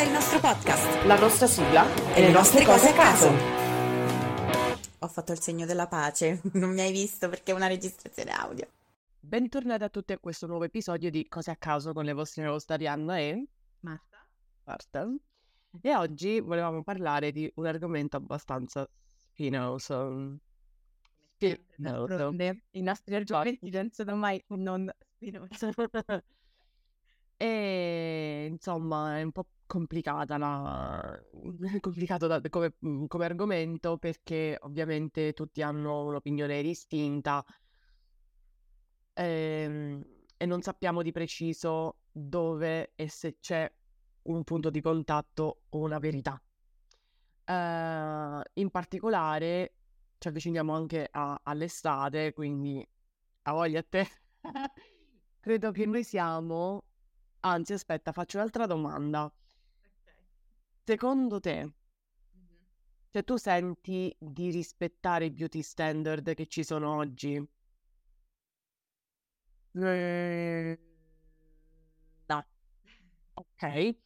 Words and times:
Questo 0.00 0.14
è 0.14 0.18
il 0.18 0.24
nostro 0.24 0.40
podcast. 0.40 1.04
La 1.04 1.18
nostra 1.18 1.46
sigla 1.46 2.14
e 2.14 2.22
le 2.22 2.30
nostre 2.30 2.64
cose 2.64 2.88
a 2.88 2.94
caso. 2.94 3.28
Ho 5.00 5.08
fatto 5.08 5.32
il 5.32 5.40
segno 5.40 5.66
della 5.66 5.88
pace, 5.88 6.40
non 6.54 6.72
mi 6.72 6.80
hai 6.80 6.90
visto 6.90 7.28
perché 7.28 7.52
è 7.52 7.54
una 7.54 7.66
registrazione 7.66 8.30
audio. 8.30 8.66
Bentornati 9.20 9.84
a 9.84 9.90
tutti 9.90 10.14
a 10.14 10.18
questo 10.18 10.46
nuovo 10.46 10.64
episodio 10.64 11.10
di 11.10 11.28
Cose 11.28 11.50
a 11.50 11.56
caso 11.56 11.92
con 11.92 12.06
le 12.06 12.14
vostre 12.14 12.46
host 12.46 12.70
Arianna 12.70 13.18
e 13.18 13.46
Marta? 13.80 14.26
Marta. 14.64 15.06
E 15.82 15.94
oggi 15.94 16.40
volevamo 16.40 16.82
parlare 16.82 17.30
di 17.30 17.50
un 17.56 17.66
argomento 17.66 18.16
abbastanza 18.16 18.88
spinoso. 19.14 20.38
Spinoso. 21.36 22.34
I 22.70 22.80
nostri 22.80 23.14
argomenti 23.16 23.68
non 23.68 23.90
sono 23.92 24.16
mai 24.16 24.42
non 24.46 24.90
spinosi. 25.10 25.58
E 27.42 28.48
insomma 28.50 29.16
è 29.18 29.22
un 29.22 29.32
po' 29.32 29.46
complicata 29.66 30.36
la... 30.36 31.18
complicato 31.80 32.26
da- 32.26 32.40
come, 32.50 32.74
mm, 32.84 33.06
come 33.06 33.24
argomento 33.24 33.96
perché 33.96 34.58
ovviamente 34.60 35.32
tutti 35.32 35.62
hanno 35.62 36.04
un'opinione 36.04 36.60
distinta 36.62 37.42
ehm, 39.14 40.02
e 40.36 40.46
non 40.46 40.62
sappiamo 40.62 41.02
di 41.02 41.12
preciso 41.12 41.98
dove 42.10 42.92
e 42.94 43.08
se 43.08 43.38
c'è 43.40 43.70
un 44.22 44.44
punto 44.44 44.70
di 44.70 44.80
contatto 44.80 45.62
o 45.70 45.78
una 45.78 45.98
verità. 45.98 46.40
Eh, 47.44 48.42
in 48.54 48.70
particolare 48.70 49.74
ci 50.18 50.28
avviciniamo 50.28 50.74
anche 50.74 51.08
a- 51.10 51.40
all'estate, 51.42 52.32
quindi 52.32 52.86
a 53.42 53.52
voglia 53.52 53.80
a 53.80 53.84
te. 53.88 54.06
Credo 55.40 55.70
che 55.72 55.86
noi 55.86 56.04
siamo 56.04 56.84
Anzi, 57.42 57.74
aspetta, 57.74 58.12
faccio 58.12 58.38
un'altra 58.38 58.64
domanda. 58.64 59.30
Secondo 60.84 61.40
te, 61.40 61.72
cioè 63.12 63.22
tu 63.24 63.36
senti 63.36 64.12
di 64.18 64.50
rispettare 64.50 65.26
i 65.26 65.30
beauty 65.30 65.62
standard 65.62 66.34
che 66.34 66.46
ci 66.46 66.64
sono 66.64 66.96
oggi? 66.96 67.40
Eh, 69.74 70.76
No. 72.28 72.44
Ok, 73.34 73.96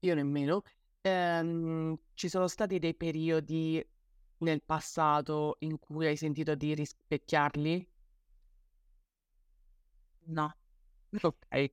io 0.00 0.14
nemmeno. 0.14 0.62
Ehm, 1.02 1.98
ci 2.14 2.28
sono 2.28 2.48
stati 2.48 2.78
dei 2.78 2.94
periodi 2.94 3.84
nel 4.38 4.62
passato 4.62 5.56
in 5.60 5.78
cui 5.78 6.06
hai 6.06 6.16
sentito 6.16 6.54
di 6.54 6.74
rispecchiarli? 6.74 7.88
No, 10.26 10.52
Ok, 11.24 11.72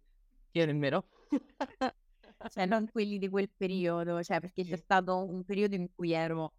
io 0.53 0.65
nemmeno. 0.65 1.07
cioè 2.47 2.65
non 2.65 2.87
quelli 2.91 3.17
di 3.17 3.29
quel 3.29 3.49
periodo, 3.55 4.21
cioè 4.23 4.39
perché 4.39 4.63
c'è 4.63 4.77
stato 4.77 5.23
un 5.25 5.43
periodo 5.43 5.75
in 5.75 5.87
cui 5.93 6.11
ero 6.11 6.53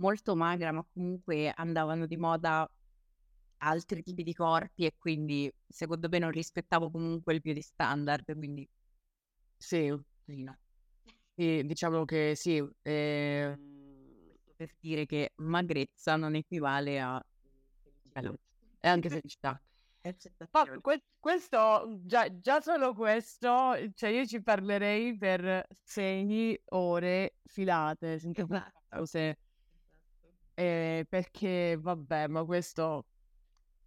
molto 0.00 0.36
magra, 0.36 0.72
ma 0.72 0.84
comunque 0.92 1.50
andavano 1.54 2.06
di 2.06 2.16
moda 2.16 2.68
altri 3.58 4.02
tipi 4.02 4.22
di 4.22 4.34
corpi 4.34 4.84
e 4.86 4.94
quindi 4.98 5.50
secondo 5.66 6.08
me 6.08 6.18
non 6.18 6.30
rispettavo 6.30 6.90
comunque 6.90 7.34
il 7.34 7.40
beauty 7.40 7.62
standard, 7.62 8.34
quindi 8.36 8.68
Sì, 9.56 9.92
sì, 10.26 10.42
no. 10.42 10.56
sì, 11.34 11.62
diciamo 11.64 12.04
che 12.04 12.34
sì. 12.34 12.62
ehm, 12.82 14.34
per 14.56 14.70
dire 14.80 15.06
che 15.06 15.32
magrezza 15.36 16.16
non 16.16 16.34
equivale 16.34 17.00
a 17.00 17.22
bello. 18.02 18.36
E 18.80 18.88
anche 18.88 19.08
felicità. 19.10 19.60
Ma 20.08 20.60
accettazione. 20.60 20.80
que- 20.80 21.02
questo, 21.18 22.00
già, 22.04 22.38
già 22.38 22.60
solo 22.60 22.94
questo, 22.94 23.74
cioè 23.94 24.10
io 24.10 24.24
ci 24.26 24.42
parlerei 24.42 25.16
per 25.16 25.66
sei 25.84 26.60
ore 26.70 27.36
filate, 27.44 28.18
senza 28.18 28.42
Esatto. 28.42 28.82
pause, 28.88 29.38
eh, 30.54 31.06
perché 31.08 31.76
vabbè, 31.80 32.26
ma 32.28 32.44
questo... 32.44 33.06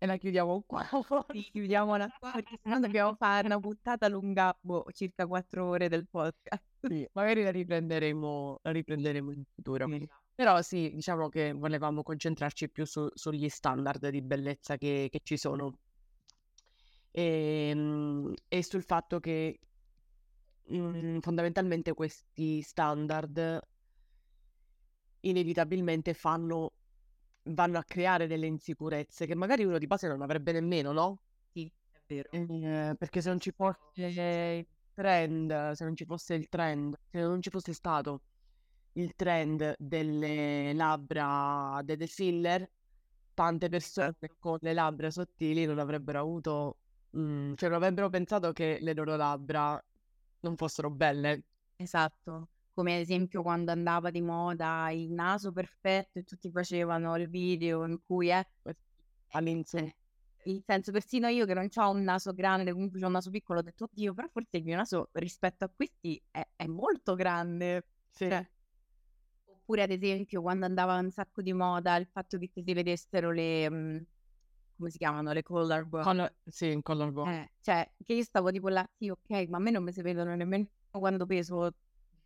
E 0.03 0.07
la 0.07 0.17
chiudiamo 0.17 0.63
qua. 0.65 0.83
Sì, 1.31 1.47
chiudiamola 1.51 2.09
qua 2.17 2.31
perché 2.31 2.57
sennò 2.63 2.79
dobbiamo 2.79 3.13
fare 3.13 3.45
una 3.45 3.59
puntata 3.59 4.07
lunga, 4.07 4.57
boh, 4.59 4.85
circa 4.91 5.27
quattro 5.27 5.67
ore 5.67 5.89
del 5.89 6.07
podcast. 6.09 6.63
Sì, 6.81 7.07
magari 7.13 7.43
la 7.43 7.51
riprenderemo, 7.51 8.59
la 8.63 8.71
riprenderemo 8.71 9.31
in 9.31 9.43
futuro. 9.53 9.87
Sì. 9.87 10.09
Però 10.33 10.59
sì, 10.63 10.89
diciamo 10.95 11.29
che 11.29 11.53
volevamo 11.53 12.01
concentrarci 12.01 12.71
più 12.71 12.83
su- 12.85 13.09
sugli 13.13 13.47
standard 13.47 14.07
di 14.09 14.23
bellezza 14.23 14.75
che, 14.75 15.07
che 15.11 15.19
ci 15.21 15.37
sono. 15.37 15.71
E, 17.11 18.33
e 18.47 18.63
sul 18.63 18.83
fatto 18.83 19.19
che 19.19 19.59
mm, 20.71 21.19
fondamentalmente 21.19 21.93
questi 21.93 22.61
standard 22.61 23.59
inevitabilmente 25.21 26.13
fanno, 26.13 26.73
vanno 27.43 27.77
a 27.77 27.83
creare 27.83 28.27
delle 28.27 28.47
insicurezze 28.47 29.25
che 29.25 29.35
magari 29.35 29.63
uno 29.63 29.77
di 29.77 29.87
base 29.87 30.07
non 30.07 30.21
avrebbe 30.21 30.51
nemmeno, 30.51 30.91
no? 30.91 31.23
Sì, 31.51 31.71
è 31.89 31.99
vero. 32.07 32.29
Eh, 32.31 32.95
perché 32.97 33.21
se 33.21 33.29
non 33.29 33.39
ci 33.39 33.51
fosse 33.51 34.03
il 34.57 34.67
trend, 34.93 35.71
se 35.71 35.83
non 35.83 35.95
ci 35.95 36.05
fosse 36.05 36.33
il 36.33 36.47
trend, 36.49 36.95
se 37.09 37.19
non 37.21 37.41
ci 37.41 37.49
fosse 37.49 37.73
stato 37.73 38.23
il 38.93 39.15
trend 39.15 39.75
delle 39.77 40.73
labbra 40.73 41.81
delle 41.83 42.07
filler, 42.07 42.69
tante 43.33 43.69
persone 43.69 44.13
con 44.39 44.57
le 44.61 44.73
labbra 44.73 45.09
sottili 45.09 45.65
non 45.65 45.79
avrebbero 45.79 46.19
avuto, 46.19 46.80
mm, 47.17 47.53
cioè 47.55 47.69
non 47.69 47.77
avrebbero 47.77 48.09
pensato 48.09 48.51
che 48.53 48.77
le 48.81 48.93
loro 48.93 49.15
labbra 49.15 49.81
non 50.41 50.55
fossero 50.57 50.89
belle. 50.89 51.43
Esatto. 51.75 52.47
Come 52.73 52.93
ad 52.95 53.01
esempio 53.01 53.41
quando 53.41 53.71
andava 53.71 54.09
di 54.11 54.21
moda 54.21 54.89
il 54.91 55.11
naso 55.11 55.51
perfetto 55.51 56.19
e 56.19 56.23
tutti 56.23 56.49
facevano 56.51 57.15
il 57.17 57.29
video 57.29 57.85
in 57.85 57.99
cui 58.05 58.29
è 58.29 58.45
All'inizio, 59.33 59.79
Eh, 59.79 59.95
il 60.45 60.63
senso, 60.65 60.91
persino 60.91 61.27
io 61.27 61.45
che 61.45 61.53
non 61.53 61.67
ho 61.73 61.89
un 61.91 62.03
naso 62.03 62.33
grande, 62.33 62.71
comunque 62.71 63.01
ho 63.03 63.05
un 63.07 63.11
naso 63.13 63.29
piccolo, 63.29 63.59
ho 63.59 63.61
detto, 63.63 63.85
oddio, 63.85 64.13
però 64.13 64.27
forse 64.29 64.57
il 64.57 64.63
mio 64.63 64.75
naso 64.75 65.09
rispetto 65.13 65.65
a 65.65 65.69
questi 65.73 66.21
è, 66.31 66.47
è 66.55 66.67
molto 66.67 67.15
grande. 67.15 67.85
sì, 68.11 68.25
Cioè, 68.27 68.45
oppure 69.45 69.83
ad 69.83 69.91
esempio 69.91 70.41
quando 70.41 70.65
andava 70.65 70.97
un 70.97 71.11
sacco 71.11 71.41
di 71.41 71.53
moda 71.53 71.95
il 71.97 72.07
fatto 72.11 72.37
che 72.37 72.49
si 72.53 72.61
vedessero 72.73 73.31
le, 73.31 73.69
mm, 73.69 73.97
come 74.81 74.89
si 74.89 74.97
chiamano, 74.97 75.31
le 75.31 75.43
color 75.43 75.85
box. 75.85 76.03
con, 76.03 76.33
sì, 76.45 76.71
in 76.71 76.81
color 76.81 77.11
box. 77.11 77.27
Eh, 77.29 77.51
cioè, 77.61 77.91
che 78.03 78.13
io 78.13 78.23
stavo 78.23 78.51
tipo 78.51 78.67
là, 78.69 78.85
sì, 78.97 79.09
ok, 79.09 79.47
ma 79.47 79.57
a 79.57 79.59
me 79.59 79.71
non 79.71 79.83
mi 79.83 79.91
si 79.93 80.01
vedono 80.01 80.35
nemmeno 80.35 80.67
quando 80.89 81.25
peso 81.25 81.71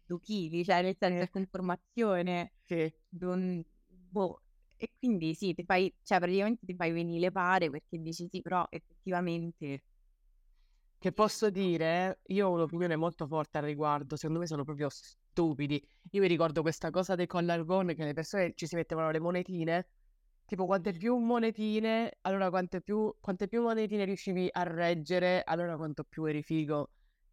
due 0.06 0.20
chili, 0.22 0.64
cioè 0.64 0.82
nel 0.82 0.96
senso 0.98 1.24
Eh. 1.24 1.30
è 1.34 1.40
informazione, 1.40 2.54
Sì. 2.64 2.92
non- 3.20 3.64
boh. 3.88 4.42
E 4.78 4.90
quindi 4.98 5.34
sì, 5.34 5.54
ti 5.54 5.64
fai, 5.64 5.94
cioè 6.02 6.20
praticamente 6.20 6.66
ti 6.66 6.76
fai 6.76 6.92
venire 6.92 7.32
pare 7.32 7.70
perché 7.70 7.98
dici 8.00 8.28
sì, 8.30 8.42
però 8.42 8.66
effettivamente 8.70 9.84
Che 10.98 11.12
posso 11.12 11.50
dire, 11.52 12.22
io 12.28 12.48
ho 12.48 12.52
un'opinione 12.54 12.96
molto 12.96 13.28
forte 13.28 13.60
al 13.60 13.64
riguardo, 13.66 14.16
secondo 14.16 14.40
me 14.40 14.48
sono 14.48 14.64
proprio 14.64 14.90
stupidi. 14.90 15.82
Io 16.12 16.22
mi 16.22 16.28
ricordo 16.28 16.62
questa 16.62 16.90
cosa 16.90 17.14
dei 17.16 17.28
collar 17.28 17.64
gun 17.64 17.94
che 17.94 18.04
le 18.04 18.14
persone 18.14 18.54
ci 18.56 18.66
si 18.66 18.76
mettevano 18.76 19.12
le 19.12 19.20
monetine, 19.20 19.88
tipo 20.46 20.66
quante 20.66 20.92
più 20.94 21.18
monetine, 21.18 22.18
allora 22.22 22.50
quante 22.50 22.82
più, 22.82 23.14
quante 23.20 23.48
più 23.48 23.62
monetine 23.62 24.06
riuscivi 24.06 24.48
a 24.52 24.64
reggere, 24.64 25.44
allora 25.44 25.76
quanto 25.76 26.04
più 26.04 26.26
eri 26.26 26.44
figo. 26.44 26.90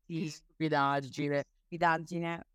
Sì, 0.07 0.29
stupidaggine. 0.29 1.45
stupidaggine. 1.49 2.47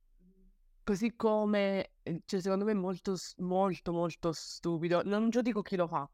Così 0.84 1.16
come, 1.16 1.92
eh, 2.04 2.22
cioè 2.26 2.40
secondo 2.40 2.66
me 2.66 2.72
è 2.72 2.76
molto, 2.76 3.16
molto, 3.38 3.92
molto 3.92 4.32
stupido. 4.32 5.02
Non 5.04 5.30
giudico 5.30 5.62
chi 5.62 5.76
lo 5.76 5.88
fa, 5.88 6.10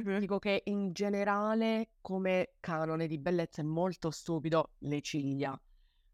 Dico 0.00 0.38
che 0.38 0.62
in 0.66 0.92
generale, 0.92 1.90
come 2.00 2.54
canone 2.60 3.06
di 3.06 3.18
bellezza, 3.18 3.60
è 3.60 3.64
molto 3.64 4.10
stupido 4.10 4.70
le 4.78 5.02
ciglia. 5.02 5.60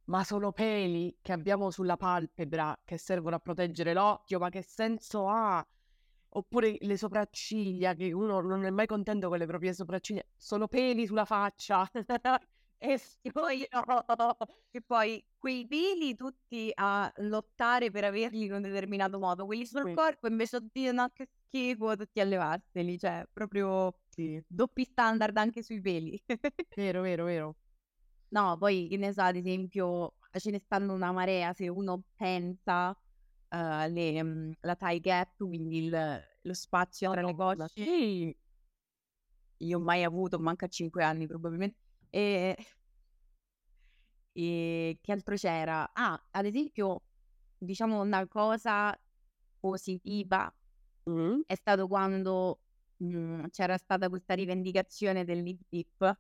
Ma 0.07 0.25
sono 0.25 0.51
peli 0.51 1.17
che 1.23 1.33
abbiamo 1.33 1.71
sulla 1.71 1.97
palpebra 1.97 2.77
che 2.85 2.99
servono 2.99 3.37
a 3.37 3.39
proteggere 3.39 3.93
l'occhio, 3.93 4.41
ma 4.41 4.49
che 4.49 4.63
senso 4.63 5.29
ha? 5.29 5.65
Oppure 6.39 6.77
le 6.81 6.97
sopracciglia, 6.97 7.95
che 7.95 8.13
uno 8.13 8.41
non 8.41 8.65
è 8.65 8.71
mai 8.71 8.87
contento 8.87 9.29
con 9.29 9.39
le 9.39 9.47
proprie 9.47 9.73
sopracciglia, 9.75 10.23
sono 10.37 10.69
peli 10.69 11.05
sulla 11.07 11.25
faccia. 11.25 11.89
E 12.81 13.33
poi, 13.33 13.67
e 14.71 14.81
poi 14.87 15.25
quei 15.37 15.67
peli 15.67 16.15
tutti 16.15 16.71
a 16.73 17.13
lottare 17.17 17.91
per 17.91 18.05
averli 18.05 18.45
in 18.45 18.53
un 18.53 18.63
determinato 18.63 19.19
modo, 19.19 19.47
quelli 19.47 19.67
sul 19.67 19.89
Sì. 19.89 19.91
corpo 19.91 20.29
invece 20.29 20.61
di 20.71 20.89
no, 20.93 21.09
che 21.13 21.27
schifo, 21.27 21.97
tutti 21.97 22.21
a 22.21 22.25
levarseli, 22.25 22.97
cioè 22.97 23.25
proprio 23.33 23.99
sì, 24.09 24.43
doppi 24.47 24.85
standard 24.85 25.37
anche 25.37 25.65
sui 25.65 25.81
peli. 25.81 26.23
vero, 26.77 27.03
vero, 27.03 27.25
vero. 27.25 27.57
No, 28.31 28.57
poi 28.59 28.89
che 28.89 28.97
ne 28.99 29.13
so, 29.13 29.23
ad 29.23 29.37
esempio, 29.37 30.15
ce 30.31 30.51
ne 30.51 30.59
stanno 30.59 30.93
una 30.93 31.13
marea 31.13 31.53
se 31.55 31.69
uno 31.69 32.03
pensa 32.15 32.95
eh, 33.49 33.89
le, 33.89 34.23
mm, 34.23 34.51
la 34.61 34.77
tie 34.77 35.01
gap, 35.01 35.37
quindi 35.37 35.85
il- 35.87 36.21
lo 36.43 36.55
spazio 36.55 37.11
tra 37.11 37.23
le 37.23 37.35
sì. 37.75 38.37
Io 39.61 39.79
ho 39.79 39.81
mai 39.81 40.03
avuto, 40.05 40.39
manca 40.39 40.67
5 40.69 41.03
anni 41.05 41.27
probabilmente. 41.27 41.79
E, 42.11 42.57
e 44.33 44.99
che 45.01 45.13
altro 45.13 45.35
c'era? 45.37 45.91
Ah, 45.93 46.21
ad 46.31 46.45
esempio, 46.47 47.03
diciamo, 47.59 48.01
una 48.01 48.27
cosa 48.29 48.97
positiva 49.61 50.53
Mh. 51.05 51.41
è 51.47 51.55
stato 51.57 51.89
quando, 51.89 52.61
mhmm, 52.99 53.49
c'era 53.51 53.77
stata 53.79 54.09
questa 54.09 54.35
rivendicazione 54.35 55.25
del 55.25 55.43
lip 55.43 55.63
dip 55.69 56.19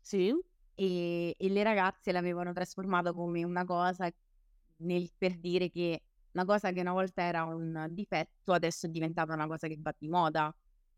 Sì. 0.00 0.32
e 0.74 1.34
e 1.38 1.48
le 1.48 1.62
ragazze 1.62 2.12
l'avevano 2.12 2.52
trasformato 2.52 3.14
come 3.14 3.44
una 3.44 3.64
cosa 3.64 4.10
nel 4.78 5.10
per 5.16 5.38
dire 5.38 5.70
che 5.70 6.02
una 6.36 6.44
cosa 6.44 6.70
che 6.72 6.80
una 6.80 6.92
volta 6.92 7.22
era 7.22 7.44
un 7.44 7.88
difetto 7.90 8.52
adesso 8.52 8.86
è 8.86 8.90
diventata 8.90 9.32
una 9.34 9.46
cosa 9.46 9.66
che 9.68 9.76
va 9.80 9.92
di 9.98 10.08
moda. 10.08 10.52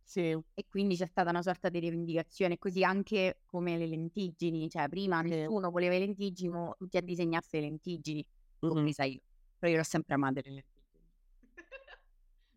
Sì. 0.07 0.39
E 0.55 0.65
quindi 0.69 0.97
c'è 0.97 1.07
stata 1.07 1.31
una 1.31 1.43
sorta 1.43 1.69
di 1.69 1.79
rivendicazione, 1.79 2.59
così 2.59 2.83
anche 2.85 3.41
come 3.45 3.79
le 3.79 3.87
lentiggini, 3.87 4.69
cioè 4.69 4.89
prima 4.89 5.23
Sì. 5.27 5.49
nessuno 5.49 5.71
voleva 5.71 5.93
le 5.95 6.01
lentiggini, 6.01 6.51
mo 6.53 6.75
tutti 6.77 6.97
a 6.97 7.01
disegnarsi 7.03 7.57
le 7.59 7.63
lentiggini, 7.69 8.25
Mh-mh. 8.63 8.93
compresa 8.93 9.05
io. 9.05 9.21
Però 9.59 9.73
io 9.73 9.81
ho 9.81 9.85
sempre 9.85 10.15
amate 10.17 10.41
le 10.45 10.51
lentiggini. 10.51 11.07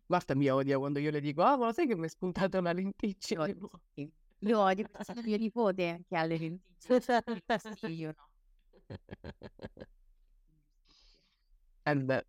Marta 0.08 0.34
mi 0.36 0.48
odia 0.48 0.78
quando 0.78 0.98
io 1.00 1.10
le 1.10 1.20
dico: 1.20 1.42
"Ah, 1.42 1.56
ma 1.56 1.66
lo 1.66 1.72
sai 1.72 1.86
che 1.88 1.96
m'è 1.96 2.08
spuntata 2.08 2.58
una 2.58 2.72
Io 3.30 3.40
lentiggine?" 3.42 3.42
odio, 3.42 3.70
sì. 3.94 4.10
Le 4.38 4.54
odio 4.54 4.86
sono 5.00 5.22
mio 5.22 5.36
nipote 5.36 6.02
che 6.08 6.16
ha 6.16 6.24
le 6.24 6.36
lentiggini, 6.38 7.14
io 7.82 8.12
no. 8.16 8.28
Eh 11.86 11.94
beh. 11.94 12.22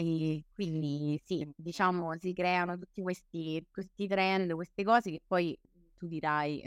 E 0.00 0.44
quindi 0.54 1.20
sì, 1.24 1.50
diciamo 1.56 2.16
si 2.18 2.32
creano 2.32 2.78
tutti 2.78 3.02
questi 3.02 3.64
questi 3.70 4.06
trend, 4.06 4.52
queste 4.54 4.84
cose 4.84 5.10
che 5.10 5.20
poi 5.26 5.58
tu 5.96 6.06
dirai: 6.06 6.62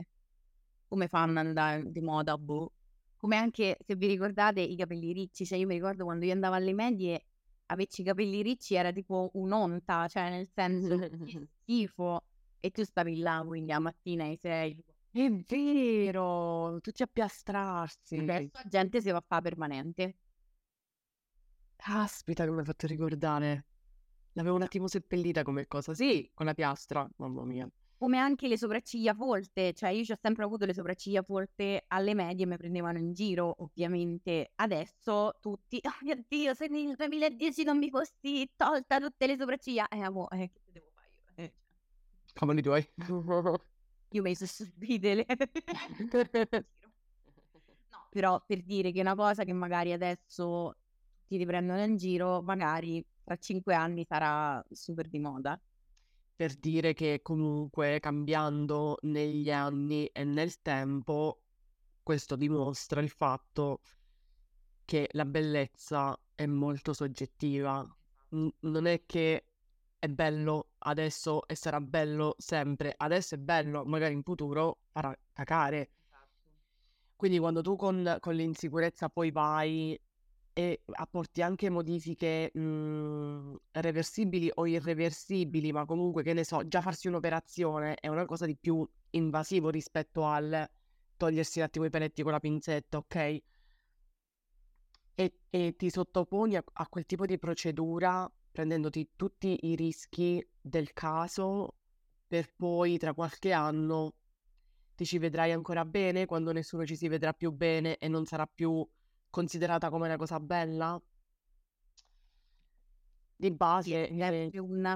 "Come 0.88 1.08
fanno 1.08 1.40
ad 1.40 1.48
andare 1.48 1.90
di 1.92 2.02
moda?" 2.02 2.38
Boh. 2.38 2.74
Come 3.16 3.38
anche, 3.38 3.78
se 3.86 3.96
vi 3.96 4.08
ricordate, 4.08 4.62
i 4.62 4.76
capelli 4.76 5.14
ricci, 5.14 5.46
cioè 5.46 5.58
io 5.60 5.68
mi 5.68 5.76
ricordo 5.76 6.04
quando 6.06 6.26
io 6.26 6.34
andavo 6.34 6.56
alle 6.56 6.74
medie, 6.74 7.22
averci 7.68 8.02
i 8.02 8.04
capelli 8.06 8.42
ricci 8.42 8.76
era 8.76 8.92
tipo 8.92 9.30
un'onta, 9.34 10.08
cioè 10.08 10.30
nel 10.32 10.50
senso 10.54 10.98
che 10.98 11.10
schifo. 11.64 12.26
E 12.60 12.72
tu 12.72 12.84
stavi 12.84 13.18
là 13.20 13.44
quindi 13.46 13.72
la 13.72 13.80
mattina 13.80 14.26
alle 14.26 14.38
6 14.38 14.76
tipo 14.76 14.92
È 15.14 15.30
vero, 15.30 16.80
tutti 16.82 17.02
a 17.04 17.08
piastrarsi. 17.08 18.18
adesso 18.22 18.48
la 18.52 18.64
gente 18.70 19.02
si 19.02 19.10
va 19.12 19.18
a 19.18 19.24
fa 19.28 19.42
permanente. 19.42 20.16
Caspita 21.84 22.44
che 22.44 22.52
m'hai 22.52 22.64
fatto 22.64 22.86
ricordare. 22.86 23.66
L'avevo 24.34 24.56
un 24.56 24.62
attimo 24.62 24.88
seppellita 24.88 25.42
come 25.42 25.66
cosa. 25.68 25.96
Sì, 25.96 26.30
con 26.32 26.46
la 26.46 26.54
piastra, 26.54 27.10
mamma 27.18 27.44
mia. 27.44 27.68
Come 27.98 28.20
anche 28.20 28.48
le 28.48 28.56
sopracciglia 28.56 29.16
folte, 29.16 29.74
cioè 29.74 29.90
io 29.90 30.04
c'ho 30.04 30.16
sempre 30.22 30.44
avuto 30.44 30.66
le 30.66 30.76
sopracciglia 30.76 31.24
folte 31.24 31.86
alle 31.88 32.14
medie, 32.14 32.46
me 32.46 32.58
prendevano 32.58 33.00
in 33.00 33.14
giro 33.14 33.56
ovviamente. 33.64 34.52
Adesso 34.56 35.38
tutti: 35.40 35.80
"Oh 35.84 35.98
mio 36.04 36.24
Dio, 36.28 36.54
se 36.54 36.68
nel 36.68 36.94
2010 36.96 37.64
non 37.64 37.80
mi 37.80 37.90
fossi 37.90 38.48
tolta 38.56 39.00
tutte 39.00 39.26
le 39.26 39.36
sopracciglia" 39.36 39.88
eh 39.88 40.02
amo, 40.02 40.30
eh 40.30 40.52
che 40.52 40.62
devo 40.72 40.92
fa 40.94 41.02
io? 41.02 41.44
Eh, 41.44 41.54
cioè. 42.26 42.34
Cavoli 42.34 42.62
tuoi. 42.62 42.88
Io 44.14 44.22
me 44.22 44.30
li 44.30 44.36
so 44.36 44.46
subite 44.46 45.16
le 45.16 45.26
No, 47.92 48.08
però 48.10 48.42
per 48.46 48.62
dire 48.64 48.92
che 48.92 49.00
è 49.00 49.02
una 49.02 49.16
cosa 49.16 49.44
che 49.44 49.54
magari 49.54 49.92
adesso 49.92 50.76
tutti 51.32 51.38
ti 51.38 51.46
prendono 51.46 51.82
in 51.82 51.96
giro, 51.96 52.42
magari 52.42 53.04
tra 53.24 53.38
5 53.38 53.74
anni 53.74 54.04
sarà 54.04 54.64
super 54.70 55.08
di 55.08 55.20
moda. 55.20 55.60
Per 56.36 56.56
dire 56.56 56.94
che 56.94 57.22
comunque 57.22 58.00
cambiando 58.02 58.98
negli 59.04 59.50
anni 59.50 60.08
e 60.08 60.26
nel 60.26 60.62
tempo, 60.62 61.44
questo 62.04 62.36
dimostra 62.36 63.00
il 63.00 63.10
fatto 63.10 63.80
che 64.84 65.08
la 65.14 65.26
bellezza 65.26 66.20
è 66.36 66.46
molto 66.48 66.92
soggettiva. 66.92 67.82
N 68.32 68.50
non 68.62 68.86
è 68.88 69.06
che 69.06 69.46
è 70.00 70.08
bello 70.10 70.72
adesso 70.80 71.48
e 71.48 71.56
sarà 71.56 71.80
bello 71.80 72.36
sempre. 72.40 72.94
Adesso 72.98 73.36
è 73.36 73.38
bello, 73.38 73.86
magari 73.86 74.14
in 74.16 74.24
futuro 74.24 74.80
farà 74.92 75.16
cacare. 75.32 75.92
Esatto. 76.04 76.50
Quindi 77.16 77.40
quando 77.40 77.62
tu 77.62 77.76
con 77.78 78.18
con 78.20 78.34
l'insicurezza 78.34 79.10
poi 79.10 79.32
vai 79.32 79.98
e 80.54 80.84
apporti 80.92 81.42
anche 81.42 81.70
modifiche, 81.70 82.52
mhmm, 82.54 83.56
reversibili 83.72 84.52
o 84.54 84.68
irreversibili, 84.68 85.72
ma 85.72 85.86
comunque, 85.86 86.24
che 86.24 86.34
ne 86.34 86.44
so, 86.44 86.68
già 86.68 86.82
farsi 86.82 87.08
un'operazione 87.08 87.96
è 87.96 88.08
una 88.08 88.26
cosa 88.26 88.46
di 88.46 88.58
più 88.58 88.88
invasivo 89.12 89.70
rispetto 89.70 90.26
al 90.26 90.70
togliersi 91.18 91.60
un 91.60 91.66
attimo 91.66 91.86
i 91.86 91.90
peletti 91.90 92.24
con 92.24 92.32
la 92.32 92.40
pinzetta, 92.40 92.98
okay? 92.98 93.42
E 95.20 95.34
e 95.50 95.76
ti 95.76 95.90
sottoponi 95.90 96.56
a 96.56 96.64
a 96.74 96.88
quel 96.88 97.06
tipo 97.06 97.26
di 97.26 97.38
procedura 97.38 98.32
prendendoti 98.52 99.12
tutti 99.16 99.58
i 99.64 99.76
rischi 99.76 100.46
del 100.60 100.94
caso 100.94 101.76
per 102.28 102.54
poi 102.56 102.98
tra 102.98 103.14
qualche 103.14 103.52
anno 103.52 104.16
ti 104.96 105.06
ci 105.06 105.18
vedrai 105.18 105.52
ancora 105.52 105.84
bene 105.86 106.26
quando 106.26 106.52
nessuno 106.54 106.86
ci 106.86 106.96
si 106.96 107.08
vedrà 107.10 107.34
più 107.34 107.52
bene 107.52 107.98
e 107.98 108.08
non 108.08 108.26
sarà 108.26 108.46
più 108.48 108.88
considerata 109.32 109.90
come 109.90 110.06
una 110.08 110.18
cosa 110.18 110.40
bella? 110.40 111.02
Di 113.40 113.52
Sì, 113.84 113.94
base, 113.96 114.08
è 114.08 114.12
eh 114.20 114.52
proprio 114.52 114.64
un 114.64 114.96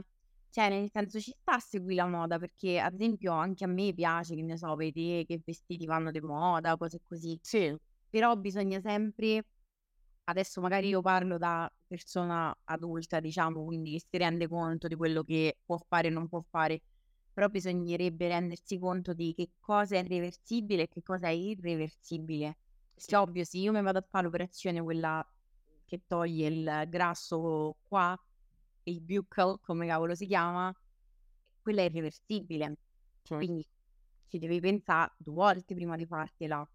cioè 0.52 0.70
nel 0.70 0.90
senso 0.90 1.20
ci 1.20 1.32
sta 1.38 1.56
a 1.56 1.60
seguì 1.60 1.96
la 1.96 2.06
moda, 2.08 2.38
perché 2.40 2.80
ad 2.80 2.94
esempio 2.94 3.34
anche 3.34 3.66
a 3.66 3.68
me 3.68 3.94
piace, 3.94 4.36
che 4.36 4.42
ne 4.44 4.56
so, 4.58 4.74
vedere 4.76 5.26
che 5.26 5.42
vestiti 5.44 5.86
vanno 5.86 6.12
di 6.12 6.22
moda, 6.22 6.78
cose 6.78 7.00
così. 7.04 7.38
Sì. 7.42 7.76
Però 8.10 8.34
bisogna 8.38 8.80
sempre 8.80 9.44
adesso 10.26 10.62
magari 10.62 10.90
io 10.90 11.02
parlo 11.02 11.38
da 11.38 11.70
persona 11.88 12.56
adulta, 12.66 13.20
diciamo, 13.20 13.66
quindi 13.66 13.94
che 13.94 14.02
si 14.10 14.18
rende 14.18 14.48
conto 14.48 14.88
di 14.88 14.96
quello 14.96 15.24
che 15.24 15.58
può 15.66 15.78
fare 15.88 16.08
e 16.10 16.12
non 16.12 16.28
può 16.30 16.42
fare, 16.50 16.80
però 17.34 17.48
bisognerebbe 17.50 18.28
rendersi 18.30 18.80
conto 18.80 19.14
di 19.14 19.34
che 19.36 19.52
cosa 19.60 19.98
è 19.98 20.06
reversibile 20.08 20.84
e 20.84 20.88
che 20.90 21.02
cosa 21.04 21.28
è 21.28 21.32
irreversibile. 21.32 22.56
Perché 22.98 23.16
ovvio, 23.18 23.44
se 23.44 23.58
io 23.58 23.74
mi 23.74 23.82
vado 23.82 24.00
a 24.00 24.02
fa 24.10 24.22
l'operazione 24.22 24.82
quella 24.82 25.22
che 25.84 26.04
toglie 26.08 26.48
il 26.48 26.84
grasso 26.88 27.78
qua, 27.82 28.18
il 28.84 29.02
buccal, 29.02 29.60
come 29.60 29.86
cavolo 29.88 30.16
si 30.16 30.26
chiama, 30.28 30.74
quella 31.62 31.82
è 31.82 31.86
irreversibile. 31.86 32.76
Cioè 33.26 33.46
Quindi 33.46 33.68
ci 34.28 34.38
devi 34.40 34.60
pensà 34.62 35.14
2 35.18 35.34
volte 35.34 35.76
prima 35.76 35.96
di 35.98 36.06
fartela. 36.06 36.66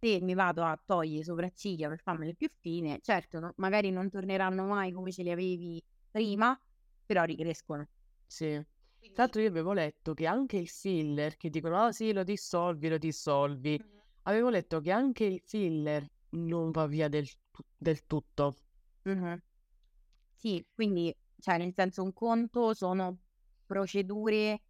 Se 0.00 0.20
mi 0.22 0.34
vado 0.34 0.64
a 0.64 0.80
togliere 0.84 1.24
sopracciglia 1.24 1.88
per 1.88 2.00
farmele 2.02 2.34
più 2.36 2.48
fine, 2.60 2.98
certo, 3.02 3.38
no 3.40 3.52
magari 3.56 3.90
non 3.90 4.08
torneranno 4.10 4.64
mai 4.66 4.92
come 4.92 5.12
ce 5.12 5.22
li 5.24 5.30
avevi 5.30 5.82
prima, 6.10 6.58
però 7.06 7.24
ricrescono. 7.24 7.86
Sì. 8.32 8.60
Quindi 8.98 9.16
l'altro 9.16 9.40
io 9.42 9.48
avevo 9.48 9.72
letto 9.72 10.14
che 10.14 10.26
anche 10.26 10.56
il 10.56 10.68
filler 10.68 11.36
che 11.36 11.50
dicono: 11.50 11.76
"Ah 11.84 11.92
sì, 11.92 12.12
lo 12.12 12.22
dissolvi, 12.22 12.88
lo 12.88 12.96
dissolvi." 12.98 13.78
Mh-mh. 13.78 13.99
Avevo 14.22 14.48
letto 14.48 14.80
che 14.80 14.90
anche 14.92 15.24
il 15.24 15.42
filler 15.44 16.06
non 16.30 16.70
va 16.70 16.86
via 16.86 17.08
del 17.08 17.28
del 17.76 18.06
tutto. 18.06 18.54
Mh-mh. 19.04 19.40
Sì, 20.34 20.64
quindi 20.74 21.14
cioè 21.38 21.58
nel 21.58 21.72
senso 21.74 22.02
un 22.02 22.12
conto 22.12 22.74
sono 22.74 23.18
procedure 23.66 24.60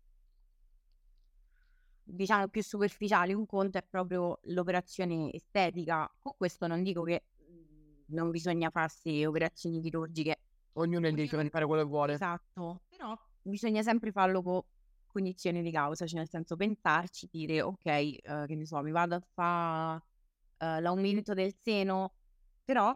diciamo 2.03 2.49
più 2.49 2.63
superficiali, 2.63 3.33
un 3.35 3.47
conto 3.47 3.79
è 3.79 3.83
proprio 3.89 4.39
l'operazione 4.45 5.33
estetica. 5.33 6.11
Con 6.19 6.33
questo 6.37 6.67
non 6.67 6.83
dico 6.83 7.03
che, 7.03 7.25
mhmm, 7.37 8.05
non 8.09 8.31
bisogna 8.31 8.71
farsi 8.71 9.25
operazioni 9.25 9.81
chirurgiche. 9.81 10.41
Ognuno 10.73 11.07
è 11.07 11.13
libero 11.13 11.43
di 11.43 11.49
fare 11.49 11.65
quello 11.65 11.83
che 11.83 11.89
vuole. 11.89 12.13
esatto, 12.15 12.83
però 12.89 13.17
bisogna 13.43 13.83
sempre 13.83 14.11
farlo 14.13 14.43
co 14.43 14.67
cognizione 15.11 15.63
di 15.63 15.71
causa, 15.73 16.07
cioè 16.07 16.19
nel 16.19 16.29
senso 16.29 16.57
pensarci, 16.57 17.29
dire: 17.31 17.63
"Okay, 17.63 18.19
uhm, 18.25 18.47
che 18.47 18.55
ne 18.57 18.67
so, 18.67 18.81
mi 18.83 18.91
vado 18.93 19.17
a 19.17 19.21
fa, 19.35 20.03
uhm, 20.59 20.81
l'aumento 20.83 21.35
del 21.35 21.55
seno, 21.63 22.15
però 22.65 22.95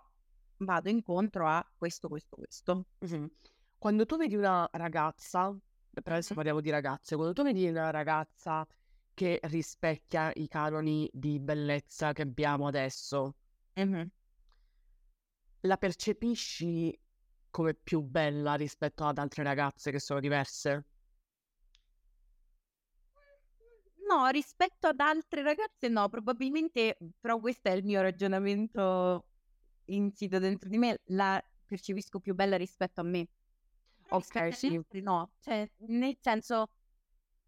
vado 0.58 0.88
incontro 0.90 1.46
a 1.48 1.64
questo, 1.76 2.08
questo, 2.08 2.36
questo." 2.36 2.86
Mh-mh. 3.02 3.28
Quando 3.78 4.06
tu 4.06 4.16
vedi 4.16 4.34
una 4.36 4.68
ragazza, 4.72 5.56
per 5.92 6.12
adesso 6.12 6.34
parliamo 6.34 6.60
di 6.60 6.70
ragazze, 6.70 7.14
quando 7.16 7.32
tu 7.34 7.42
vedi 7.42 7.66
una 7.68 7.90
ragazza 7.90 8.66
che 9.14 9.38
rispecchia 9.44 10.32
i 10.34 10.48
canoni 10.48 11.08
di 11.12 11.38
bellezza 11.40 12.12
che 12.12 12.22
abbiamo 12.22 12.66
adesso 12.66 13.34
Mh-mh. 13.76 14.10
la 15.66 15.76
percepisci 15.76 16.96
come 17.50 17.74
più 17.74 18.02
bella 18.02 18.54
rispetto 18.54 19.04
ad 19.04 19.18
altre 19.18 19.42
ragazze 19.42 19.90
che 19.90 19.98
sono 20.00 20.20
diverse? 20.20 20.86
No, 24.08 24.28
rispetto 24.28 24.88
ad 24.88 25.00
altre 25.00 25.42
ragazze 25.42 25.88
no, 25.88 26.08
probabilmente 26.08 26.96
però 27.20 27.38
questo 27.40 27.68
è 27.68 27.72
il 27.72 27.84
mio 27.84 28.02
ragionamento 28.02 29.28
insito 29.86 30.38
dentro 30.38 30.68
di 30.68 30.78
me, 30.78 31.00
la 31.06 31.42
percepisco 31.64 32.20
più 32.20 32.34
bella 32.34 32.56
rispetto 32.56 33.00
a 33.00 33.04
me. 33.04 33.28
Agli 34.08 34.52
sì. 34.52 34.66
altri 34.76 35.00
no, 35.02 35.34
cioè 35.40 35.66
nel 35.88 36.16
senso 36.20 36.66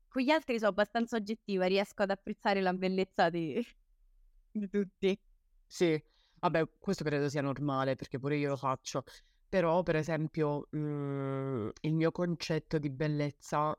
con 0.09 0.23
gli 0.23 0.31
altri 0.31 0.59
so 0.59 0.67
abbastanza 0.69 1.17
oggettiva, 1.17 1.67
riesco 1.67 2.03
ad 2.03 2.11
apprezzare 2.11 2.61
la 2.63 2.73
bellezza 2.75 3.31
di 3.31 3.63
di 4.53 4.69
tutti. 4.69 5.21
Sì, 5.69 6.01
vabbè 6.41 6.79
questo 6.79 7.03
credo 7.05 7.29
sia 7.29 7.43
normale 7.43 7.97
perché 7.97 8.19
pure 8.19 8.37
io 8.37 8.51
lo 8.51 8.57
faccio. 8.57 9.03
Però, 9.49 9.83
per 9.83 9.97
esempio, 9.97 10.67
mhmm, 10.71 11.71
il 11.81 11.95
mio 11.95 12.11
concetto 12.13 12.79
di 12.79 12.91
bellezza 12.91 13.77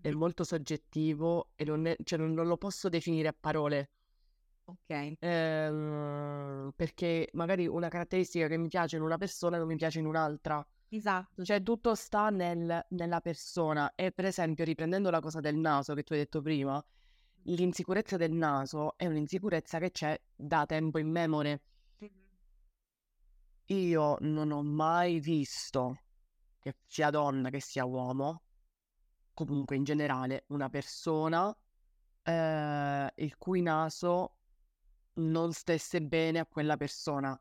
è 0.00 0.10
molto 0.12 0.44
soggettivo 0.44 1.50
e 1.56 1.64
non 1.64 1.86
è 1.86 1.96
cioè 2.02 2.18
non 2.18 2.32
non 2.32 2.46
lo 2.46 2.56
posso 2.56 2.88
definire 2.88 3.28
a 3.28 3.36
parole. 3.38 3.90
Okay. 4.64 5.16
Ehm, 5.20 6.72
perché 6.74 7.28
magari 7.32 7.66
una 7.66 7.88
caratteristica 7.88 8.48
che 8.48 8.56
mi 8.56 8.68
piace 8.68 8.96
in 8.96 9.02
una 9.02 9.16
persona 9.16 9.58
non 9.58 9.66
mi 9.68 9.76
piace 9.76 10.00
in 10.00 10.06
un'altra. 10.06 10.66
Esatto, 10.88 11.44
Cioè 11.44 11.62
tutto 11.62 11.94
sta 11.94 12.30
nel 12.30 12.84
nella 12.90 13.20
persona 13.20 13.92
e 13.94 14.12
per 14.12 14.24
esempio 14.24 14.64
riprendendo 14.64 15.10
la 15.10 15.20
cosa 15.20 15.40
del 15.40 15.56
naso 15.56 15.94
che 15.94 16.02
tu 16.02 16.12
hai 16.14 16.20
detto 16.20 16.40
prima, 16.42 16.84
l'insicurezza 17.44 18.16
del 18.16 18.32
naso 18.32 18.94
è 18.96 19.06
un'insicurezza 19.06 19.78
che 19.78 19.90
c'è 19.90 20.20
da 20.34 20.66
tempo 20.66 20.98
immemore. 20.98 21.62
Mh-mh. 22.00 22.10
Io 23.66 24.16
non 24.20 24.50
ho 24.50 24.62
mai 24.62 25.20
visto, 25.20 26.02
che 26.58 26.76
sia 26.86 27.10
donna 27.10 27.50
che 27.50 27.60
sia 27.60 27.84
uomo, 27.84 28.42
comunque 29.36 29.76
in 29.76 29.84
generale, 29.84 30.46
una 30.48 30.70
persona, 30.70 31.54
ehm, 32.24 33.08
il 33.16 33.36
cui 33.38 33.62
naso 33.62 34.38
non 35.16 35.52
stesse 35.52 36.02
bene 36.02 36.40
a 36.40 36.46
quella 36.46 36.76
persona. 36.78 37.38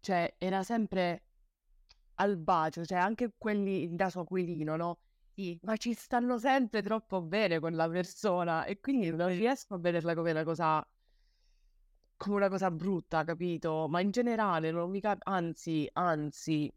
Cioè 0.00 0.36
era 0.38 0.62
sempre 0.62 1.24
al 2.16 2.36
bacio, 2.38 2.84
cioè 2.84 2.98
anche 2.98 3.34
quelli 3.38 3.82
il 3.84 3.92
naso 3.94 4.20
aquilino, 4.20 4.76
no, 4.76 4.98
Sì. 5.36 5.60
ma 5.62 5.76
ci 5.76 5.94
stanno 5.94 6.38
sempre 6.38 6.82
troppo 6.82 7.22
bene 7.22 7.60
con 7.60 7.72
la 7.74 7.88
persona 7.88 8.64
e 8.66 8.80
quindi 8.80 9.10
non 9.14 9.28
riesco 9.28 9.74
a 9.74 9.78
vederla 9.78 10.14
come 10.14 10.30
una 10.32 10.44
cosa 10.44 10.86
come 12.16 12.36
una 12.36 12.48
cosa 12.50 12.70
brutta, 12.70 13.24
capito? 13.24 13.86
Ma 13.88 14.00
in 14.00 14.10
generale 14.10 14.70
non 14.70 14.90
mi 14.90 15.00
cap 15.00 15.20
anzi, 15.24 15.88
anzi, 15.92 16.70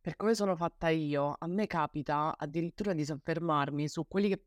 per 0.00 0.16
come 0.16 0.34
sono 0.34 0.56
fatta 0.56 0.88
io, 0.88 1.34
a 1.38 1.46
me 1.46 1.66
capita 1.66 2.34
addirittura 2.36 2.92
di 2.94 3.04
soffermarmi 3.04 3.88
su 3.88 4.06
quelli 4.06 4.28
che 4.28 4.44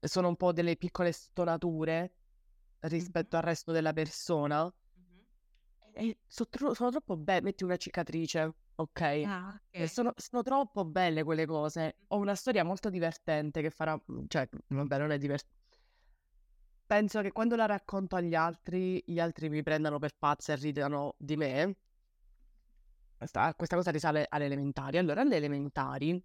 sono 0.00 0.28
un 0.28 0.36
po' 0.36 0.52
delle 0.52 0.76
piccole 0.76 1.12
stonature 1.12 2.14
rispetto 2.80 3.36
Mh-mh. 3.36 3.36
al 3.36 3.42
resto 3.42 3.72
della 3.72 3.92
persona 3.92 4.72
Mh-mh. 4.96 5.24
e 5.92 6.18
so 6.26 6.48
tro 6.48 6.74
sono 6.74 6.90
troppo 6.90 7.16
be 7.16 7.40
metti 7.42 7.64
una 7.64 7.76
cicatrice, 7.76 8.54
okay, 8.76 9.24
Ah, 9.24 9.60
okay. 9.74 9.86
sono 9.88 10.12
sono 10.16 10.42
troppo 10.42 10.84
belle 10.84 11.22
quelle 11.24 11.46
cose. 11.46 11.98
Ho 12.08 12.18
una 12.18 12.34
storia 12.34 12.64
molto 12.64 12.90
divertente 12.90 13.60
che 13.62 13.70
farà 13.70 14.00
mhmm, 14.04 14.24
cioè, 14.28 14.48
vabbè 14.68 14.98
non 14.98 15.10
è 15.10 15.18
divers 15.18 15.44
penso 16.86 17.20
che 17.22 17.32
quando 17.32 17.54
la 17.56 17.66
racconto 17.66 18.16
agli 18.16 18.34
altri, 18.34 19.02
gli 19.06 19.20
altri 19.20 19.48
mi 19.48 19.62
prendano 19.62 19.98
per 19.98 20.16
pazza 20.18 20.52
e 20.54 20.56
ridano 20.56 21.14
di 21.18 21.36
me. 21.36 21.76
Questa 23.18 23.52
questa 23.56 23.74
cosa 23.74 23.90
risale 23.90 24.26
alle 24.28 24.44
elementari. 24.44 24.96
Allora 24.96 25.22
alle 25.22 25.34
elementari 25.36 26.22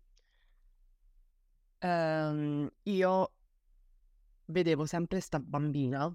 ehm, 1.79 2.67
io 2.83 3.31
vedevo 4.45 4.85
sempre 4.85 5.19
'sta 5.19 5.39
bambina 5.39 6.13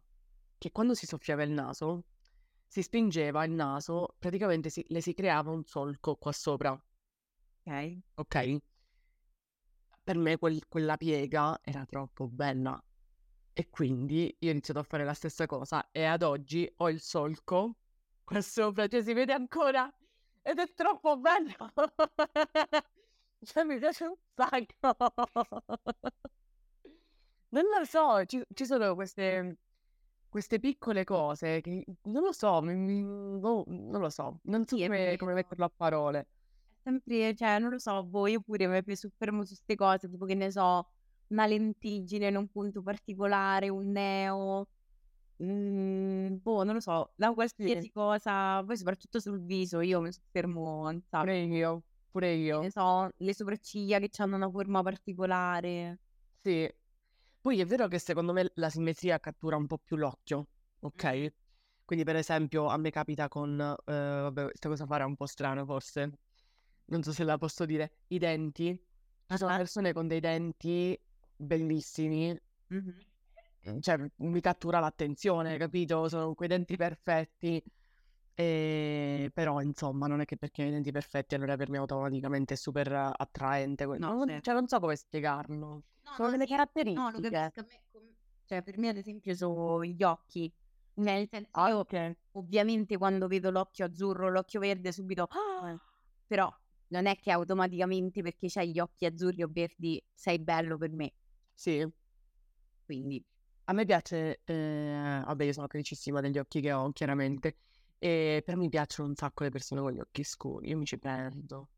che 0.58 0.70
quando 0.72 0.94
si 0.94 1.06
soffiava 1.06 1.42
il 1.42 1.50
naso, 1.50 2.04
si 2.66 2.82
spingeva 2.82 3.44
il 3.44 3.52
naso, 3.52 4.14
praticamente 4.18 4.70
si 4.70 4.84
le 4.88 5.00
si 5.00 5.14
creava 5.14 5.50
un 5.50 5.64
solco 5.64 6.16
qua 6.16 6.32
sopra, 6.32 6.80
Okay. 7.66 8.02
okay? 8.16 8.60
Per 10.04 10.16
me 10.18 10.38
quel 10.38 10.66
quella 10.68 10.96
piega 10.96 11.60
era 11.62 11.84
troppo 11.86 12.26
bella 12.28 12.82
e 13.52 13.68
quindi 13.70 14.34
io 14.40 14.48
ho 14.48 14.52
iniziato 14.52 14.80
a 14.80 14.82
fare 14.82 15.04
la 15.04 15.14
stessa 15.14 15.46
cosa 15.46 15.90
e 15.90 16.04
ad 16.04 16.22
oggi 16.22 16.70
ho 16.78 16.88
il 16.90 17.00
solco 17.00 17.76
qua 18.24 18.40
sopra, 18.40 18.86
cioè 18.88 19.02
si 19.02 19.12
vede 19.12 19.32
ancora 19.32 19.92
ed 20.42 20.58
è 20.58 20.72
troppo 20.74 21.16
bello. 21.18 21.54
Cioè 23.40 23.62
mi 23.64 23.78
piace 23.78 24.04
un 24.04 24.16
sacco. 24.34 24.96
Non 27.50 27.64
lo 27.78 27.84
so, 27.84 28.24
ci 28.26 28.42
ci 28.52 28.66
sono 28.66 28.94
queste 28.94 29.56
queste 30.28 30.58
piccole 30.60 31.04
cose 31.04 31.60
che 31.62 31.84
non 32.04 32.22
lo 32.22 32.32
so, 32.32 32.60
mi 32.62 32.74
mi 32.74 33.02
boh, 33.02 33.64
non 33.68 34.00
lo 34.00 34.10
so, 34.10 34.40
non 34.44 34.66
so 34.66 34.76
Sì, 34.76 34.82
come 34.82 35.16
come 35.16 35.32
metterlo 35.34 35.64
a 35.64 35.72
parole. 35.74 36.28
Sempre 36.82 37.34
cioè, 37.34 37.58
non 37.58 37.70
lo 37.70 37.78
so, 37.78 38.06
io 38.26 38.40
pure 38.40 38.82
mi 38.84 38.96
soffermo 38.96 39.44
su 39.44 39.54
'ste 39.54 39.74
cose, 39.76 40.08
tipo 40.08 40.24
che 40.26 40.34
ne 40.34 40.50
so, 40.50 40.88
una 41.28 41.46
lentiggine 41.46 42.28
in 42.28 42.36
un 42.36 42.48
punto 42.48 42.82
particolare, 42.82 43.68
un 43.68 43.90
neo, 43.90 44.68
mhmm, 45.38 46.38
boh, 46.42 46.64
non 46.64 46.74
lo 46.74 46.80
so, 46.80 47.12
da 47.16 47.32
Sì, 47.66 47.74
qualsiasi 47.74 47.90
cosa, 47.90 48.62
poi 48.64 48.76
soprattutto 48.76 49.20
sul 49.20 49.42
viso 49.44 49.80
io 49.80 50.00
mi 50.00 50.12
soffermo 50.12 50.88
un 50.88 51.00
sacco. 51.10 51.30
pure 51.30 51.38
io, 51.44 51.82
pure 52.10 52.32
Che 52.50 52.58
ne 52.58 52.70
io. 52.70 52.70
so, 52.70 53.08
le 53.16 53.34
sopracciglia 53.34 53.98
che 53.98 54.08
c'hanno 54.10 54.36
una 54.36 54.50
forma 54.50 54.82
particolare. 54.82 56.00
Sì. 56.44 56.68
Poi 57.40 57.60
è 57.60 57.64
vero 57.66 57.88
che 57.88 57.98
secondo 57.98 58.32
me 58.32 58.50
la 58.56 58.70
simmetria 58.70 59.18
cattura 59.20 59.56
un 59.56 59.66
po' 59.66 59.78
più 59.78 59.96
l'occhio, 59.96 60.48
Mh-mh. 60.94 61.08
okay, 61.08 61.32
quindi 61.84 62.04
per 62.04 62.16
esempio 62.16 62.66
a 62.66 62.76
me 62.78 62.90
capita 62.90 63.28
con 63.28 63.58
ehm, 63.60 63.74
vabbè 64.22 64.44
questa 64.46 64.68
cosa 64.68 64.86
farà 64.86 65.06
un 65.06 65.14
po' 65.16 65.26
strano 65.26 65.64
forse, 65.66 66.10
non 66.86 67.02
so 67.02 67.12
se 67.12 67.24
la 67.24 67.38
posso 67.38 67.64
dire, 67.66 68.00
i 68.08 68.18
denti. 68.18 68.68
Ci 69.26 69.38
sono 69.38 69.52
Ah-ah. 69.52 69.58
persone 69.58 69.92
con 69.92 70.08
dei 70.08 70.20
denti 70.20 70.98
bellissimi, 71.36 72.36
Mh-mh. 72.70 73.08
Mhmm, 73.70 73.80
cioè, 73.80 73.96
mi 74.16 74.40
cattura 74.40 74.78
l'attenzione, 74.80 75.56
capito, 75.58 76.08
sono 76.08 76.34
quei 76.34 76.48
denti 76.48 76.76
perfetti, 76.76 77.62
ehm, 78.34 79.30
però 79.30 79.60
insomma 79.62 80.06
non 80.06 80.20
è 80.20 80.24
che 80.24 80.36
perché 80.38 80.64
ho 80.64 80.66
i 80.68 80.70
denti 80.70 80.92
perfetti 80.92 81.34
allora 81.34 81.56
per 81.56 81.70
me 81.70 81.78
automaticamente 81.78 82.54
è 82.54 82.56
super 82.56 82.92
attraente 82.92 83.84
No, 83.98 84.14
non 84.14 84.38
cioè 84.40 84.54
certo. 84.54 84.54
non 84.54 84.68
so 84.68 84.80
come 84.80 84.96
spiegarlo. 84.96 85.82
No, 86.04 86.16
Sono 86.16 86.30
no, 86.30 86.30
delle 86.30 86.46
sì. 86.46 86.54
No, 86.92 87.10
lo 87.10 87.20
caratteristiche. 87.20 87.20
capisco. 87.20 87.60
A 87.60 87.64
me 87.64 87.82
com 87.90 88.14
cioè 88.44 88.62
per 88.62 88.78
me 88.78 88.88
ad 88.88 88.96
esempio 88.96 89.34
so 89.34 89.84
gli 89.84 90.02
occhi. 90.02 90.52
Nel 90.94 91.28
senso 91.28 91.60
io 91.60 91.84
Anche. 91.84 92.16
ovviamente 92.32 92.96
quando 92.96 93.26
vedo 93.28 93.50
l'occhio 93.50 93.84
azzurro, 93.86 94.30
l'occhio 94.30 94.60
verde 94.60 94.90
subito 94.92 95.28
Eh, 95.30 95.78
però 96.26 96.50
non 96.88 97.06
è 97.06 97.16
che 97.16 97.30
automaticamente 97.30 98.22
perché 98.22 98.48
c'hai 98.48 98.70
gli 98.72 98.80
occhi 98.80 99.06
azzurri 99.06 99.42
o 99.42 99.48
verdi 99.52 100.02
sei 100.14 100.40
bello 100.40 100.78
per 100.78 100.90
me. 100.92 101.12
sì. 101.54 101.86
Quindi 102.84 103.24
A 103.68 103.72
me 103.74 103.84
piace 103.84 104.40
ehm, 104.44 105.24
vabbè 105.26 105.44
io 105.44 105.52
sono 105.52 105.66
felicissima 105.68 106.20
degli 106.22 106.38
occhi 106.38 106.60
che 106.62 106.72
ho 106.72 106.90
chiaramente, 106.92 107.56
ehm, 107.98 108.40
però 108.42 108.56
mi 108.56 108.68
piacciono 108.70 109.08
un 109.10 109.14
sacco 109.14 109.44
le 109.44 109.50
persone 109.50 109.80
con 109.82 109.92
gli 109.92 110.00
occhi 110.00 110.24
scuri, 110.24 110.68
io 110.70 110.78
mi 110.78 110.86
ci 110.86 110.98
perdo. 110.98 111.68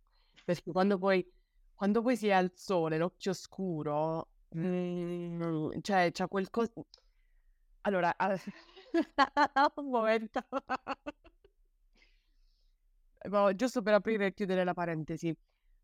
Perché 0.44 0.70
quando 0.70 0.98
poi 0.98 1.26
quando 1.74 2.02
poi 2.02 2.16
si 2.16 2.28
è 2.28 2.32
al 2.32 2.52
sole 2.54 2.96
l'occhio 2.98 3.32
scuro, 3.32 4.28
mhmm, 4.50 5.80
cioè 5.80 6.10
c'ha 6.12 6.28
quel 6.28 6.48
cos 6.50 6.70
allora 7.82 8.14
un 9.76 9.90
momento. 9.90 10.40
No, 13.28 13.52
giusto 13.54 13.82
per 13.82 13.94
aprire 13.94 14.26
e 14.26 14.32
chiudere 14.34 14.64
la 14.64 14.74
parentesi, 14.74 15.34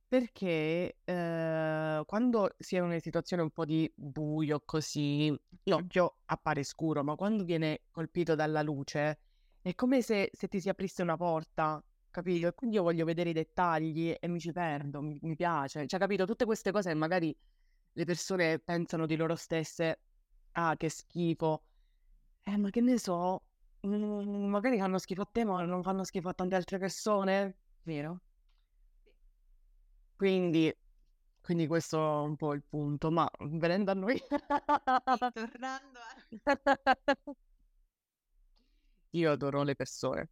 perché, 0.09 0.99
ehm, 1.05 2.05
quando 2.05 2.55
si 2.59 2.77
è 2.77 2.79
in 2.79 2.85
una 2.85 2.99
situazione 3.01 3.43
un 3.43 3.51
po' 3.51 3.65
di 3.65 3.91
buio 3.95 4.63
così, 4.65 5.35
l'occhio 5.65 6.19
appare 6.27 6.63
scuro, 6.65 7.03
ma 7.05 7.17
quando 7.17 7.45
viene 7.45 7.83
colpito 7.91 8.35
dalla 8.35 8.63
luce 8.63 9.21
è 9.61 9.75
come 9.75 10.03
se 10.03 10.31
se 10.33 10.49
ti 10.49 10.61
si 10.61 10.69
aprisse 10.69 11.03
una 11.03 11.17
porta, 11.17 11.85
capito? 12.11 12.47
E 12.49 12.55
quindi 12.55 12.77
io 12.77 12.83
voglio 12.83 13.05
vedere 13.05 13.31
i 13.31 13.33
dettagli 13.33 14.15
e 14.19 14.29
mi 14.29 14.39
ci 14.41 14.53
perdo, 14.53 15.01
mi 15.03 15.19
mi 15.23 15.35
piace. 15.37 15.87
Cioè, 15.87 15.99
capito, 15.99 16.25
tutte 16.25 16.45
queste 16.45 16.71
cose 16.73 16.91
che 16.91 16.95
magari 16.95 17.37
le 17.93 18.05
persone 18.05 18.59
pensano 18.61 19.07
di 19.07 19.17
loro 19.17 19.35
stesse: 19.37 20.03
"Ah, 20.53 20.77
che 20.77 20.89
schifo." 20.89 21.65
Eh, 22.49 22.57
ma 22.57 22.71
che 22.71 22.81
ne 22.81 22.97
so, 22.99 23.45
mhmm, 23.81 24.47
magari 24.49 24.79
fanno 24.79 24.99
schifo 24.99 25.23
a 25.23 25.29
te, 25.31 25.45
ma 25.45 25.63
non 25.65 25.83
fanno 25.83 26.05
schifo 26.05 26.29
a 26.29 26.35
tante 26.35 26.55
altre 26.55 26.79
persone. 26.79 27.59
vero? 27.83 28.21
Quindi 30.17 30.75
quindi 31.41 31.67
questo 31.69 31.99
è 31.99 32.25
un 32.27 32.37
po' 32.37 32.55
il 32.55 32.65
punto, 32.69 33.11
ma 33.13 33.29
venendo 33.41 33.93
a 33.93 33.95
noi 33.95 34.21
tornando 35.33 35.99
a 36.01 36.17
io 39.11 39.33
adoro 39.33 39.65
le 39.65 39.75
persone. 39.75 40.29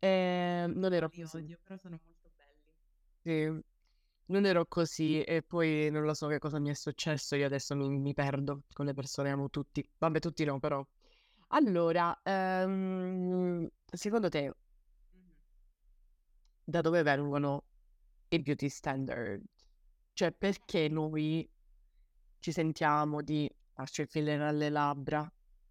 Ehm, 0.00 0.72
non 0.78 0.92
ero 0.92 1.08
li 1.10 1.20
così. 1.20 1.36
odio, 1.36 1.58
però 1.62 1.76
sono 1.76 2.00
molto 2.04 2.30
belli. 2.34 2.72
Sì, 3.22 3.62
non 4.26 4.46
ero 4.46 4.66
così 4.66 5.22
e 5.22 5.42
poi 5.42 5.90
non 5.90 6.04
lo 6.04 6.14
so 6.14 6.26
che 6.28 6.38
cosa 6.38 6.58
mi 6.58 6.70
è 6.70 6.74
successo, 6.74 7.36
io 7.36 7.46
adesso 7.46 7.74
mi 7.76 7.88
mi 7.88 8.14
perdo 8.14 8.62
con 8.72 8.86
le 8.86 8.94
persone, 8.94 9.30
amo 9.30 9.48
tutti. 9.50 9.86
Vabbè, 9.98 10.18
tutti 10.20 10.44
no, 10.44 10.58
però. 10.58 10.84
Allora, 11.48 12.18
ehm, 12.22 13.68
secondo 13.92 14.28
te 14.28 14.52
Mh-mh. 15.14 15.32
da 16.64 16.80
dove 16.80 17.02
vengono 17.02 17.64
i 18.36 18.40
beauty 18.40 18.68
standard? 18.68 19.42
Cioè, 20.12 20.32
perché 20.32 20.88
noi 20.88 21.48
ci 22.38 22.52
sentiamo 22.52 23.22
di 23.22 23.50
farci 23.72 24.02
il 24.02 24.08
filler 24.08 24.40
alle 24.40 24.68
labbra, 24.68 25.30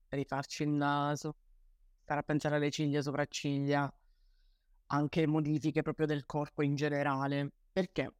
rifarci 0.10 0.63
il 0.63 0.70
naso, 0.70 1.36
stare 2.01 2.20
a 2.22 2.24
pensare 2.24 2.56
alle 2.56 2.72
ciglia, 2.72 3.01
sopracciglia, 3.01 3.91
anche 4.88 5.27
modifiche 5.27 5.82
proprio 5.82 6.06
del 6.06 6.25
corpo 6.25 6.62
in 6.62 6.75
generale. 6.75 7.51
Perché? 7.72 8.13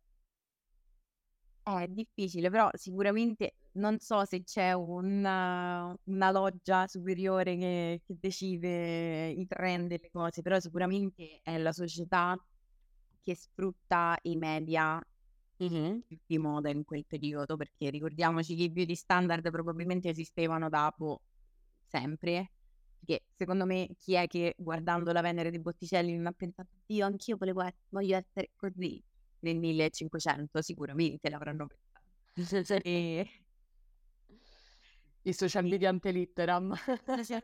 Eh, 1.64 1.84
è 1.84 1.88
difficile, 1.88 2.50
però 2.50 2.70
sicuramente 2.74 3.56
non 3.74 4.00
so 4.00 4.26
se 4.26 4.44
c'è 4.44 4.74
una, 4.74 5.96
una 6.06 6.32
loggia 6.32 6.88
superiore 6.88 7.56
che, 7.56 8.02
che 8.04 8.16
decide 8.20 9.28
i 9.30 9.46
trend 9.48 9.92
e 9.92 10.00
le 10.02 10.10
cose, 10.12 10.42
però 10.42 10.60
sicuramente 10.60 11.40
è 11.44 11.58
la 11.58 11.72
società 11.72 12.36
che 13.22 13.36
sfrutta 13.36 14.18
i 14.24 14.36
media 14.38 15.02
Mhm. 15.58 16.02
di 16.26 16.38
moda 16.40 16.70
in 16.70 16.84
quel 16.84 17.06
periodo, 17.06 17.56
perché 17.56 17.90
ricordiamoci 17.92 18.56
che 18.56 18.64
i 18.64 18.72
beauty 18.72 18.96
standard 18.96 19.50
probabilmente 19.52 20.10
esistevano 20.10 20.70
da 20.70 20.92
boh, 20.96 21.22
sempre, 21.88 22.52
perché 23.00 23.26
secondo 23.36 23.66
me 23.66 23.90
chi 23.98 24.14
è 24.16 24.28
che 24.28 24.54
guardando 24.58 25.12
la 25.12 25.22
Venere 25.22 25.52
di 25.52 25.60
Botticelli 25.60 26.16
non 26.16 26.28
ha 26.28 26.32
pensato, 26.34 26.70
io 26.88 27.06
anch'io 27.06 27.38
volevo 27.38 27.62
es- 27.64 27.76
voglio 27.90 28.18
essere 28.18 28.52
così 28.56 29.02
nel 29.40 29.58
1500, 29.60 30.62
sicuramente 30.62 31.30
l'avranno 31.30 31.68
pensato. 32.34 32.82
E 32.84 33.41
I 35.24 35.34
social 35.34 35.66
media 35.66 35.90
ante 35.90 36.12
litteram. 36.12 36.74
i 37.18 37.24
social 37.24 37.44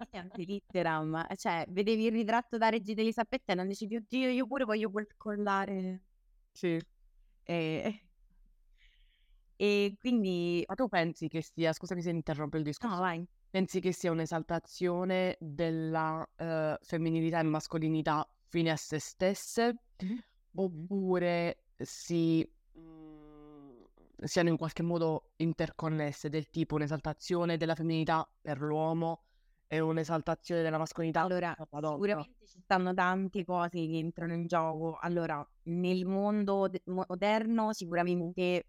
media 0.00 0.20
anti-litteram, 0.20 1.26
cioè 1.36 1.66
vedevi 1.68 2.06
il 2.06 2.12
ritratto 2.12 2.56
da 2.58 2.68
Regina 2.70 3.00
Elisabetta 3.02 3.52
e 3.52 3.56
non 3.56 3.68
dicevi, 3.68 3.96
oddio, 3.96 4.30
io 4.30 4.46
pure 4.46 4.64
voglio 4.64 4.90
quel 4.90 5.06
collare. 5.16 6.04
Sì. 6.52 6.78
E, 7.44 8.00
e 9.56 9.96
quindi, 9.98 10.64
Ma 10.66 10.74
tu 10.74 10.88
pensi 10.88 11.28
che 11.28 11.42
sia, 11.42 11.72
scusami 11.72 12.02
se 12.02 12.10
interrompo 12.10 12.56
il 12.58 12.62
no, 12.80 12.88
discorso, 12.92 12.98
vai. 12.98 13.28
pensi 13.48 13.80
che 13.80 13.92
sia 13.92 14.10
un'esaltazione 14.10 15.36
della 15.40 16.24
eh, 16.36 16.78
femminilità 16.82 17.40
e 17.40 17.42
mascolinità 17.44 18.30
fine 18.48 18.70
a 18.70 18.76
se 18.76 18.98
stesse? 18.98 19.82
Mhm. 20.02 20.18
oppure 20.54 21.66
si, 21.76 22.48
siano 24.24 24.48
in 24.48 24.56
qualche 24.56 24.82
modo 24.82 25.30
interconnesse, 25.36 26.28
del 26.28 26.48
tipo 26.50 26.74
un'esaltazione 26.74 27.56
della 27.56 27.74
femminilità 27.74 28.28
per 28.40 28.60
l'uomo 28.60 29.22
e 29.66 29.80
un'esaltazione 29.80 30.62
della 30.62 30.78
mascolinità 30.78 31.20
Allora, 31.22 31.54
per 31.54 31.66
la 31.70 31.80
donna. 31.80 31.96
sicuramente 31.96 32.46
ci 32.46 32.60
stanno 32.60 32.94
tante 32.94 33.44
cose 33.44 33.86
che 33.86 33.98
entrano 33.98 34.32
in 34.34 34.46
gioco. 34.46 34.96
Allora, 35.00 35.46
nel 35.64 36.04
mondo 36.06 36.68
de- 36.68 36.82
moderno 36.86 37.72
sicuramente 37.72 38.66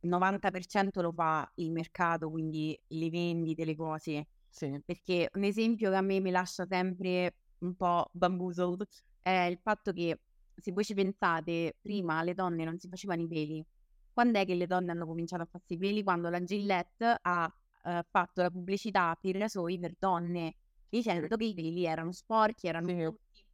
il 0.00 0.08
90% 0.10 1.00
lo 1.00 1.12
fa 1.12 1.50
il 1.56 1.70
mercato, 1.72 2.30
quindi 2.30 2.78
le 2.88 3.10
vendite, 3.10 3.64
le 3.64 3.74
cose. 3.74 4.26
Sì, 4.50 4.80
Perché 4.84 5.30
un 5.34 5.44
esempio 5.44 5.90
che 5.90 5.96
a 5.96 6.00
me 6.02 6.20
mi 6.20 6.30
lascia 6.30 6.66
sempre 6.66 7.36
un 7.58 7.74
po' 7.74 8.08
bamboozled 8.12 8.84
è 9.22 9.30
il 9.50 9.58
fatto 9.62 9.92
che, 9.92 10.20
se 10.54 10.72
voi 10.72 10.84
ci 10.84 10.94
pensate, 10.94 11.76
prima 11.80 12.22
le 12.22 12.34
donne 12.34 12.64
non 12.64 12.78
si 12.78 12.88
facevano 12.88 13.22
i 13.22 13.26
peli. 13.26 13.64
Quando 14.14 14.38
è 14.40 14.46
che 14.46 14.54
le 14.54 14.66
donne 14.66 14.92
hanno 14.92 15.06
cominciato 15.06 15.42
a 15.42 15.46
farsi 15.46 15.74
i 15.74 15.78
peli? 15.78 16.02
Quando 16.04 16.30
la 16.30 16.42
Gillette 16.42 17.18
ha 17.20 17.52
eh, 17.84 18.06
fatto 18.10 18.42
la 18.42 18.50
pubblicità 18.50 19.16
per 19.20 19.36
i 19.36 19.38
rasoi 19.40 19.78
per 19.78 19.94
donne, 19.98 20.54
dicendo 20.88 21.36
che 21.36 21.44
i 21.44 21.54
peli 21.54 21.84
erano 21.86 22.12
sporchi, 22.12 22.68
erano 22.68 22.88
Sì. 22.88 22.94
brutti. 22.96 23.44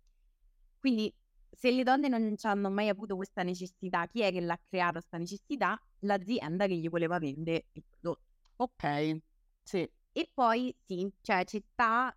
Quindi, 0.78 1.14
se 1.50 1.70
le 1.70 1.82
donne 1.84 2.08
non 2.08 2.36
ci 2.36 2.46
hanno 2.46 2.70
mai 2.70 2.88
avuto 2.88 3.16
questa 3.16 3.42
necessità, 3.42 4.06
chi 4.06 4.20
è 4.22 4.32
che 4.32 4.40
l'ha 4.40 4.58
creata 4.68 4.92
questa 4.92 5.18
necessità? 5.18 5.78
L'azienda 6.00 6.66
che 6.66 6.76
gli 6.76 6.88
voleva 6.88 7.18
vendere 7.18 7.66
il 7.72 7.84
prodotto. 7.88 8.22
ok, 8.58 8.84
sì, 9.64 9.90
E 10.12 10.30
poi 10.32 10.74
sì, 10.86 11.08
cioè 11.20 11.44
ci 11.44 11.60
sta 11.72 12.14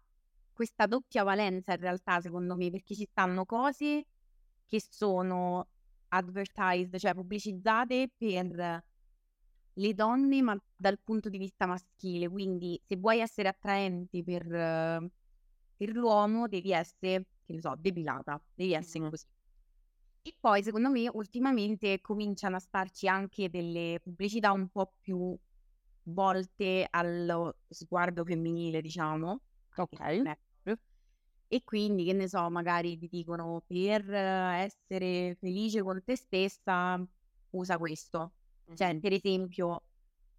questa 0.52 0.86
doppia 0.88 1.24
valenza 1.24 1.74
in 1.74 1.80
realtà, 1.80 2.22
secondo 2.22 2.56
me, 2.56 2.70
perché 2.70 2.96
ci 2.96 3.06
stanno 3.10 3.46
cose 3.46 4.06
che 4.66 4.82
sono 4.82 5.70
advertised, 6.14 6.98
cioè 6.98 7.14
pubblicizzate 7.14 8.12
per 8.18 8.84
le 9.76 9.94
donne, 9.94 10.42
ma 10.42 10.58
dal 10.76 11.00
punto 11.04 11.30
di 11.30 11.38
vista 11.38 11.66
maschile. 11.66 12.28
Quindi 12.30 12.80
se 12.86 12.98
vuoi 12.98 13.20
essere 13.20 13.48
attraenti 13.50 14.24
per, 14.24 14.48
per 14.48 15.90
l'uomo, 15.90 16.48
devi 16.48 16.72
essere, 16.72 17.28
che 17.46 17.54
ne 17.54 17.62
so, 17.62 17.76
depilata, 17.78 18.42
devi 18.54 18.74
essere 18.74 19.10
così. 19.10 19.26
E 20.26 20.36
poi, 20.40 20.64
secondo 20.64 20.90
me, 20.90 21.10
ultimamente 21.10 22.00
cominciano 22.02 22.56
a 22.56 22.60
starci 22.60 23.08
anche 23.08 23.50
delle 23.50 24.00
pubblicità 24.02 24.52
un 24.52 24.70
po' 24.70 24.94
più 25.02 25.38
volte 26.04 26.88
allo 26.90 27.58
sguardo 27.68 28.24
femminile, 28.24 28.82
diciamo. 28.82 29.42
non 29.76 29.86
ok, 29.86 30.22
proprio. 30.22 30.38
E 31.54 31.62
quindi, 31.64 32.04
che 32.04 32.14
ne 32.14 32.28
so, 32.28 32.50
magari 32.50 32.98
ti 32.98 33.08
dicono 33.08 33.62
per 33.68 34.12
essere 34.12 35.36
felice 35.40 35.84
con 35.84 36.02
te 36.04 36.16
stessa, 36.16 37.00
usa 37.52 37.78
questo. 37.78 38.34
Cioè, 38.74 39.00
per 39.00 39.14
esempio, 39.14 39.84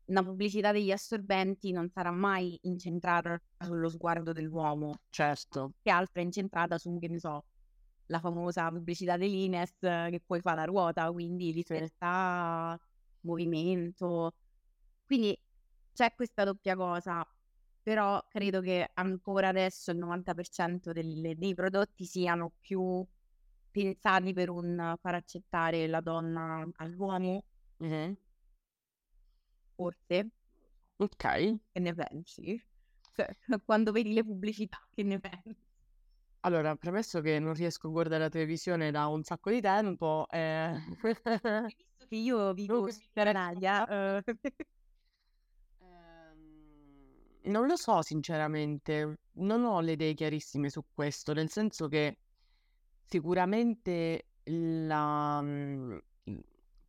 una 0.07 0.25
pubblicità 0.25 0.73
degli 0.73 0.91
assorbenti 0.91 1.71
non 1.71 1.89
sarà 1.89 2.11
mai 2.11 2.59
incentrata 2.63 3.41
sullo 3.59 3.89
sguardo 3.89 4.33
dell'uomo, 4.33 5.03
certo, 5.09 5.75
che 5.83 5.91
altra 5.93 6.21
è 6.21 6.25
incentrata 6.25 6.79
su, 6.79 6.99
che 6.99 7.07
ne 7.07 7.21
so, 7.21 7.45
la 8.07 8.19
famosa 8.19 8.69
pubblicità 8.71 9.17
dell'Ines 9.17 9.77
che 9.79 10.21
poi 10.27 10.41
fa 10.41 10.55
la 10.55 10.65
ruota, 10.65 11.13
quindi 11.13 11.53
libertà, 11.53 12.77
movimento. 13.21 14.33
Quindi 15.07 15.39
c'è 15.93 16.13
questa 16.15 16.43
doppia 16.45 16.75
cosa, 16.75 17.25
però 17.85 18.27
credo 18.29 18.63
che 18.63 18.91
ancora 18.95 19.51
adesso 19.51 19.93
il 19.93 19.99
90% 19.99 20.93
delle- 20.93 21.37
dei 21.37 21.55
prodotti 21.55 22.07
siano 22.07 22.55
più 22.61 23.07
pensati 23.71 24.33
per 24.33 24.51
un 24.51 24.97
far 25.01 25.15
accettare 25.17 25.87
la 25.89 26.01
donna 26.01 26.67
all'uomo, 26.79 27.45
Mhm. 27.81 28.17
forse. 29.77 30.31
ok. 30.99 31.25
Che 31.73 31.81
ne 31.81 31.95
pensi? 31.95 32.63
Cioè, 33.13 33.29
quando 33.65 33.93
vedi 33.93 34.13
le 34.15 34.25
pubblicità, 34.25 34.79
che 34.95 35.03
ne 35.03 35.21
pensi? 35.21 35.57
Allora, 36.41 36.77
premesso 36.77 37.21
che 37.23 37.39
non 37.39 37.55
riesco 37.55 37.87
a 37.89 37.91
guardare 37.91 38.25
la 38.25 38.29
televisione 38.29 38.91
da 38.91 39.07
un 39.07 39.23
sacco 39.23 39.51
di 39.51 39.61
tempo, 39.63 40.27
eh... 40.31 40.75
Visto 41.67 42.07
che 42.09 42.17
io 42.17 42.53
vivo 42.55 42.87
in 42.89 42.97
Italia? 43.01 43.87
eh, 44.23 44.23
non 47.45 47.67
lo 47.67 47.77
so 47.77 48.03
sinceramente, 48.03 49.19
non 49.33 49.65
ho 49.65 49.81
le 49.81 49.93
idee 49.93 50.15
chiarissime 50.15 50.71
su 50.71 50.85
questo, 50.93 51.33
nel 51.33 51.51
senso 51.51 51.89
che 51.89 52.19
sicuramente 53.07 54.27
la, 54.45 55.41
mm, 55.43 55.97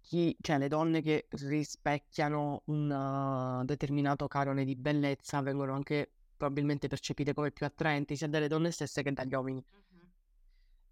chi, 0.02 0.36
cioè 0.42 0.58
le 0.58 0.68
donne 0.68 1.02
che 1.02 1.28
rispecchiano 1.30 2.62
un 2.66 3.62
determinato 3.66 4.28
canone 4.28 4.64
di 4.64 4.76
bellezza 4.76 5.42
vengono 5.42 5.74
anche 5.74 6.10
probabilmente 6.38 6.88
percepite 6.88 7.34
come 7.34 7.52
più 7.52 7.66
attraenti 7.66 8.16
sia 8.16 8.28
dalle 8.28 8.48
donne 8.48 8.72
stesse 8.72 9.02
che 9.04 9.12
dagli 9.14 9.34
uomini. 9.34 9.64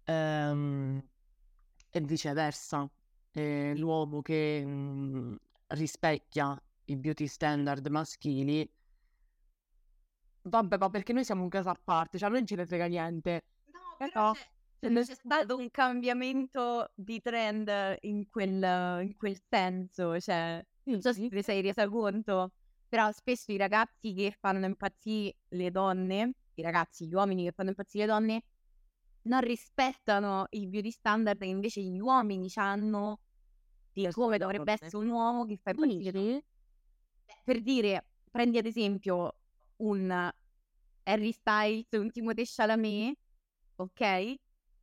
Ehm, 0.04 1.02
e 1.90 2.00
viceversa, 2.00 2.90
eh, 3.32 3.72
l'uomo 3.76 4.20
che 4.20 4.62
mm, 4.64 5.34
rispecchia 5.68 6.60
i 6.86 6.96
beauty 6.96 7.26
standard 7.26 7.86
maschili, 7.86 8.68
vabbè, 10.44 10.76
ma 10.78 10.90
perché 10.90 11.12
noi 11.12 11.24
siamo 11.24 11.42
un 11.42 11.48
caso 11.48 11.70
a 11.70 11.80
parte, 11.82 12.18
cioè 12.18 12.28
a 12.28 12.30
noi 12.30 12.40
non 12.40 12.46
ce 12.48 12.56
ne 12.56 12.66
frega 12.66 12.86
niente. 12.86 13.44
No, 13.72 13.80
Però 13.96 14.10
però 14.12 14.32
c'è, 14.32 14.50
c'è- 14.80 15.04
c'è 15.04 15.14
stato 15.14 15.56
un 15.56 15.70
cambiamento 15.70 16.90
di 16.94 17.20
trend 17.20 17.96
in 18.02 18.28
quel, 18.28 19.02
in 19.02 19.16
quel 19.16 19.40
senso, 19.48 20.18
cioè, 20.20 20.62
non 20.84 21.00
so 21.00 21.12
se 21.12 21.28
ne 21.30 21.42
sei 21.42 21.62
resa 21.62 21.88
conto, 21.88 22.52
però 22.88 23.10
spesso 23.12 23.52
i 23.52 23.56
ragazzi 23.56 24.12
che 24.14 24.36
fanno 24.38 24.66
impazzire 24.66 25.36
le 25.48 25.70
donne, 25.70 26.32
i 26.54 26.62
ragazzi, 26.62 27.06
gli 27.06 27.14
uomini 27.14 27.44
che 27.44 27.52
fanno 27.52 27.70
impazzire 27.70 28.06
le 28.06 28.12
donne, 28.12 28.42
non 29.22 29.40
rispettano 29.40 30.46
i 30.50 30.66
beauty 30.68 30.90
standard 30.90 31.38
che 31.38 31.46
invece 31.46 31.80
gli 31.82 31.98
uomini 31.98 32.50
hanno 32.56 33.20
di 33.92 34.08
come 34.10 34.38
dovrebbe 34.38 34.72
essere 34.72 34.96
un 34.98 35.08
uomo 35.10 35.44
che 35.46 35.56
fa 35.62 35.70
impazzire 35.70 36.44
Per 37.44 37.60
dire, 37.62 38.06
prendi 38.30 38.58
ad 38.58 38.66
esempio 38.66 39.36
un 39.78 40.30
Harry 41.04 41.32
Styles, 41.32 41.86
un 41.92 42.10
Timothée 42.10 42.44
Chalamet, 42.46 43.16
ok? 43.76 44.34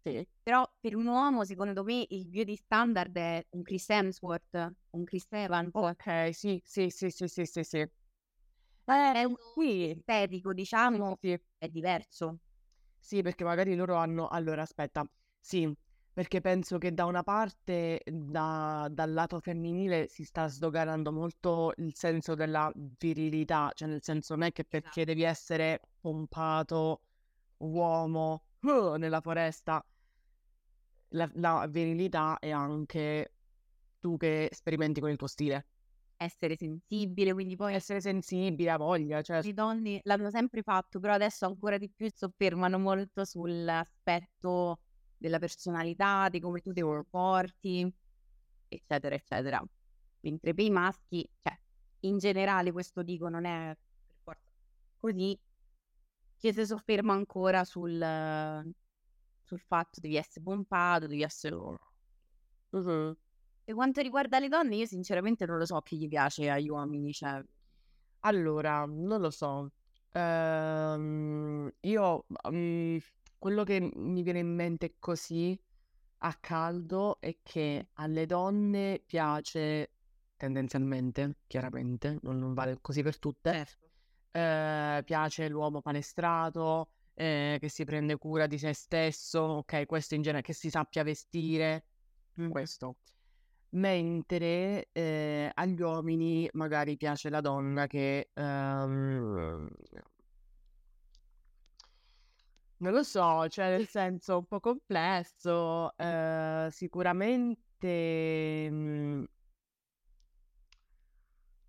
Sì. 0.04 0.27
Però 0.43 0.63
per 0.80 0.95
un 0.95 1.08
uomo, 1.08 1.43
secondo 1.45 1.84
me, 1.84 2.06
il 2.10 2.27
beauty 2.27 2.56
standard 2.56 3.15
è 3.17 3.45
un 3.51 3.63
Chris 3.63 3.89
Hemsworth, 3.89 4.73
un 4.91 5.04
Chris 5.04 5.25
Evans. 5.32 5.73
Ok, 5.73 6.30
sì, 6.34 6.62
sì, 6.63 6.89
sì, 6.89 7.10
sì, 7.10 7.27
sì, 7.27 7.45
sì, 7.45 7.63
sì. 7.63 7.77
Eh, 7.80 7.91
È 8.86 9.23
un 9.23 9.36
qui, 9.54 9.89
estetico, 9.89 10.54
diciamo, 10.54 11.17
sì, 11.19 11.32
è 11.58 11.67
diverso. 11.69 12.39
sì, 12.99 13.21
perché 13.21 13.43
magari 13.43 13.75
loro 13.75 13.95
hanno... 13.95 14.27
Allora, 14.27 14.62
aspetta, 14.62 15.06
sì, 15.39 15.69
perché 16.21 16.39
penso 16.39 16.77
che 16.77 16.93
da 16.93 17.05
una 17.05 17.23
parte, 17.23 17.99
da- 18.05 18.88
dal 18.91 19.12
lato 19.12 19.39
femminile, 19.39 20.05
si 20.07 20.23
sta 20.23 20.47
sdoganando 20.47 21.12
molto 21.12 21.73
il 21.77 21.95
senso 21.95 22.36
della 22.36 22.71
virilità, 22.75 23.71
cioè 23.73 23.88
nel 23.88 24.03
senso 24.03 24.36
non 24.36 24.45
è 24.45 24.51
che 24.51 24.63
perché 24.63 25.03
devi 25.03 25.23
essere 25.23 25.81
pompato 25.99 27.01
uomo 27.57 28.43
uh, 28.60 28.97
nella 28.97 29.19
foresta 29.19 29.84
la, 31.10 31.27
la 31.34 31.65
virilità 31.67 32.38
è 32.38 32.51
anche 32.51 33.34
tu 33.99 34.15
che 34.15 34.47
sperimenti 34.51 34.99
con 34.99 35.10
il 35.10 35.17
tuo 35.17 35.25
stile. 35.25 35.65
Essere 36.17 36.55
sensibile, 36.55 37.34
quindi 37.34 37.55
poi 37.55 37.73
Essere 37.73 37.99
sensibile, 37.99 38.69
a 38.69 38.77
voglia, 38.77 39.23
cioè... 39.23 39.41
le 39.41 39.53
donne 39.55 40.01
l'hanno 40.03 40.29
sempre 40.29 40.62
fatto, 40.62 40.99
però 40.99 41.13
adesso 41.13 41.47
ancora 41.47 41.79
di 41.79 41.89
più 41.89 42.07
soffermano 42.13 42.77
molto 42.77 43.25
sull'aspetto 43.25 44.81
della 45.21 45.38
personalità, 45.38 46.29
di 46.29 46.39
come 46.39 46.62
tu 46.62 46.73
ti 46.73 46.81
comporti, 46.81 47.93
eccetera, 48.67 49.13
eccetera. 49.13 49.63
Mentre 50.21 50.53
per 50.55 50.65
i 50.65 50.71
maschi, 50.71 51.29
cioè, 51.41 51.57
in 52.01 52.17
generale 52.17 52.71
questo 52.71 53.03
dico 53.03 53.29
non 53.29 53.45
è 53.45 53.75
per 53.75 54.15
forza 54.23 54.41
così, 54.97 55.39
che 56.38 56.53
si 56.53 56.65
sofferma 56.65 57.13
ancora 57.13 57.63
sul, 57.63 57.99
sul 59.43 59.60
fatto 59.60 59.99
devi 59.99 60.15
essere 60.17 60.43
pompato, 60.43 61.05
devi 61.05 61.21
essere... 61.21 61.55
Mhm. 62.71 63.15
Per 63.63 63.75
quanto 63.75 64.01
riguarda 64.01 64.39
le 64.39 64.47
donne, 64.47 64.75
io 64.75 64.88
sinceramente 64.88 65.45
non 65.45 65.60
lo 65.60 65.65
so 65.65 65.79
chi 65.81 65.97
gli 65.97 66.07
piace 66.07 66.49
agli 66.49 66.67
uomini, 66.67 67.13
cioè... 67.13 67.43
Allora, 68.21 68.86
non 68.86 69.21
lo 69.21 69.29
so. 69.29 69.71
Ehm, 70.13 71.71
io, 71.81 72.25
mm, 72.51 72.97
quello 73.41 73.63
che 73.63 73.80
mi 73.95 74.21
viene 74.21 74.38
in 74.38 74.54
mente 74.54 74.97
così 74.99 75.60
a 76.19 76.36
caldo 76.39 77.19
è 77.19 77.39
che 77.41 77.88
alle 77.93 78.27
donne 78.27 79.01
piace 79.04 79.93
tendenzialmente, 80.38 81.38
chiaramente, 81.47 82.19
non, 82.21 82.38
non 82.38 82.54
vale 82.54 82.77
così 82.82 83.01
per 83.01 83.17
tutte, 83.17 83.51
Certo. 83.51 83.89
eh, 84.32 85.01
piace 85.04 85.49
l'uomo 85.49 85.82
palestrato, 85.82 86.89
eh, 87.15 87.58
che 87.60 87.67
si 87.67 87.84
prende 87.84 88.17
cura 88.17 88.45
di 88.45 88.60
se 88.60 88.73
stesso, 88.73 89.39
ok, 89.41 89.88
questo 89.88 90.13
in 90.13 90.21
genere, 90.21 90.43
che 90.43 90.54
si 90.54 90.69
sappia 90.69 91.01
vestire, 91.01 91.86
questo. 92.47 92.97
Mentre 93.69 94.89
eh, 94.91 95.49
agli 95.54 95.82
uomini 95.82 96.47
magari 96.54 96.95
piace 96.95 97.30
la 97.30 97.41
donna 97.41 97.88
che 97.88 98.30
ehm, 98.34 99.67
non 102.82 102.94
lo 102.94 103.04
so, 103.04 103.48
cioè 103.48 103.70
nel 103.70 103.88
senso 103.88 104.38
un 104.39 104.46
po' 104.48 104.60
complesso, 104.60 105.96
eh, 105.98 106.67
sicuramente 106.72 108.67
mm, 108.72 109.24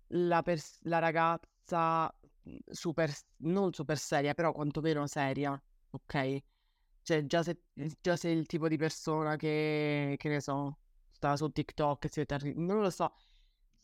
la, 0.07 0.41
pers- 0.41 0.79
la 0.83 0.99
ragazza 0.99 2.13
mm, 2.49 2.55
super, 2.71 3.11
non 3.37 3.73
super 3.73 3.97
seria, 3.97 4.33
però 4.33 4.51
quantomeno 4.51 5.05
seria, 5.07 5.59
ok? 5.91 6.37
Cioè 7.03 7.25
già 7.25 7.43
se, 7.43 7.61
già 8.01 8.15
sei 8.15 8.37
il 8.37 8.45
tipo 8.45 8.67
di 8.67 8.77
persona 8.77 9.35
che, 9.35 10.15
che 10.17 10.29
ne 10.29 10.39
so, 10.41 10.77
sta 11.11 11.35
su 11.35 11.49
TikTok, 11.51 12.07
non 12.55 12.81
lo 12.81 12.89
so, 12.89 13.13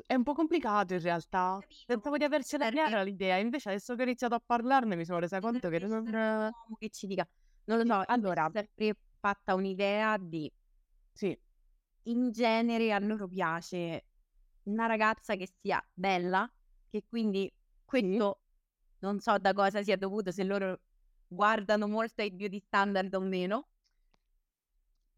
è 0.05 0.13
un 0.15 0.23
po' 0.23 0.33
complicato 0.33 0.93
in 0.93 1.01
realtà. 1.01 1.59
Pensavo 1.85 2.17
di 2.17 2.23
avercela 2.23 2.65
Perché- 2.65 2.83
chiara 2.85 3.03
l'idea, 3.03 3.37
invece 3.37 3.69
adesso 3.69 3.95
che 3.95 4.01
ho 4.01 4.05
iniziato 4.05 4.35
a 4.35 4.41
parlarne 4.45 4.95
mi 4.95 5.05
sono 5.05 5.19
resa 5.19 5.39
conto 5.39 5.69
che 5.69 5.79
non... 5.79 6.07
un 6.07 6.51
che 6.77 6.89
ci 6.89 7.07
dica. 7.07 7.27
Non 7.65 7.77
lo 7.79 7.85
so, 7.85 8.03
Allora- 8.07 8.49
sempre 8.53 8.95
fatta 9.19 9.53
un'idea 9.53 10.17
di 10.17 10.51
Sì, 11.11 11.37
in 12.03 12.31
genere 12.31 12.91
a 12.93 12.99
loro 12.99 13.27
piace 13.27 14.05
una 14.63 14.85
ragazza 14.85 15.35
che 15.35 15.47
sia 15.61 15.83
bella, 15.93 16.49
che 16.89 17.03
quindi 17.07 17.51
questo 17.85 18.41
non 18.99 19.19
so 19.19 19.37
da 19.37 19.53
cosa 19.53 19.81
sia 19.83 19.97
dovuto, 19.97 20.31
se 20.31 20.43
loro 20.43 20.79
guardano 21.27 21.87
molto 21.87 22.21
ai 22.21 22.31
beauty 22.31 22.59
standard 22.59 23.13
o 23.13 23.19
meno. 23.21 23.67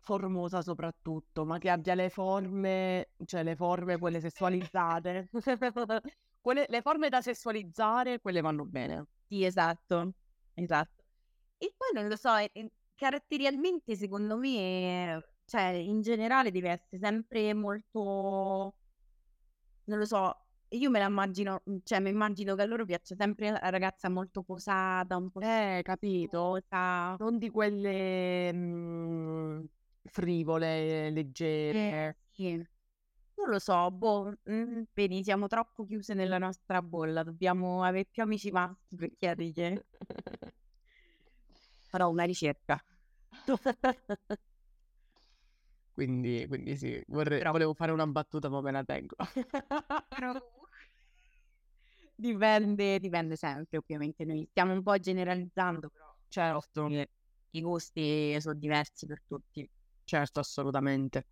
Formosa 0.02 0.62
soprattutto, 0.62 1.46
ma 1.46 1.58
che 1.58 1.70
abbia 1.70 1.94
le 1.96 2.10
forme, 2.10 3.10
cioè 3.26 3.44
le 3.44 3.56
forme 3.56 3.98
quelle 3.98 4.20
sessualizzate. 4.20 5.30
Quelle, 6.42 6.66
le 6.70 6.82
forme 6.82 7.10
da 7.10 7.22
sessualizzare, 7.22 8.20
quelle 8.20 8.42
vanno 8.42 8.66
bene. 8.66 9.06
Sì, 9.28 9.44
esatto, 9.46 10.14
esatto. 10.56 11.04
E 11.60 11.72
poi 11.78 11.90
non 11.94 12.08
lo 12.10 12.16
so, 12.16 12.36
e- 12.36 12.50
e 12.52 12.72
caratterialmente 12.96 13.96
secondo 13.96 14.38
me, 14.38 15.24
cioè 15.46 15.68
in 15.68 16.02
generale 16.02 16.50
deve 16.52 16.70
essere 16.72 16.98
sempre 16.98 17.54
molto, 17.54 18.74
non 19.86 19.98
lo 20.00 20.06
so, 20.06 20.46
io 20.70 20.90
me 20.90 21.00
la 21.00 21.06
immagino, 21.06 21.62
cioè 21.84 22.00
mi 22.00 22.10
immagino 22.10 22.56
che 22.56 22.62
a 22.62 22.66
loro 22.66 22.86
piaccia 22.86 23.16
sempre 23.16 23.52
la 23.52 23.70
ragazza 23.70 24.10
molto 24.10 24.42
posata, 24.44 25.18
un 25.18 25.30
po' 25.32 25.40
Eh, 25.42 25.82
capito? 25.84 26.60
Non 27.18 27.38
di 27.38 27.50
quelle 27.50 28.52
mm, 28.54 29.64
frivole, 30.04 31.10
leggere. 31.10 31.80
Eh, 32.10 32.16
sì. 32.32 32.54
Non 33.36 33.50
lo 33.50 33.60
so, 33.60 33.90
boh, 33.92 34.34
mm, 34.50 34.84
vedi, 34.94 35.24
siamo 35.24 35.48
troppo 35.48 35.86
chiuse 35.86 36.14
nella 36.14 36.38
nostra 36.38 36.82
bolla, 36.82 37.24
dobbiamo 37.24 37.84
avere 37.84 38.06
più 38.10 38.22
amici 38.24 38.52
maschi 38.52 38.96
per 38.96 39.12
chiarire. 39.18 39.88
Farò 41.90 42.10
una 42.10 42.24
ricerca. 42.24 42.84
Quindi, 45.94 46.46
quindi 46.48 46.78
sì, 46.78 47.02
vorrei- 47.08 47.38
Però- 47.40 47.52
volevo 47.52 47.74
fare 47.74 47.92
una 47.92 48.08
battuta, 48.08 48.50
ma 48.50 48.62
me 48.62 48.72
la 48.72 48.84
tengo. 48.84 49.16
Però 50.10 50.34
dipende, 52.16 53.00
dipende 53.00 53.36
sempre, 53.36 53.78
ovviamente. 53.78 54.26
Noi 54.26 54.46
stiamo 54.50 54.74
un 54.74 54.84
po' 54.84 54.98
generalizzando, 55.00 55.90
però 55.90 56.16
Certo, 56.28 56.88
i 57.52 57.62
gusti 57.62 58.40
sono 58.40 58.58
diversi 58.58 59.06
per 59.06 59.22
tutti. 59.28 59.70
Certo, 60.04 60.40
assolutamente. 60.40 61.28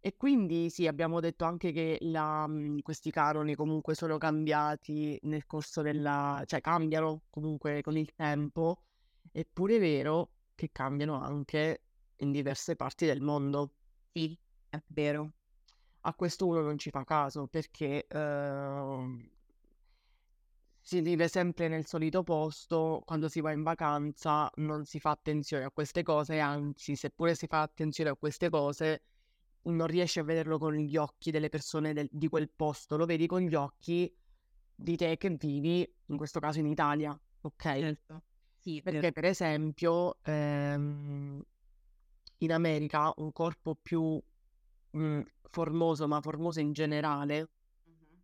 E 0.00 0.16
quindi 0.16 0.70
sì, 0.70 0.86
abbiamo 0.86 1.20
detto 1.20 1.44
anche 1.44 1.72
che 1.72 1.98
la, 2.02 2.46
mh, 2.46 2.80
questi 2.82 3.10
canoni 3.10 3.54
comunque 3.56 3.94
sono 3.94 4.18
cambiati 4.18 5.18
nel 5.24 5.46
corso 5.46 5.82
della... 5.82 6.42
cioè 6.46 6.60
cambiano 6.60 7.24
comunque 7.30 7.82
con 7.82 7.96
il 7.96 8.14
tempo, 8.14 8.84
eppure 9.32 9.76
è 9.76 9.80
vero 9.80 10.32
che 10.54 10.70
cambiano 10.72 11.20
anche 11.22 11.84
in 12.18 12.32
diverse 12.32 12.76
parti 12.76 13.06
del 13.06 13.20
mondo. 13.22 13.74
Sì, 14.12 14.38
è 14.68 14.82
vero. 14.88 15.32
A 16.02 16.14
questo 16.14 16.46
uno 16.46 16.60
non 16.62 16.78
ci 16.78 16.90
fa 16.90 17.04
caso 17.04 17.48
perché 17.48 18.06
ehm, 18.08 19.30
si 20.88 21.02
vive 21.02 21.28
sempre 21.28 21.68
nel 21.68 21.84
solito 21.84 22.22
posto, 22.22 23.02
quando 23.04 23.28
si 23.28 23.42
va 23.42 23.52
in 23.52 23.62
vacanza 23.62 24.50
non 24.54 24.86
si 24.86 24.98
fa 24.98 25.10
attenzione 25.10 25.64
a 25.64 25.70
queste 25.70 26.02
cose, 26.02 26.38
anzi, 26.38 26.96
seppure 26.96 27.34
si 27.34 27.46
fa 27.46 27.60
attenzione 27.60 28.08
a 28.08 28.16
queste 28.16 28.48
cose, 28.48 29.02
non 29.64 29.86
riesci 29.86 30.18
a 30.18 30.22
vederlo 30.22 30.56
con 30.56 30.72
gli 30.74 30.96
occhi 30.96 31.30
delle 31.30 31.50
persone 31.50 31.92
del- 31.92 32.08
di 32.10 32.26
quel 32.28 32.48
posto, 32.48 32.96
lo 32.96 33.04
vedi 33.04 33.26
con 33.26 33.42
gli 33.42 33.54
occhi 33.54 34.10
di 34.74 34.96
te 34.96 35.18
che 35.18 35.28
vivi, 35.28 35.86
in 36.06 36.16
questo 36.16 36.40
caso 36.40 36.58
in 36.58 36.66
Italia, 36.66 37.10
ok? 37.42 37.62
Certo. 37.62 38.22
Sì. 38.56 38.80
Perché 38.82 39.12
per 39.12 39.26
esempio 39.26 40.16
ehm, 40.22 41.42
in 42.38 42.50
America 42.52 43.12
un 43.16 43.30
corpo 43.32 43.74
più 43.74 44.18
mm, 44.96 45.20
formoso, 45.50 46.08
ma 46.08 46.22
formoso 46.22 46.60
in 46.60 46.72
generale, 46.72 47.50
Mhm. 47.84 48.22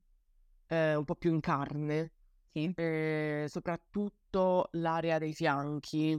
eh, 0.68 0.94
un 0.94 1.04
po' 1.04 1.14
più 1.14 1.30
in 1.30 1.40
carne, 1.40 2.12
Sì. 2.54 2.72
eh, 2.76 3.46
soprattutto 3.48 4.68
l'area 4.72 5.18
dei 5.18 5.32
fianchi 5.34 6.16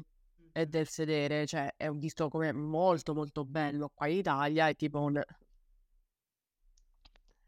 e 0.52 0.66
del 0.68 0.88
sedere, 0.88 1.46
cioè 1.46 1.74
è 1.78 1.90
visto 1.92 2.28
come 2.30 2.52
molto 2.54 3.14
molto 3.14 3.46
bello 3.46 3.90
qua 3.94 4.08
in 4.08 4.18
Italia, 4.18 4.68
è 4.68 4.76
tipo 4.76 5.00
un... 5.02 5.22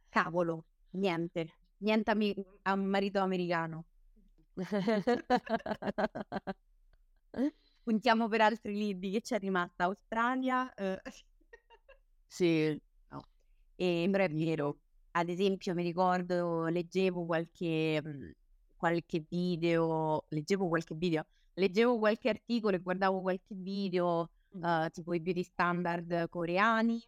Cavolo, 0.10 0.66
niente. 0.92 1.54
Niente 1.80 2.12
ami- 2.12 2.36
a 2.64 2.76
marito 2.76 3.20
americano. 3.20 3.86
Puntiamo 7.84 8.28
per 8.28 8.42
altri 8.42 8.74
libri. 8.76 9.12
Che 9.12 9.22
c'è 9.22 9.40
rimasta? 9.40 9.86
Australia? 9.86 10.74
eh. 10.74 11.02
Sì, 12.28 12.80
E 13.76 14.08
però 14.12 14.24
è 14.24 14.30
vero. 14.30 14.80
Ad 15.12 15.30
esempio, 15.30 15.74
mi 15.74 15.84
ricordo, 15.84 16.66
leggevo 16.68 17.26
qualche, 17.26 18.02
mm, 18.06 18.32
qualche 18.78 19.26
video, 19.28 20.26
leggevo 20.30 20.68
qualche 20.70 20.96
video, 20.96 21.26
leggevo 21.54 21.98
qualche 22.00 22.30
articolo 22.30 22.76
e 22.78 22.80
guardavo 22.80 23.22
qualche 23.22 23.56
video, 23.56 24.32
eh, 24.62 24.90
tipo 24.92 25.14
i 25.14 25.20
beauty 25.22 25.44
standard 25.44 26.30
coreani. 26.30 27.04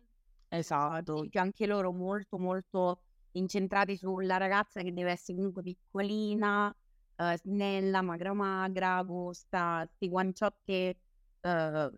Esatto, 0.51 1.13
esempio, 1.13 1.41
anche 1.41 1.65
loro 1.67 1.91
molto 1.91 2.38
molto 2.39 3.01
incentrati 3.32 3.95
sulla 3.95 4.38
ragazza 4.38 4.82
che 4.82 4.93
deve 4.93 5.12
essere 5.12 5.38
comunque 5.38 5.62
piccolina, 5.63 6.75
eh, 7.15 7.38
snella, 7.38 8.01
magra 8.01 8.34
magra, 8.34 9.03
con 9.05 9.25
questi 9.25 10.08
guanciotte 10.10 10.99
eh, 11.41 11.91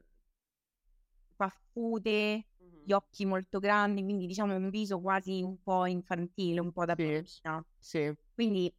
paffute, 1.35 2.47
gli 2.83 2.91
occhi 2.93 3.25
molto 3.25 3.59
grandi, 3.59 4.03
quindi 4.03 4.25
diciamo 4.27 4.55
un 4.55 4.69
viso 4.69 4.99
quasi 5.01 5.41
un 5.43 5.61
po' 5.61 5.85
infantile, 5.85 6.59
un 6.59 6.71
po' 6.71 6.85
da 6.85 6.95
Sì. 6.95 7.25
bambina. 7.43 7.65
sì, 7.79 8.13
Quindi 8.33 8.73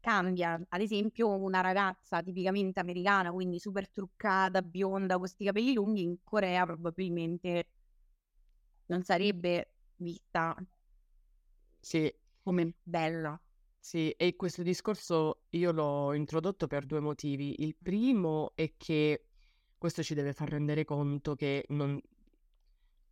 cambia, 0.00 0.60
ad 0.68 0.80
esempio 0.80 1.28
una 1.36 1.60
ragazza 1.60 2.22
tipicamente 2.22 2.80
americana, 2.80 3.30
quindi 3.32 3.58
super 3.58 3.90
truccata, 3.90 4.62
bionda, 4.62 5.12
con 5.14 5.20
questi 5.22 5.44
capelli 5.44 5.72
lunghi, 5.74 6.02
in 6.02 6.16
Corea 6.24 6.64
probabilmente 6.64 7.68
non 8.86 9.02
sarebbe 9.02 9.74
vista 9.96 10.54
Sì, 11.80 12.12
come 12.42 12.74
bella. 12.82 13.40
sì, 13.80 14.10
e 14.10 14.36
questo 14.36 14.62
discorso 14.62 15.44
io 15.50 15.72
l'ho 15.72 16.12
introdotto 16.14 16.66
per 16.66 16.84
due 16.86 17.00
motivi. 17.00 17.62
Il 17.62 17.76
primo 17.80 18.52
è 18.54 18.74
che 18.76 19.28
questo 19.78 20.02
ci 20.02 20.14
deve 20.14 20.32
far 20.32 20.48
rendere 20.50 20.84
conto 20.84 21.34
che 21.34 21.64
non... 21.68 21.98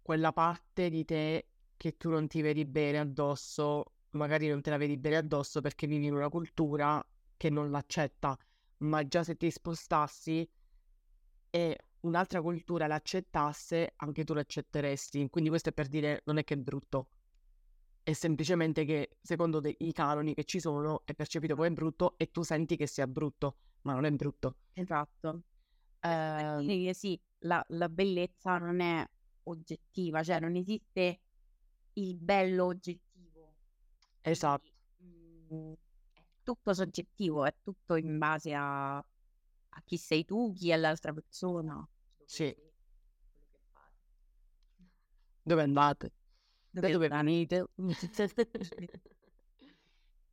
quella 0.03 0.33
parte 0.33 0.88
di 0.90 1.05
te 1.05 1.51
che 1.77 1.96
tu 1.96 2.11
non 2.11 2.27
ti 2.27 2.40
vedi 2.40 2.64
bene 2.64 2.99
addosso, 2.99 3.95
magari 4.16 4.48
non 4.48 4.61
te 4.62 4.70
la 4.70 4.76
vedi 4.76 4.96
bene 4.96 5.16
addosso 5.16 5.61
perché 5.61 5.87
vivi 5.87 6.07
in 6.07 6.14
una 6.14 6.29
cultura 6.29 7.05
che 7.37 7.50
non 7.50 7.70
l'accetta, 7.70 8.37
ma 8.79 9.07
già 9.07 9.22
se 9.24 9.37
ti 9.37 9.50
spostassi 9.50 10.48
e 11.50 11.79
un'altra 12.00 12.40
cultura 12.40 12.87
l'accettasse, 12.87 13.92
anche 13.96 14.24
tu 14.24 14.35
l'accetteresti. 14.35 15.29
Quindi 15.31 15.50
questo 15.50 15.70
è 15.70 15.72
per 15.72 15.88
dire 15.88 16.22
non 16.26 16.38
è 16.38 16.44
che 16.44 16.55
è 16.55 16.57
brutto, 16.59 17.11
è 18.02 18.12
semplicemente 18.12 18.85
che 18.85 19.16
secondo 19.20 19.61
te, 19.61 19.74
i 19.79 19.92
canoni 19.92 20.35
che 20.35 20.44
ci 20.44 20.61
sono 20.61 21.02
è 21.05 21.14
percepito 21.14 21.57
come 21.57 21.72
brutto 21.72 22.16
e 22.18 22.31
tu 22.31 22.42
senti 22.42 22.76
che 22.76 22.87
sia 22.87 23.07
brutto, 23.07 23.57
ma 23.83 23.94
non 23.94 24.05
è 24.05 24.11
brutto. 24.12 24.57
Esatto. 24.74 25.42
Che 26.00 26.94
sì, 26.94 27.20
la, 27.40 27.64
la 27.70 27.88
bellezza 27.88 28.59
non 28.59 28.81
è 28.81 29.05
oggettiva, 29.44 30.22
cioè 30.22 30.38
non 30.38 30.55
esiste 30.55 31.20
il 31.94 32.14
bello 32.16 32.66
oggettivo. 32.66 33.06
Esatto. 34.30 34.70
Mm, 35.02 35.72
è 36.12 36.22
tutto 36.42 36.74
soggettivo, 36.74 37.44
è 37.44 37.54
tutto 37.62 37.96
in 37.96 38.18
base 38.18 38.54
a, 38.54 38.96
a 38.98 39.82
chi 39.84 39.96
sei 39.96 40.24
tu, 40.24 40.52
chi 40.52 40.70
è 40.70 40.76
l'altra 40.76 41.12
persona. 41.12 41.86
Sì. 42.26 42.54
Dove 45.42 45.62
andate? 45.62 46.12
Da 46.70 46.80
Dove 46.80 46.92
dove 46.92 47.08
venite? 47.08 47.66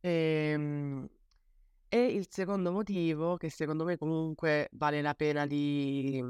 Ehm, 0.00 1.08
E 1.88 2.06
il 2.06 2.26
secondo 2.30 2.72
motivo, 2.72 3.36
che 3.36 3.50
secondo 3.50 3.84
me 3.84 3.96
comunque 3.98 4.68
vale 4.72 5.02
la 5.02 5.14
pena 5.14 5.46
di... 5.46 6.22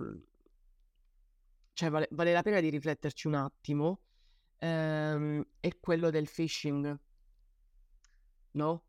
cioè 1.72 1.90
vale, 1.90 2.08
vale 2.12 2.32
la 2.32 2.42
pena 2.42 2.60
di 2.60 2.70
rifletterci 2.70 3.26
un 3.26 3.34
attimo, 3.34 4.00
ehm, 4.58 5.44
è 5.60 5.70
quello 5.80 6.10
del 6.10 6.28
phishing, 6.30 6.98
no? 8.54 8.84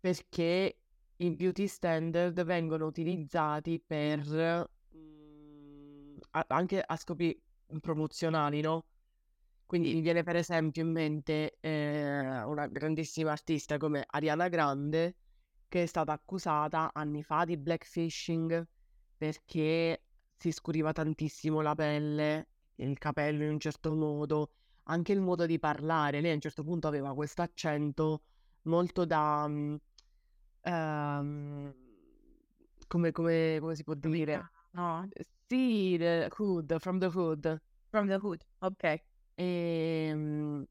Perché 0.00 0.78
i 1.16 1.30
beauty 1.32 1.66
standard 1.66 2.42
vengono 2.44 2.86
utilizzati 2.86 3.80
per 3.84 4.68
mm, 4.96 6.16
a- 6.32 6.44
anche 6.48 6.80
a 6.80 6.96
scopi 6.96 7.40
promozionali, 7.80 8.60
no? 8.60 8.86
Quindi 9.66 9.94
mi 9.94 10.00
viene 10.02 10.22
per 10.22 10.36
esempio 10.36 10.82
in 10.82 10.90
mente 10.92 11.56
eh, 11.60 12.42
una 12.42 12.66
grandissima 12.66 13.32
artista 13.32 13.78
come 13.78 14.04
Ariana 14.06 14.48
Grande 14.48 15.16
che 15.68 15.84
è 15.84 15.86
stata 15.86 16.12
accusata 16.12 16.90
anni 16.92 17.22
fa 17.22 17.44
di 17.46 17.56
blackfishing 17.56 18.66
perché 19.16 20.02
si 20.36 20.52
scuriva 20.52 20.92
tantissimo 20.92 21.60
la 21.62 21.74
pelle, 21.74 22.48
il 22.76 22.98
capello 22.98 23.44
in 23.44 23.50
un 23.52 23.60
certo 23.60 23.94
modo, 23.94 24.50
anche 24.84 25.12
il 25.12 25.20
modo 25.20 25.46
di 25.46 25.58
parlare. 25.58 26.20
Lei 26.20 26.32
a 26.32 26.34
un 26.34 26.40
certo 26.40 26.62
punto 26.64 26.88
aveva 26.88 27.14
questo 27.14 27.40
accento 27.42 28.22
molto 28.62 29.04
da... 29.04 29.48
ehm, 30.62 31.74
come, 32.88 33.12
come, 33.12 33.58
come 33.60 33.74
si 33.74 33.84
può 33.84 33.94
dire? 33.94 34.50
No, 34.72 35.08
Sì, 35.46 35.96
the 35.98 36.28
hood, 36.36 36.78
from 36.78 36.98
the 36.98 37.06
hood. 37.06 37.60
from 37.90 38.06
the 38.08 38.16
hood, 38.16 38.42
ok. 38.60 39.02
Ehm, 39.34 40.66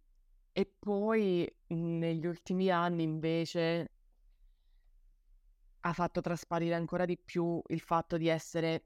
E, 0.54 0.66
poi 0.80 1.50
negli 1.68 2.26
ultimi 2.26 2.70
anni 2.70 3.04
invece 3.04 3.90
ha 5.82 5.94
fatto 5.94 6.22
trasparire 6.22 6.76
ancora 6.76 7.06
di 7.06 7.18
più 7.18 7.62
il 7.68 7.80
fatto 7.80 8.18
di 8.18 8.28
essere 8.28 8.84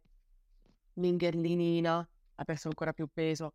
mingherlinina, 0.93 2.07
ha 2.35 2.43
perso 2.43 2.67
ancora 2.67 2.93
più 2.93 3.07
peso, 3.11 3.53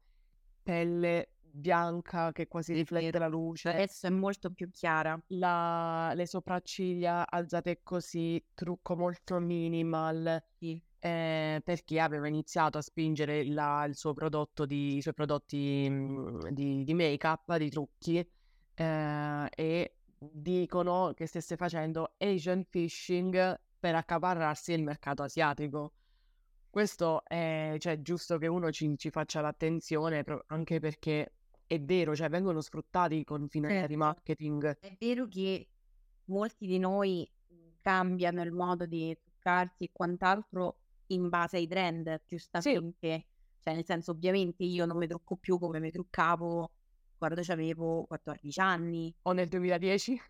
pelle 0.62 1.30
bianca 1.52 2.32
che 2.32 2.46
quasi 2.48 2.72
riflette 2.74 3.18
la 3.18 3.28
luce, 3.28 3.68
Adesso 3.70 4.06
è 4.06 4.10
molto 4.10 4.50
più 4.50 4.70
chiara. 4.70 5.20
la- 5.28 6.12
le 6.14 6.26
sopracciglia 6.26 7.26
alzate 7.28 7.80
così, 7.82 8.42
trucco 8.54 8.96
molto 8.96 9.38
minimal, 9.38 10.42
Sì. 10.58 10.80
eh, 10.98 11.60
perché 11.64 12.00
aveva 12.00 12.28
iniziato 12.28 12.78
a 12.78 12.82
spingere 12.82 13.44
la- 13.46 13.84
il 13.84 13.94
suo 13.96 14.12
prodotto 14.12 14.66
di, 14.66 14.96
i 14.96 15.02
suoi 15.02 15.14
prodotti 15.14 15.86
mm, 15.88 16.40
di, 16.50 16.84
di 16.84 16.94
make-up, 16.94 17.56
di 17.56 17.70
trucchi, 17.70 18.18
eh, 18.74 19.48
e 19.54 19.94
dicono 20.18 21.12
che 21.14 21.26
stesse 21.26 21.56
facendo 21.56 22.14
Asian 22.18 22.64
phishing 22.68 23.58
per 23.78 23.94
accaparrarsi 23.94 24.72
il 24.72 24.82
mercato 24.82 25.22
asiatico. 25.22 25.94
Questo 26.70 27.24
è, 27.24 27.74
cioè, 27.78 28.00
giusto 28.00 28.38
che 28.38 28.46
uno 28.46 28.70
ci, 28.70 28.96
ci 28.96 29.10
faccia 29.10 29.40
l'attenzione, 29.40 30.24
anche 30.48 30.78
perché 30.78 31.32
è 31.70 31.80
vero, 31.80 32.16
cioè 32.16 32.28
vengono 32.28 32.60
sfruttati 32.60 33.22
con 33.22 33.46
finalità 33.48 33.86
di 33.86 33.92
Certo. 33.92 34.04
marketing. 34.04 34.78
È 34.80 34.96
vero 34.98 35.28
che 35.28 35.68
molti 36.24 36.66
di 36.66 36.80
noi 36.80 37.30
cambiano 37.80 38.42
il 38.42 38.50
modo 38.50 38.86
di 38.86 39.16
truccarsi 39.22 39.84
e 39.84 39.90
quant'altro 39.92 40.80
in 41.06 41.28
base 41.28 41.58
ai 41.58 41.68
trend, 41.68 42.22
giustamente. 42.26 43.26
Cioè, 43.60 43.74
nel 43.74 43.84
senso, 43.84 44.10
ovviamente 44.10 44.64
io 44.64 44.84
non 44.84 44.96
mi 44.96 45.06
trucco 45.06 45.36
più 45.36 45.60
come 45.60 45.78
mi 45.78 45.92
truccavo 45.92 46.72
quando 47.16 47.40
avevo 47.46 48.04
14 48.04 48.58
anni. 48.58 49.14
O 49.22 49.30
nel 49.30 49.46
2010? 49.46 50.20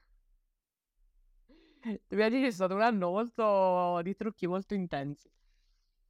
Il 1.85 2.03
2010 2.07 2.47
è 2.49 2.51
stato 2.51 2.75
un 2.75 2.83
anno 2.83 3.09
molto 3.09 4.01
di 4.03 4.15
trucchi 4.15 4.47
molto 4.47 4.75
intensi. 4.75 5.31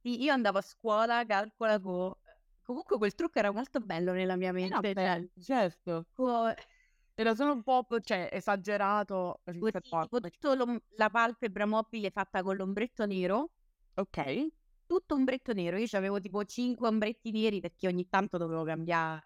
Sì, 0.01 0.23
io 0.23 0.33
andavo 0.33 0.57
a 0.57 0.61
scuola, 0.61 1.23
calcola 1.25 1.79
co- 1.79 2.20
Comunque 2.63 2.97
quel 2.97 3.13
trucco 3.15 3.39
era 3.39 3.51
molto 3.51 3.79
bello 3.79 4.11
nella 4.13 4.35
mia 4.35 4.51
mente. 4.51 4.93
cioè, 4.93 4.93
bello, 4.93 5.29
certo. 5.39 6.05
co- 6.13 6.53
Era 7.13 7.35
solo 7.35 7.53
un 7.53 7.63
po', 7.63 7.85
cioè, 8.01 8.29
esagerato 8.31 9.41
tutto 9.43 10.53
l'om- 10.53 10.81
la 10.95 11.09
palpebra 11.09 11.65
mobile 11.65 12.09
fatta 12.09 12.41
con 12.41 12.55
l'ombretto 12.55 13.05
nero. 13.05 13.51
Ok. 13.95 14.47
tutto 14.85 15.15
ombretto 15.15 15.53
nero. 15.53 15.77
Io 15.77 15.87
avevo 15.91 16.19
tipo 16.19 16.43
5 16.43 16.87
ombretti 16.87 17.31
neri 17.31 17.59
perché 17.61 17.87
ogni 17.87 18.07
tanto 18.09 18.37
dovevo 18.37 18.63
cambiare. 18.63 19.25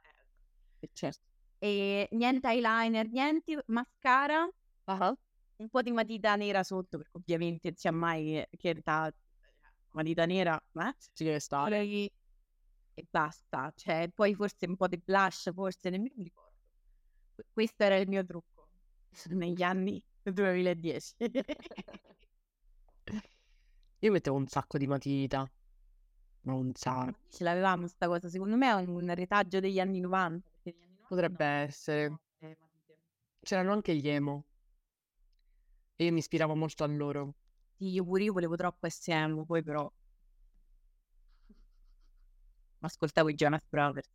Eh, 0.79 0.89
Certo. 0.93 1.21
E 1.57 2.07
niente 2.11 2.47
eyeliner, 2.47 3.07
niente 3.09 3.63
mascara, 3.67 4.47
Ah, 4.87 5.15
un 5.57 5.69
po' 5.69 5.81
di 5.81 5.91
matita 5.91 6.35
nera 6.35 6.63
sotto, 6.63 6.97
perché 6.97 7.17
ovviamente 7.17 7.69
non 7.69 7.77
sia 7.77 7.91
mai 7.91 8.45
che 8.51 8.75
da 8.83 9.11
matita 9.91 10.25
nera, 10.25 10.55
eh? 10.73 10.93
Ci 11.13 11.23
deve 11.23 11.39
stare. 11.39 11.87
E 12.95 13.05
basta. 13.09 13.71
Cioè, 13.75 14.09
poi 14.13 14.33
forse 14.35 14.65
un 14.67 14.75
po' 14.75 14.87
di 14.87 14.97
blush, 15.03 15.51
forse 15.53 15.89
nemmeno 15.89 16.13
mi 16.17 16.23
ricordo. 16.23 16.53
Que- 17.35 17.45
Questo 17.51 17.83
era 17.83 17.97
il 17.97 18.07
mio 18.07 18.25
trucco 18.25 18.69
negli 19.29 19.61
anni 19.61 20.03
2010. 20.23 21.15
Io 23.99 24.11
mettevo 24.11 24.37
un 24.37 24.47
sacco 24.47 24.77
di 24.77 24.87
matita. 24.87 25.49
Ma 26.41 26.53
un 26.53 26.71
sacco. 26.73 27.17
Ce 27.29 27.43
l'avevamo 27.43 27.87
sta 27.87 28.07
cosa, 28.07 28.29
secondo 28.29 28.55
me 28.55 28.69
è 28.69 28.73
un 28.73 29.13
retaggio 29.13 29.59
degli 29.59 29.79
anni 29.79 29.99
90. 29.99 30.49
perché 30.49 30.71
negli 30.71 30.83
anni 30.83 30.95
90 30.99 31.07
Potrebbe 31.07 31.45
no, 31.45 31.51
essere. 31.63 32.19
eh. 32.39 32.57
C'erano 33.41 33.71
anche 33.73 33.95
gli 33.95 34.07
emo. 34.07 34.45
E 35.97 36.05
io 36.05 36.11
mi 36.13 36.19
ispiravo 36.19 36.55
molto 36.55 36.83
a 36.83 36.87
loro. 36.87 37.33
Sì, 37.77 37.89
io 37.89 38.03
pure 38.03 38.23
io 38.23 38.33
volevo 38.33 38.55
troppo 38.55 38.89
SM, 38.89 39.45
poi 39.45 39.63
però 39.63 39.89
ascoltavo 42.85 43.29
i 43.29 43.33
Jonas 43.35 43.61
Brothers. 43.67 44.09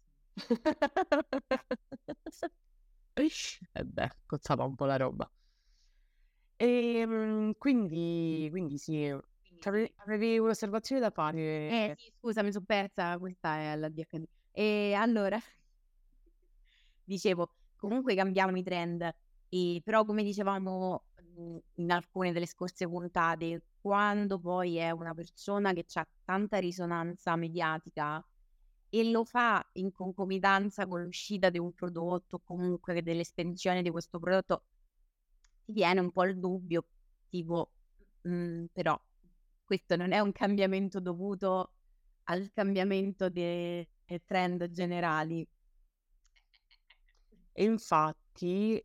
E 3.74 3.84
beh, 3.84 4.10
cozzava 4.26 4.64
un 4.64 4.74
po' 4.74 4.86
la 4.86 4.96
roba. 4.96 5.30
E 6.56 7.54
quindi, 7.58 8.48
quindi 8.50 8.76
sì, 8.78 9.14
C'avevi- 9.58 9.92
avevi 9.96 10.38
un'osservazione 10.38 11.00
da 11.00 11.10
fare? 11.10 11.90
Eh 11.90 11.94
sì, 11.96 12.12
scusa, 12.18 12.42
mi 12.42 12.52
sono 12.52 12.64
persa, 12.64 13.18
questa 13.18 13.56
è 13.56 13.76
la 13.76 13.88
DHD. 13.88 14.24
E 14.50 14.94
allora, 14.94 15.38
dicevo, 17.04 17.54
comunque 17.76 18.14
cambiamo 18.14 18.56
i 18.56 18.62
trend, 18.62 19.08
e, 19.48 19.80
però 19.82 20.04
come 20.04 20.22
dicevamo 20.22 21.04
mh, 21.36 21.56
in 21.74 21.90
alcune 21.90 22.32
delle 22.32 22.46
scorse 22.46 22.86
puntate, 22.88 23.64
quando 23.80 24.38
poi 24.38 24.76
è 24.76 24.90
una 24.90 25.14
persona 25.14 25.72
che 25.72 25.84
ha 25.94 26.06
tanta 26.24 26.58
risonanza 26.58 27.36
mediatica 27.36 28.22
e 28.90 29.10
lo 29.10 29.24
fa 29.24 29.66
in 29.74 29.92
concomitanza 29.92 30.86
con 30.86 31.02
l'uscita 31.04 31.48
di 31.50 31.58
un 31.58 31.72
prodotto, 31.72 32.40
comunque 32.40 33.02
dell'estensione 33.02 33.82
di 33.82 33.90
questo 33.90 34.18
prodotto, 34.18 34.64
ti 35.64 35.72
viene 35.72 36.00
un 36.00 36.10
po' 36.12 36.24
il 36.24 36.38
dubbio, 36.38 36.88
tipo, 37.28 37.72
"Mm, 38.28 38.66
però 38.72 39.00
questo 39.64 39.96
non 39.96 40.12
è 40.12 40.18
un 40.20 40.32
cambiamento 40.32 41.00
dovuto 41.00 41.74
al 42.24 42.50
cambiamento 42.52 43.28
dei 43.30 43.86
trend 44.26 44.68
generali. 44.70 45.46
E 47.52 47.64
infatti, 47.64 48.82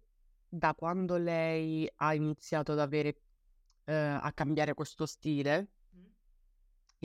da 0.48 0.74
quando 0.76 1.18
lei 1.18 1.89
ha 1.98 2.13
iniziato 2.13 2.72
ad 2.74 2.80
avere, 2.80 3.22
ehm, 3.86 4.20
a 4.22 4.34
cambiare 4.34 4.74
questo 4.74 5.06
stile 5.06 5.75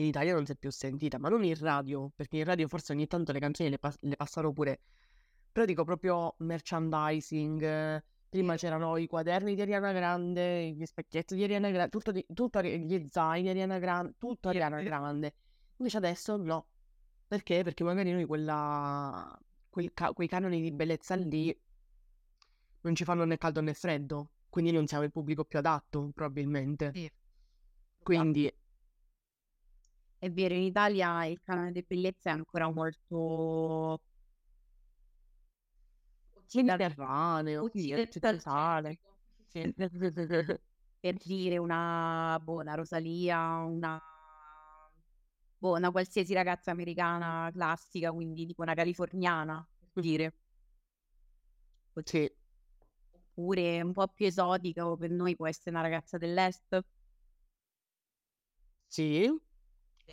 in 0.01 0.07
Italia 0.07 0.33
non 0.33 0.45
si 0.45 0.51
è 0.53 0.55
più 0.55 0.71
sentita, 0.71 1.17
ma 1.19 1.29
non 1.29 1.43
in 1.43 1.55
radio, 1.57 2.11
perché 2.15 2.37
in 2.37 2.43
radio 2.43 2.67
forse 2.67 2.93
ogni 2.93 3.07
tanto 3.07 3.31
le 3.31 3.39
canzoni 3.39 3.69
le, 3.69 3.79
pas- 3.79 3.97
le 4.01 4.15
passano 4.15 4.51
pure. 4.51 4.81
Però 5.51 5.65
dico 5.65 5.83
proprio 5.83 6.35
merchandising. 6.39 8.03
Prima 8.29 8.55
c'erano 8.55 8.95
i 8.95 9.07
quaderni 9.07 9.55
di 9.55 9.61
Ariana 9.61 9.91
Grande, 9.91 10.71
gli 10.71 10.85
specchietti 10.85 11.35
di 11.35 11.43
Ariana 11.43 11.69
Grande, 11.69 11.89
tutto, 11.89 12.11
di, 12.11 12.25
tutto 12.33 12.61
gli 12.61 13.05
zaini 13.09 13.43
di 13.43 13.49
Ariana 13.49 13.77
Grande, 13.77 14.13
tutto 14.17 14.47
Ariana 14.49 14.81
Grande. 14.81 15.33
Invece 15.77 15.97
adesso 15.97 16.37
no. 16.37 16.67
Perché? 17.27 17.63
Perché 17.63 17.83
magari 17.83 18.11
noi 18.11 18.25
quella, 18.25 19.37
quei, 19.69 19.91
ca- 19.93 20.13
quei 20.13 20.27
canoni 20.29 20.61
di 20.61 20.71
bellezza 20.71 21.15
lì 21.15 21.57
non 22.81 22.95
ci 22.95 23.03
fanno 23.03 23.25
né 23.25 23.37
caldo 23.37 23.61
né 23.61 23.73
freddo. 23.73 24.31
Quindi 24.49 24.71
non 24.71 24.87
siamo 24.87 25.03
il 25.03 25.11
pubblico 25.11 25.43
più 25.43 25.59
adatto, 25.59 26.11
probabilmente. 26.13 26.91
Sì. 26.93 27.11
Quindi 28.01 28.53
È 30.21 30.29
vero, 30.29 30.53
in 30.53 30.61
Italia 30.61 31.25
il 31.25 31.41
canone 31.41 31.71
di 31.71 31.81
bellezza 31.81 32.29
è 32.29 32.33
ancora 32.33 32.69
molto 32.71 33.97
mediterraneo, 36.53 37.63
occidentale. 37.63 38.99
Sì. 39.47 39.73
per 40.99 41.15
dire 41.17 41.57
una, 41.57 42.39
boh, 42.39 42.59
una 42.59 42.75
Rosalia, 42.75 43.63
una, 43.65 43.99
boh, 45.57 45.75
una 45.75 45.89
qualsiasi 45.89 46.35
ragazza 46.35 46.69
americana 46.69 47.49
classica, 47.51 48.11
quindi 48.11 48.45
tipo 48.45 48.61
una 48.61 48.75
californiana, 48.75 49.67
per 49.91 50.03
dire. 50.03 50.33
Sì. 52.05 52.29
Oppure 53.33 53.81
un 53.81 53.91
po' 53.91 54.07
più 54.07 54.27
esotica, 54.27 54.87
o 54.87 54.95
per 54.97 55.09
noi 55.09 55.35
può 55.35 55.47
essere 55.47 55.71
una 55.71 55.81
ragazza 55.81 56.19
dell'est. 56.19 56.79
Sì, 58.87 59.27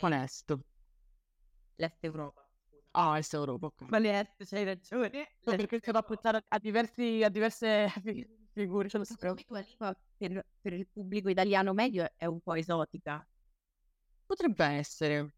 onesto. 0.01 0.59
L'est 1.77 2.03
Europa. 2.03 2.47
Ah, 2.91 3.17
Est 3.17 3.33
Europa, 3.33 3.67
ok. 3.67 3.81
Ma 3.89 3.99
l'est, 3.99 4.43
c'hai 4.45 4.63
ragione. 4.63 5.27
No, 5.43 5.55
perché 5.55 5.79
sono 5.81 5.99
a 5.99 6.01
pensare 6.01 6.43
a, 6.47 6.59
diversi, 6.59 7.23
a 7.23 7.29
diverse 7.29 7.87
fi- 8.03 8.27
figure, 8.53 8.89
Lipa 8.89 9.95
per, 10.17 10.45
per 10.59 10.73
il 10.73 10.87
pubblico 10.87 11.29
italiano 11.29 11.73
medio 11.73 12.09
è 12.15 12.25
un 12.25 12.41
po' 12.41 12.55
esotica. 12.55 13.25
Potrebbe 14.25 14.65
essere. 14.65 15.33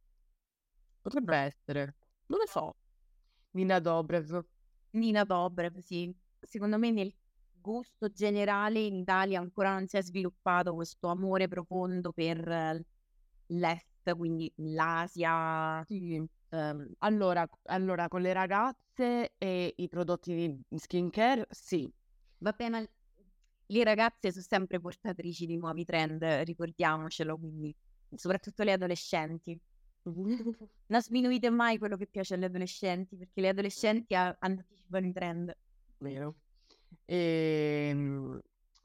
Potrebbe 1.01 1.35
essere. 1.35 1.95
Non 2.27 2.39
lo 2.39 2.45
so. 2.47 2.75
Nina 3.51 3.79
Dobrev. 3.79 4.45
Nina 4.91 5.23
Dobrev, 5.23 5.77
sì. 5.79 6.13
Secondo 6.39 6.77
me 6.77 6.91
nel 6.91 7.13
gusto 7.51 8.09
generale 8.09 8.79
in 8.79 8.95
Italia 8.95 9.39
ancora 9.39 9.73
non 9.73 9.87
si 9.87 9.97
è 9.97 10.01
sviluppato 10.01 10.73
questo 10.73 11.07
amore 11.07 11.47
profondo 11.47 12.11
per 12.11 12.47
eh, 12.47 12.85
l'est, 13.47 13.90
quindi 14.15 14.51
l'Asia. 14.57 15.83
Sì. 15.85 16.15
ehm, 16.49 16.93
Allora, 16.99 17.47
allora, 17.63 18.07
con 18.07 18.21
le 18.21 18.33
ragazze 18.33 19.33
e 19.37 19.73
i 19.77 19.87
prodotti 19.87 20.33
di 20.69 20.77
skincare, 20.77 21.47
sì. 21.49 21.89
vabbè, 22.37 22.69
ma 22.69 22.79
le 22.79 23.83
ragazze 23.83 24.31
sono 24.31 24.43
sempre 24.47 24.79
portatrici 24.79 25.45
di 25.45 25.57
nuovi 25.57 25.85
trend, 25.85 26.21
ricordiamocelo, 26.23 27.37
quindi 27.37 27.73
soprattutto 28.15 28.63
le 28.63 28.73
adolescenti. 28.73 29.57
Non 30.91 31.01
sminuite 31.01 31.49
mai 31.49 31.77
quello 31.77 31.95
che 31.95 32.07
piace 32.07 32.33
alle 32.33 32.47
adolescenti, 32.47 33.15
perché 33.15 33.39
le 33.39 33.49
adolescenti 33.49 34.13
anticipano 34.13 35.07
i 35.07 35.13
trend. 35.13 35.53
Vero. 35.97 36.35
Ehm, 37.05 38.39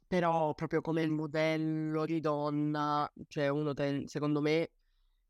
però 0.06 0.54
proprio 0.54 0.80
come 0.80 1.06
modello 1.08 2.04
di 2.04 2.20
donna, 2.20 3.10
cioè 3.26 3.48
uno 3.48 3.74
ten- 3.74 4.06
secondo 4.06 4.40
me 4.40 4.70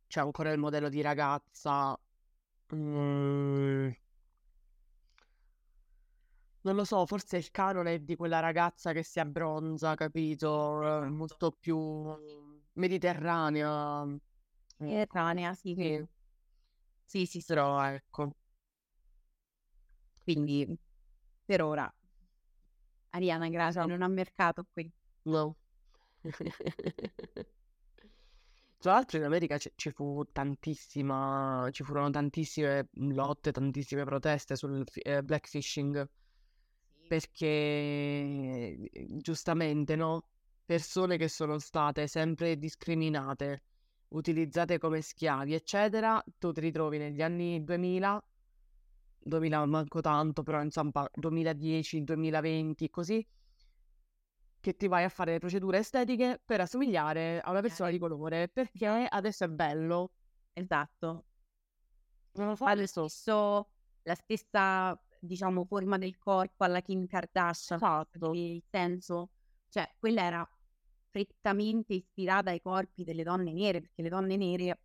c'è 0.07 0.21
ancora 0.21 0.51
il 0.53 0.59
modello 0.59 0.89
di 0.89 1.01
ragazza. 1.01 1.99
mm, 2.75 3.91
non 6.63 6.75
lo 6.75 6.85
so, 6.85 7.07
forse 7.07 7.37
il 7.37 7.51
canone 7.53 7.95
è 7.95 7.99
di 8.01 8.17
quella 8.17 8.41
ragazza 8.41 8.93
che 8.93 9.03
si 9.05 9.21
abbronza, 9.21 9.95
capito? 9.95 11.07
Molto 11.09 11.53
più 11.53 11.77
mediterranea. 12.73 14.05
Estranea, 14.79 15.55
sì. 15.55 15.75
sì, 15.75 16.07
Sì, 17.05 17.25
sì, 17.27 17.43
però 17.47 17.83
ecco. 17.85 18.33
Quindi 20.25 20.77
per 21.45 21.63
ora 21.63 21.91
Ariana 23.13 23.49
Grande 23.49 23.71
Esatto. 23.71 23.89
non 23.89 24.03
ha 24.03 24.09
mercato 24.09 24.65
qui. 24.73 24.89
No. 25.25 25.57
Tra 28.87 28.95
l'altro 28.95 29.19
in 29.19 29.25
America 29.25 29.59
ci, 29.59 29.73
ci 29.75 29.91
fu 29.91 30.23
tantissima, 30.31 31.69
ci 31.73 31.83
furono 31.83 32.09
tantissime 32.11 32.87
lotte, 32.93 33.51
tantissime 33.51 34.05
proteste 34.05 34.55
sul 34.55 34.85
eh, 35.03 35.25
blackfishing, 35.25 36.09
perché 37.09 37.47
eh, 37.47 39.07
giustamente, 39.17 39.97
no? 39.97 40.29
Persone 40.65 41.17
che 41.17 41.27
sono 41.27 41.59
state 41.59 42.07
sempre 42.07 42.57
discriminate, 42.59 43.65
utilizzate 44.11 44.79
come 44.79 45.01
schiavi, 45.01 45.53
eccetera, 45.53 46.23
tu 46.39 46.53
ti 46.53 46.61
ritrovi 46.61 46.99
negli 46.99 47.23
anni 47.23 47.65
2000, 47.65 48.25
2000 49.19 49.67
manco 49.67 50.01
tanto, 50.01 50.45
però 50.45 50.63
insomma 50.63 51.11
2010, 51.13 52.05
2020, 52.05 52.89
così, 52.91 53.27
che 54.67 54.75
ti 54.75 54.89
vai 54.89 55.05
a 55.05 55.09
fare 55.09 55.31
le 55.31 55.39
procedure 55.39 55.79
estetiche 55.79 56.43
per 56.45 56.61
assomigliare 56.61 57.41
a 57.41 57.51
una 57.51 57.61
persona 57.61 57.89
di 57.89 57.99
colore, 57.99 58.49
perché 58.49 58.89
adesso 58.89 59.45
è 59.45 59.49
bello. 59.49 60.11
Esatto. 60.53 61.27
Non 62.33 62.49
lo 62.49 62.57
lo 62.59 62.67
adesso. 62.67 63.07
stesso, 63.07 63.69
la 64.03 64.17
stessa, 64.17 65.01
diciamo, 65.21 65.65
forma 65.67 65.99
del 65.99 66.19
corpo 66.19 66.65
alla 66.65 66.81
Kim 66.81 67.07
Kardashian. 67.07 67.79
Esatto. 67.79 68.33
Il 68.33 68.61
senso, 68.69 69.31
cioè, 69.69 69.89
quella 70.01 70.23
era 70.23 70.51
prettamente 71.13 71.95
ispirata 71.95 72.51
ai 72.51 72.61
corpi 72.61 73.05
delle 73.05 73.23
donne 73.23 73.53
nere, 73.53 73.81
perché 73.83 74.03
le 74.03 74.09
donne 74.09 74.37
nere 74.37 74.81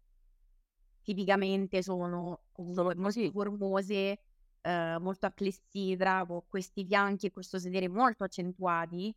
tipicamente 1.02 1.82
sono 1.82 2.44
molto 2.56 3.32
formose, 3.32 4.22
eh, 4.62 4.98
molto 5.00 5.26
a 5.26 5.32
clessidra, 5.32 6.24
con 6.28 6.44
questi 6.48 6.86
fianchi 6.86 7.26
e 7.26 7.32
questo 7.32 7.58
sedere 7.58 7.90
molto 7.90 8.24
accentuati. 8.24 9.12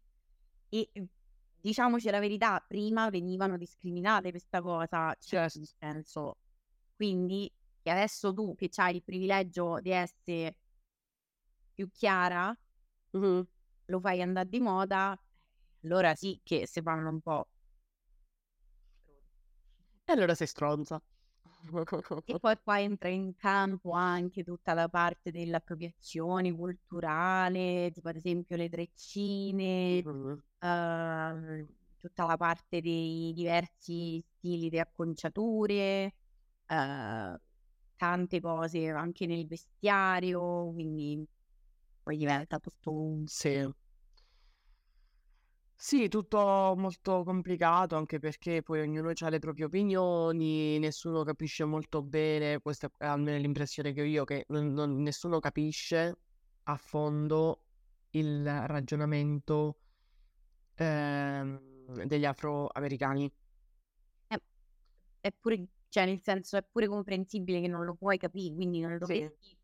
E 0.75 0.89
eh, 0.93 1.07
diciamoci 1.61 2.11
la 2.11 2.19
verità, 2.19 2.59
prima 2.67 3.09
venivano 3.09 3.57
discriminate 3.57 4.31
questa 4.31 4.61
cosa, 4.61 5.15
cioè, 5.21 5.49
Certo. 5.49 5.59
nel 5.59 5.69
senso, 5.79 6.39
quindi 6.97 7.49
che 7.81 7.91
adesso 7.91 8.33
tu 8.35 8.55
che 8.57 8.69
hai 8.77 8.97
il 8.97 9.05
privilegio 9.05 9.79
di 9.81 9.91
essere 9.91 10.57
più 11.73 11.89
chiara, 11.93 12.57
Mhm. 13.13 13.47
lo 13.87 14.01
fai 14.01 14.21
andare 14.23 14.49
di 14.49 14.59
moda, 14.59 15.17
allora 15.85 16.15
sì 16.17 16.41
che 16.43 16.67
si 16.67 16.83
fanno 16.83 17.09
un 17.11 17.21
po'. 17.21 17.49
E 20.07 20.13
allora 20.13 20.35
sei 20.35 20.47
stronza. 20.47 21.01
E 22.27 22.39
poi 22.41 22.57
qua 22.63 22.81
entra 22.81 23.09
in 23.09 23.35
campo 23.37 23.93
anche 23.93 24.43
tutta 24.45 24.75
la 24.75 24.89
parte 24.89 25.31
dell'appropriazione 25.31 26.53
culturale, 26.55 27.91
tipo 27.93 28.09
ad 28.09 28.17
esempio 28.17 28.57
le 28.57 28.69
treccine, 28.69 29.99
ehm, 30.59 31.67
tutta 31.99 32.27
la 32.27 32.37
parte 32.37 32.81
dei 32.81 33.33
diversi 33.35 34.23
stili 34.37 34.69
di 34.69 34.79
acconciature, 34.79 36.15
eh, 36.67 37.41
tante 37.97 38.41
cose 38.41 38.89
anche 38.91 39.27
nel 39.27 39.47
vestiario, 39.47 40.71
quindi 40.73 41.25
poi 42.03 42.17
diventa 42.19 42.59
tutto 42.59 42.93
un... 42.93 43.27
Sì. 43.27 43.71
Sì, 45.87 46.09
tutto 46.09 46.39
molto 46.79 47.25
complicato 47.25 47.95
anche 47.95 48.19
perché 48.19 48.63
poi 48.63 48.81
ognuno 48.81 49.13
ha 49.15 49.29
le 49.29 49.39
proprie 49.39 49.67
opinioni, 49.67 50.79
nessuno 50.79 51.25
capisce 51.25 51.67
molto 51.67 52.01
bene, 52.01 52.59
questa 52.63 52.91
è 52.97 53.05
almeno 53.05 53.37
l'impressione 53.37 53.93
che 53.93 54.01
ho 54.01 54.05
io, 54.05 54.25
che 54.25 54.47
non- 54.49 54.73
non- 54.73 55.03
nessuno 55.03 55.41
capisce 55.41 56.17
a 56.63 56.77
fondo 56.77 57.65
il 58.13 58.47
ragionamento 58.67 59.77
ehm, 60.77 62.05
degli 62.07 62.25
afroamericani. 62.25 63.31
È, 64.27 64.41
è 65.21 65.33
pure, 65.39 65.67
cioè 65.91 66.07
nel 66.07 66.23
senso 66.23 66.57
è 66.57 66.63
pure 66.63 66.89
comprensibile 66.89 67.61
che 67.61 67.69
non 67.69 67.85
lo 67.85 67.95
puoi 67.95 68.17
capire, 68.17 68.55
quindi 68.55 68.81
non 68.81 68.97
dovresti... 68.97 69.55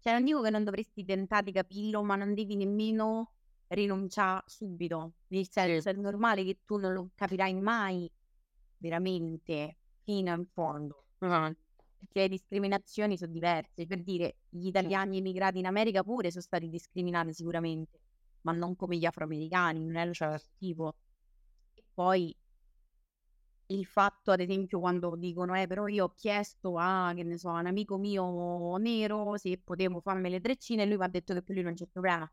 Cioè 0.00 0.12
non 0.12 0.24
dico 0.24 0.42
che 0.42 0.50
non 0.50 0.64
dovresti 0.64 1.04
tentare 1.04 1.44
di 1.44 1.52
capirlo, 1.52 2.02
ma 2.02 2.16
non 2.16 2.34
devi 2.34 2.56
nemmeno 2.56 3.35
rinunciare 3.68 4.42
subito. 4.46 5.14
Nel 5.28 5.48
senso 5.50 5.88
è 5.88 5.92
normale 5.92 6.44
che 6.44 6.60
tu 6.64 6.76
non 6.76 6.92
lo 6.92 7.10
capirai 7.14 7.54
mai 7.54 8.10
veramente 8.78 9.78
fino 10.02 10.34
in 10.34 10.46
fondo. 10.46 11.04
Ah, 11.18 11.52
perché 11.96 12.20
le 12.20 12.28
discriminazioni 12.28 13.16
sono 13.16 13.32
diverse. 13.32 13.86
Per 13.86 14.02
dire, 14.02 14.36
gli 14.48 14.66
italiani 14.66 15.18
immigrati 15.18 15.58
in 15.58 15.66
America 15.66 16.02
pure 16.02 16.30
sono 16.30 16.42
stati 16.42 16.68
discriminati 16.68 17.32
sicuramente, 17.32 18.00
ma 18.42 18.52
non 18.52 18.76
come 18.76 18.96
gli 18.96 19.04
afroamericani, 19.04 19.84
non 19.84 19.96
è 19.96 20.06
lo 20.06 20.14
stesso 20.14 20.48
tipo. 20.58 20.94
E 21.74 21.84
poi 21.94 22.36
il 23.68 23.84
fatto, 23.84 24.30
ad 24.30 24.40
esempio, 24.40 24.78
quando 24.78 25.16
dicono, 25.16 25.54
eh, 25.60 25.66
però 25.66 25.86
io 25.88 26.04
ho 26.04 26.14
chiesto 26.14 26.76
a, 26.78 27.12
che 27.14 27.24
ne 27.24 27.36
so, 27.38 27.48
un 27.50 27.66
amico 27.66 27.98
mio 27.98 28.76
nero 28.78 29.36
se 29.36 29.58
potevo 29.62 30.00
farmi 30.00 30.30
le 30.30 30.40
treccine 30.40 30.82
e 30.82 30.86
lui 30.86 30.96
mi 30.96 31.04
ha 31.04 31.08
detto 31.08 31.34
che 31.34 31.42
per 31.42 31.54
lui 31.54 31.64
non 31.64 31.74
c'è 31.74 31.86
problema. 31.86 32.30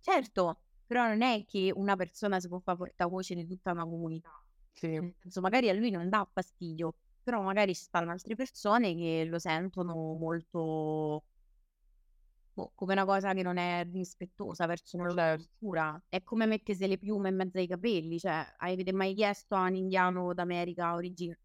Certo, 0.00 0.58
però 0.92 1.06
non 1.08 1.22
è 1.22 1.44
che 1.46 1.72
una 1.74 1.96
persona 1.96 2.38
si 2.40 2.48
può 2.48 2.58
fare 2.60 2.76
portavoce 2.76 3.34
di 3.34 3.46
tutta 3.46 3.72
una 3.72 3.84
comunità. 3.84 4.30
Sì. 4.74 5.02
Senso, 5.20 5.40
magari 5.40 5.68
a 5.70 5.74
lui 5.74 5.90
non 5.90 6.08
dà 6.10 6.28
fastidio, 6.32 6.94
però 7.22 7.42
magari 7.42 7.74
ci 7.74 7.82
stanno 7.84 8.10
altre 8.12 8.34
persone 8.36 8.94
che 8.94 9.24
lo 9.26 9.38
sentono 9.38 9.94
molto 10.18 11.24
boh, 12.54 12.72
come 12.74 12.92
una 12.92 13.04
cosa 13.04 13.32
che 13.34 13.42
non 13.42 13.56
è 13.56 13.84
rispettosa 13.90 14.66
verso 14.66 14.96
una 14.96 15.14
Certo. 15.14 15.46
cultura. 15.46 16.02
È 16.08 16.22
come 16.22 16.46
mettersi 16.46 16.86
le 16.86 16.98
piume 16.98 17.28
in 17.30 17.36
mezzo 17.36 17.58
ai 17.58 17.66
capelli, 17.66 18.18
cioè, 18.18 18.54
avete 18.58 18.92
mai 18.92 19.14
chiesto 19.14 19.54
a 19.54 19.62
un 19.68 19.74
indiano 19.76 20.32
d'America 20.34 20.94
origine 20.94 21.38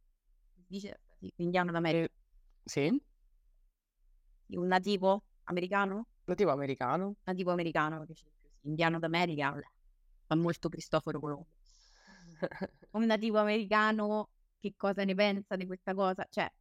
dice 0.53 1.01
sì, 1.19 1.31
indiano 1.37 1.71
d'America, 1.71 2.07
Sì, 2.65 3.01
un 4.57 4.67
nativo 4.67 5.23
americano? 5.45 6.07
nativo 6.27 6.51
americano. 6.51 7.17
Nativo 7.27 7.51
americano, 7.51 7.97
perché 7.99 8.13
c'è 8.13 8.27
indiano 8.67 8.99
d'America, 8.99 9.55
fa 10.25 10.35
molto 10.35 10.69
Cristoforo 10.69 11.19
Colombo. 11.19 11.47
Un 12.91 13.05
nativo 13.05 13.39
americano 13.39 14.29
che 14.59 14.73
cosa 14.75 15.03
ne 15.03 15.15
pensa 15.15 15.55
di 15.55 15.65
questa 15.65 15.93
cosa? 15.93 16.25
Cioè, 16.29 16.51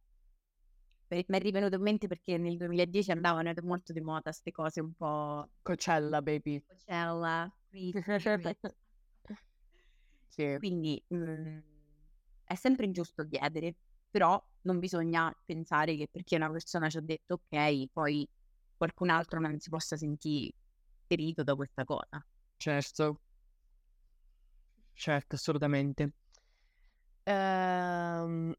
mi 1.09 1.23
è 1.25 1.39
rivenuto 1.39 1.75
in 1.75 1.81
mente 1.81 2.07
perché 2.07 2.37
nel 2.37 2.57
2010 2.57 3.11
andavano 3.11 3.51
molto 3.63 3.93
di 3.93 4.01
moda 4.01 4.23
queste 4.23 4.51
cose 4.51 4.81
un 4.81 4.93
po' 4.93 5.49
Coachella, 5.61 6.21
baby. 6.21 6.63
Coachella. 6.65 7.51
Sì, 10.29 10.55
Quindi 10.59 11.01
mm, 11.11 11.57
è 12.43 12.53
sempre 12.53 12.85
ingiusto 12.85 13.25
chiedere, 13.25 13.73
però 14.11 14.39
non 14.61 14.77
bisogna 14.77 15.35
pensare 15.43 15.95
che 15.95 16.07
perché 16.11 16.35
una 16.35 16.51
persona 16.51 16.89
ci 16.89 16.97
ha 16.97 17.01
detto 17.01 17.41
ok, 17.49 17.87
poi 17.91 18.27
qualcun 18.75 19.09
altro 19.09 19.39
non 19.39 19.59
si 19.59 19.71
possa 19.71 19.97
sentire 19.97 20.53
ferito 21.07 21.43
da 21.43 21.55
questa 21.55 21.83
cosa. 21.85 22.25
certo. 22.59 23.19
Certo, 24.93 25.35
assolutamente. 25.35 26.11
Ehm, 27.23 28.53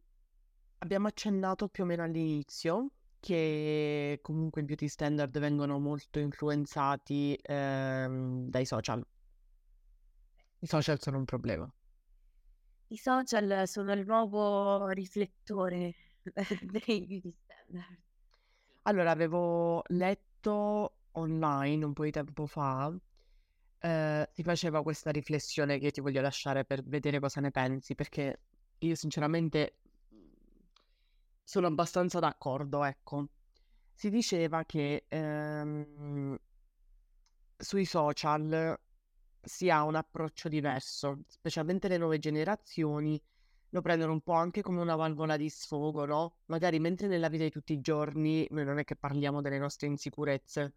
abbiamo 0.79 1.09
accennato 1.09 1.69
più 1.69 1.85
o 1.85 1.87
meno 1.87 2.03
all'inizio 2.05 2.91
che 3.21 4.19
comunque 4.23 4.63
i 4.63 4.65
beauty 4.65 4.89
standard 4.89 5.39
vengono 5.39 5.79
molto 5.79 6.19
influenzati 6.19 7.39
ehm, 7.43 8.49
dai 8.49 8.67
social. 8.67 9.05
I 10.61 10.67
social 10.69 11.01
sono 11.01 11.19
un 11.19 11.25
problema. 11.25 11.69
I 12.91 12.97
social 12.99 13.67
sono 13.67 13.93
il 13.93 14.05
nuovo 14.05 14.89
riflettore 14.89 15.95
dei 16.61 17.07
beauty 17.07 17.33
standard. 17.33 17.99
Allora, 18.83 19.11
avevo 19.11 19.83
letto 19.89 20.98
online 21.19 21.85
un 21.85 21.93
po' 21.93 22.05
di 22.05 22.11
tempo 22.11 22.47
fa, 22.47 22.95
eh, 23.81 24.29
si 24.33 24.43
faceva 24.43 24.83
questa 24.83 25.11
riflessione 25.11 25.79
che 25.79 25.91
ti 25.91 26.01
voglio 26.01 26.21
lasciare 26.21 26.65
per 26.65 26.83
vedere 26.85 27.21
cosa 27.21 27.41
ne 27.41 27.51
pensi, 27.51 27.95
perché 27.95 28.41
io 28.79 28.95
sinceramente 28.95 29.79
sono 31.43 31.67
abbastanza 31.67 32.19
d'accordo, 32.19 32.85
ecco. 32.85 33.29
Si 33.95 34.11
diceva 34.11 34.65
che 34.65 35.07
ehm, 35.09 36.37
sui 37.57 37.85
social 37.85 38.79
si 39.41 39.71
ha 39.71 39.85
un 39.85 39.95
approccio 39.97 40.49
diverso, 40.49 41.23
specialmente 41.27 41.89
le 41.89 41.99
nuove 41.99 42.19
generazioni 42.19 43.21
lo 43.71 43.81
prendono 43.83 44.13
un 44.13 44.23
po' 44.23 44.33
anche 44.33 44.63
come 44.63 44.81
una 44.81 44.97
valvola 44.97 45.37
di 45.37 45.49
sfogo, 45.51 46.07
no? 46.07 46.39
Magari 46.47 46.79
mentre 46.81 47.07
nella 47.09 47.29
vita 47.29 47.45
di 47.45 47.51
tutti 47.51 47.73
i 47.75 47.81
giorni 47.81 48.47
noi 48.51 48.65
non 48.65 48.79
è 48.79 48.85
che 48.85 48.97
parliamo 48.97 49.41
delle 49.43 49.59
nostre 49.59 49.87
insicurezze. 49.89 50.75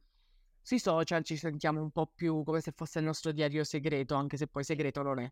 Sui 0.62 0.80
social 0.80 1.24
ci 1.24 1.38
sentiamo 1.38 1.82
un 1.82 1.92
po' 1.92 2.08
più 2.14 2.44
come 2.44 2.62
se 2.62 2.72
fosse 2.72 3.00
il 3.00 3.06
nostro 3.06 3.32
diario 3.32 3.64
segreto, 3.64 4.16
anche 4.16 4.38
se 4.38 4.48
poi 4.48 4.64
segreto 4.64 5.02
non 5.02 5.20
è. 5.20 5.32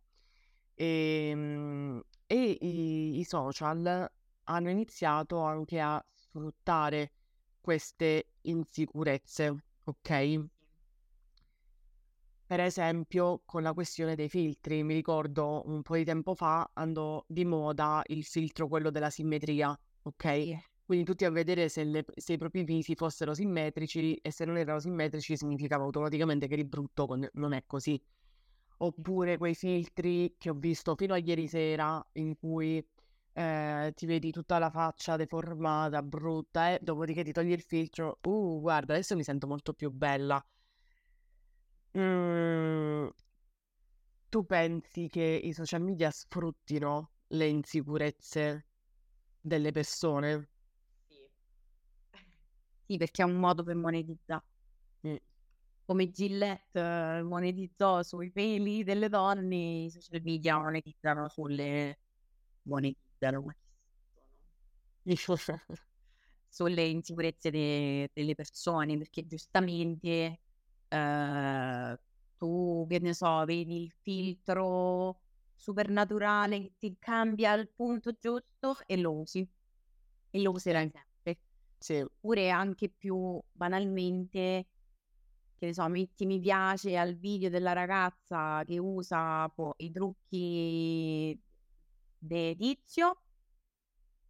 E, 0.76 2.02
e 2.28 2.58
i, 2.62 3.20
i 3.20 3.24
social 3.24 4.10
hanno 4.44 4.70
iniziato 4.70 5.40
anche 5.42 5.80
a 5.80 6.04
sfruttare 6.14 7.12
queste 7.62 8.30
insicurezze, 8.42 9.56
ok? 9.84 10.40
Per 12.46 12.60
esempio, 12.60 13.44
con 13.46 13.62
la 13.64 13.72
questione 13.74 14.16
dei 14.16 14.28
filtri, 14.28 14.84
mi 14.84 14.94
ricordo 14.94 15.62
un 15.68 15.82
po' 15.84 15.96
di 15.96 16.04
tempo 16.04 16.36
fa 16.36 16.70
andò 16.74 17.24
di 17.28 17.46
moda 17.46 18.04
il 18.08 18.26
filtro, 18.26 18.68
quello 18.68 18.90
della 18.90 19.10
simmetria, 19.10 19.70
ok? 20.02 20.26
Sì. 20.26 20.69
Quindi 20.90 21.06
tutti 21.06 21.24
a 21.24 21.30
vedere 21.30 21.70
se, 21.70 21.84
le- 21.84 22.04
se 22.16 22.34
i 22.34 22.38
propri 22.40 22.64
visi 22.64 22.96
fossero 22.96 23.36
simmetrici 23.36 24.16
e 24.16 24.32
se 24.32 24.44
non 24.44 24.58
erano 24.58 24.80
simmetrici 24.80 25.38
significava 25.38 25.84
automaticamente 25.84 26.48
che 26.48 26.54
eri 26.54 26.66
brutto, 26.66 27.06
quando 27.06 27.30
non 27.34 27.54
è 27.54 27.64
così. 27.68 28.02
Oppure 28.78 29.38
quei 29.38 29.54
filtri 29.54 30.34
che 30.40 30.50
ho 30.50 30.56
visto 30.56 30.96
fino 30.96 31.14
a 31.14 31.18
ieri 31.18 31.48
sera 31.48 32.04
in 32.14 32.36
cui 32.40 32.84
eh, 33.34 33.92
ti 33.96 34.08
vedi 34.08 34.32
tutta 34.32 34.58
la 34.58 34.72
faccia 34.72 35.16
deformata, 35.16 36.02
brutta, 36.02 36.72
e 36.72 36.80
dopodiché 36.82 37.24
ti 37.24 37.34
togli 37.34 37.52
il 37.52 37.62
filtro, 37.62 38.18
uh, 38.24 38.60
guarda, 38.60 38.94
adesso 38.94 39.16
mi 39.16 39.24
sento 39.24 39.46
molto 39.46 39.74
più 39.74 39.92
bella. 39.92 40.44
Mm, 41.96 43.10
tu 44.30 44.44
pensi 44.46 45.08
che 45.08 45.22
i 45.44 45.54
social 45.54 45.82
media 45.84 46.10
sfruttino 46.10 47.12
le 47.28 47.46
insicurezze 47.48 48.66
delle 49.40 49.72
persone? 49.72 50.50
Sì. 52.90 52.98
Perché 52.98 53.22
è 53.22 53.26
un 53.26 53.36
modo 53.40 53.64
per 53.64 53.76
monetizzare. 53.76 54.44
Mm. 55.08 55.16
Come 55.86 56.10
Gillette 56.12 56.80
eh, 56.80 57.22
monetizzò 57.24 58.02
sui 58.04 58.32
peli 58.32 58.84
delle 58.84 59.10
donne, 59.10 59.84
i 59.86 59.90
social 59.92 60.22
media 60.24 60.58
monetizzano 60.60 61.30
sulle... 61.30 62.00
monetizzano, 62.64 63.46
sulle 66.48 66.84
insicurezze 66.88 67.52
de- 67.52 68.10
delle 68.14 68.36
persone, 68.36 68.98
perché 68.98 69.26
giustamente 69.26 70.42
eh, 70.88 72.00
tu, 72.38 72.86
che 72.90 73.00
ne 73.00 73.14
so, 73.14 73.46
vedi 73.46 73.84
il 73.84 73.92
filtro 74.02 75.22
supernaturale 75.56 76.60
che 76.62 76.74
ti 76.78 76.96
cambia 77.00 77.52
al 77.52 77.70
punto 77.76 78.14
giusto 78.14 78.78
e 78.86 78.98
lo 78.98 79.14
usi. 79.20 79.48
E 80.32 80.42
lo 80.42 80.52
userai 80.52 80.90
sempre. 80.92 81.09
Sì, 81.80 82.06
Oppure 82.22 82.50
anche 82.50 82.90
più 82.90 83.40
banalmente, 83.52 84.68
che 85.58 85.66
ne 85.68 85.74
so, 85.74 85.88
metti 85.90 86.26
mi 86.26 86.40
piace 86.40 86.98
al 86.98 87.16
video 87.18 87.50
della 87.50 87.74
ragazza 87.74 88.64
che 88.66 88.78
usa 88.80 89.48
boh, 89.54 89.76
i 89.78 89.92
trucchi 89.92 91.40
di 92.18 92.56
tizio, 92.58 93.22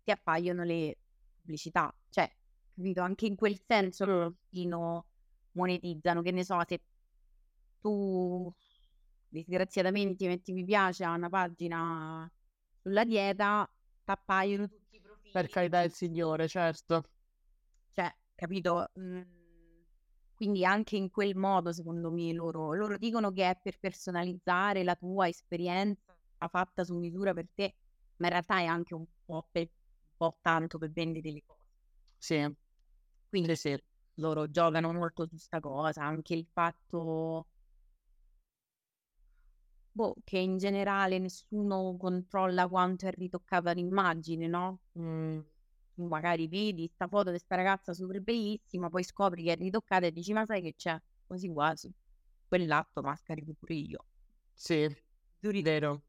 ti 0.04 0.12
appaiono 0.12 0.64
le 0.64 0.98
pubblicità. 1.42 1.94
Cioè, 2.10 2.30
capito? 2.76 3.02
Anche 3.02 3.26
in 3.28 3.36
quel 3.36 3.60
senso 3.66 4.06
Mm. 4.06 4.10
un 4.10 4.34
pochino 4.36 5.06
monetizzano, 5.52 6.22
che 6.22 6.32
ne 6.32 6.44
so, 6.44 6.60
se 6.68 6.82
tu 7.82 8.52
disgraziatamente 9.30 10.28
metti 10.28 10.52
mi 10.54 10.64
piace 10.66 11.04
a 11.04 11.14
una 11.14 11.30
pagina 11.30 12.30
sulla 12.82 13.04
dieta, 13.06 13.66
ti 14.04 14.12
appaiono 14.12 14.68
tutti 14.68 14.96
i 14.96 15.00
profili. 15.02 15.32
per 15.32 15.50
carità 15.50 15.82
del 15.82 15.92
Signore, 15.94 16.48
certo. 16.48 17.04
Cioè, 17.94 18.12
capito? 18.36 18.92
Mm, 19.00 19.22
Quindi 20.34 20.64
anche 20.66 20.96
in 20.96 21.10
quel 21.10 21.36
modo, 21.36 21.74
secondo 21.74 22.12
me, 22.12 22.32
loro, 22.34 22.74
loro 22.74 22.98
dicono 22.98 23.32
che 23.32 23.50
è 23.50 23.60
per 23.62 23.78
personalizzare 23.80 24.84
la 24.84 24.96
tua 24.96 25.28
esperienza 25.28 26.18
fatta 26.50 26.84
su 26.86 26.96
misura 26.96 27.34
per 27.34 27.50
te, 27.54 27.76
ma 28.18 28.28
in 28.28 28.32
realtà 28.34 28.60
è 28.60 28.66
anche 28.66 28.94
un 28.94 29.06
po', 29.26 29.48
per- 29.52 29.64
un 29.64 30.16
po' 30.16 30.38
tanto 30.42 30.78
per 30.78 30.92
vendere 30.92 31.32
le 31.32 31.44
cose. 31.46 31.60
Sì, 32.18 32.56
Quindi 33.28 33.56
sì, 33.56 33.56
sì. 33.56 33.78
loro 34.16 34.50
giocano 34.50 34.92
molto 34.94 35.28
su 35.28 35.38
sta 35.38 35.60
cosa, 35.60 36.04
anche 36.04 36.34
il 36.36 36.48
fatto 36.52 37.48
boh, 39.92 40.16
che 40.24 40.38
in 40.40 40.58
generale 40.58 41.20
nessuno 41.20 41.96
controlla 41.98 42.68
quanto 42.68 43.08
è 43.08 43.12
ritoccata 43.12 43.72
l'immagine, 43.72 44.48
no? 44.48 44.82
Mm, 45.00 45.40
magari 46.08 46.48
vedi 46.48 46.88
sta 46.88 47.08
foto 47.08 47.32
di 47.32 47.38
sta 47.40 47.56
ragazza 47.56 47.94
super 47.94 48.22
bellissima, 48.22 48.90
poi 48.90 49.04
scopri 49.04 49.44
che 49.44 49.54
è 49.54 49.56
ritoccata 49.58 50.06
e 50.08 50.12
dici 50.12 50.34
ma 50.34 50.46
sai 50.46 50.62
che 50.62 50.74
c'è? 50.76 51.00
Quasi 51.26 51.48
quasi. 51.50 51.92
Quell'atto 52.48 53.02
mascari 53.02 53.44
pure 53.46 53.74
io. 53.76 54.06
sì, 54.54 54.88
vero. 55.64 56.04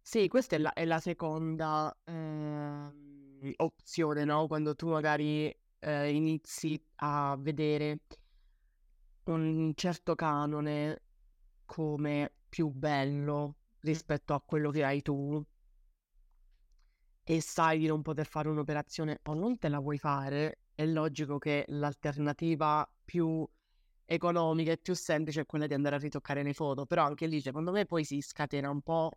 Sì, 0.00 0.26
questa 0.28 0.56
è 0.56 0.58
la, 0.58 0.72
è 0.72 0.84
la 0.86 1.00
seconda, 1.00 1.94
mhmm, 2.06 3.52
opzione, 3.56 4.24
no, 4.24 4.46
quando 4.46 4.74
tu 4.74 4.88
magari, 4.88 5.54
ehm, 5.80 6.14
inizi 6.14 6.82
a 6.96 7.36
vedere 7.38 8.00
un 9.24 9.72
certo 9.74 10.14
canone 10.14 11.02
come 11.66 12.32
più 12.48 12.68
bello 12.70 13.56
rispetto 13.80 14.34
a 14.34 14.40
quello 14.42 14.70
che 14.70 14.84
hai 14.84 15.02
tu 15.02 15.44
e 17.30 17.42
sai 17.42 17.78
di 17.78 17.86
non 17.86 18.00
poter 18.00 18.26
fare 18.26 18.48
un'operazione 18.48 19.20
o 19.24 19.34
non 19.34 19.58
te 19.58 19.68
la 19.68 19.80
vuoi 19.80 19.98
fare, 19.98 20.60
è 20.74 20.86
logico 20.86 21.36
che 21.36 21.62
l'alternativa 21.68 22.90
più 23.04 23.46
economica 24.06 24.72
e 24.72 24.78
più 24.78 24.94
semplice 24.94 25.42
è 25.42 25.46
quella 25.46 25.66
di 25.66 25.74
andare 25.74 25.96
a 25.96 25.98
ritoccare 25.98 26.42
le 26.42 26.54
foto, 26.54 26.86
però 26.86 27.04
anche 27.04 27.26
lì 27.26 27.42
secondo 27.42 27.70
me 27.70 27.84
poi 27.84 28.04
si 28.04 28.22
scatena 28.22 28.70
un 28.70 28.80
po' 28.80 29.10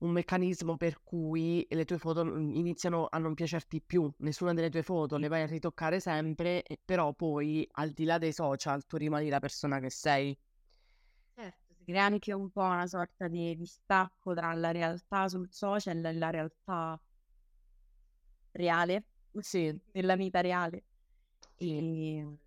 un 0.00 0.10
meccanismo 0.10 0.76
per 0.76 1.02
cui 1.02 1.66
le 1.70 1.84
tue 1.86 1.96
foto 1.98 2.22
iniziano 2.22 3.06
a 3.08 3.16
non 3.18 3.32
piacerti 3.34 3.80
più, 3.82 4.12
nessuna 4.18 4.52
delle 4.52 4.68
tue 4.70 4.82
foto 4.82 5.16
le 5.16 5.28
vai 5.28 5.42
a 5.42 5.46
ritoccare 5.46 6.00
sempre, 6.00 6.62
però 6.84 7.14
poi 7.14 7.66
al 7.72 7.92
di 7.92 8.04
là 8.04 8.18
dei 8.18 8.32
social 8.34 8.84
tu 8.86 8.98
rimani 8.98 9.30
la 9.30 9.40
persona 9.40 9.80
che 9.80 9.90
sei. 9.90 10.38
Certo, 11.34 11.74
si 11.74 11.84
crea 11.84 12.04
anche 12.04 12.32
un 12.32 12.50
po' 12.50 12.62
una 12.62 12.86
sorta 12.86 13.28
di 13.28 13.54
distacco 13.56 14.34
tra 14.34 14.52
la 14.54 14.70
realtà 14.70 15.28
sul 15.28 15.48
social 15.52 16.04
e 16.04 16.12
la 16.14 16.30
realtà 16.30 17.00
reale, 18.52 19.04
Sì. 19.40 19.74
nella 19.92 20.16
vita 20.16 20.40
reale. 20.40 20.84
E 21.56 22.38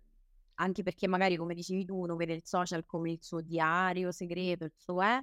anche 0.54 0.82
perché 0.82 1.06
magari, 1.08 1.36
come 1.36 1.54
dicevi 1.54 1.84
tu, 1.84 1.96
uno 2.02 2.16
vede 2.16 2.34
il 2.34 2.42
social 2.44 2.84
come 2.86 3.12
il 3.12 3.18
suo 3.22 3.40
diario 3.40 4.10
segreto, 4.12 4.64
il 4.64 4.72
suo 4.76 5.02
è, 5.02 5.20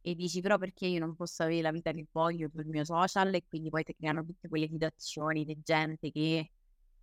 e 0.00 0.14
dici 0.14 0.40
però 0.40 0.58
perché 0.58 0.86
io 0.86 1.00
non 1.00 1.16
posso 1.16 1.42
avere 1.42 1.62
la 1.62 1.72
vita 1.72 1.90
che 1.92 2.06
voglio 2.12 2.48
sul 2.48 2.66
mio 2.66 2.84
social 2.84 3.34
e 3.34 3.44
quindi 3.48 3.70
poi 3.70 3.82
ti 3.84 3.94
creano 3.96 4.24
tutte 4.24 4.48
quelle 4.48 4.68
situazioni 4.68 5.44
di 5.44 5.58
gente 5.62 6.10
che, 6.12 6.50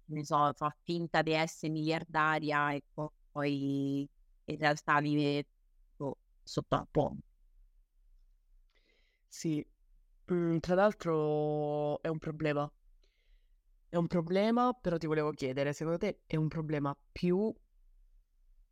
ne 0.05 0.25
so, 0.25 0.53
fa 0.55 0.75
finta 0.83 1.21
di 1.21 1.31
essere 1.33 1.71
miliardaria 1.73 2.71
e 2.73 2.83
poi 3.31 4.07
in 4.45 4.57
realtà 4.57 4.99
vive 5.01 5.45
boh, 5.97 6.17
sotto 6.43 6.75
a 6.75 6.87
ponte. 6.89 7.23
Sì, 9.27 9.65
mm, 10.31 10.57
tra 10.59 10.75
l'altro 10.75 12.01
è 12.01 12.07
un 12.07 12.19
problema. 12.19 12.71
È 13.93 13.95
un 13.95 14.07
problema, 14.07 14.73
però 14.73 14.97
ti 14.97 15.05
volevo 15.05 15.29
chiedere, 15.33 15.71
secondo 15.71 15.99
te 15.99 16.21
è 16.25 16.35
un 16.35 16.47
problema 16.47 16.97
più 17.11 17.53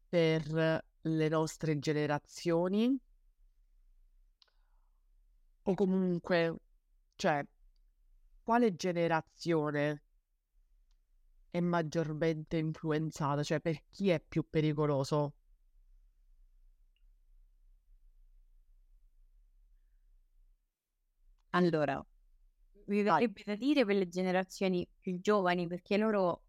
per 0.10 0.84
le 1.02 1.28
nostre 1.30 1.78
generazioni 1.78 3.00
o 5.64 5.74
comunque, 5.76 6.56
cioè, 7.16 7.44
quale 8.44 8.76
generazione 8.76 10.04
è 11.50 11.60
maggiormente 11.62 12.58
influenzata? 12.58 13.44
Cioè, 13.44 13.60
per 13.62 13.84
chi 13.90 14.10
è 14.10 14.20
più 14.20 14.46
pericoloso? 14.50 15.34
Allora, 21.52 22.04
mi 22.92 23.04
verrebbe 23.04 23.42
da 23.46 23.56
dire 23.56 23.86
per 23.86 23.96
le 23.96 24.08
generazioni 24.08 24.88
più 25.00 25.20
giovani, 25.22 25.68
perché 25.68 25.98
loro 25.98 26.44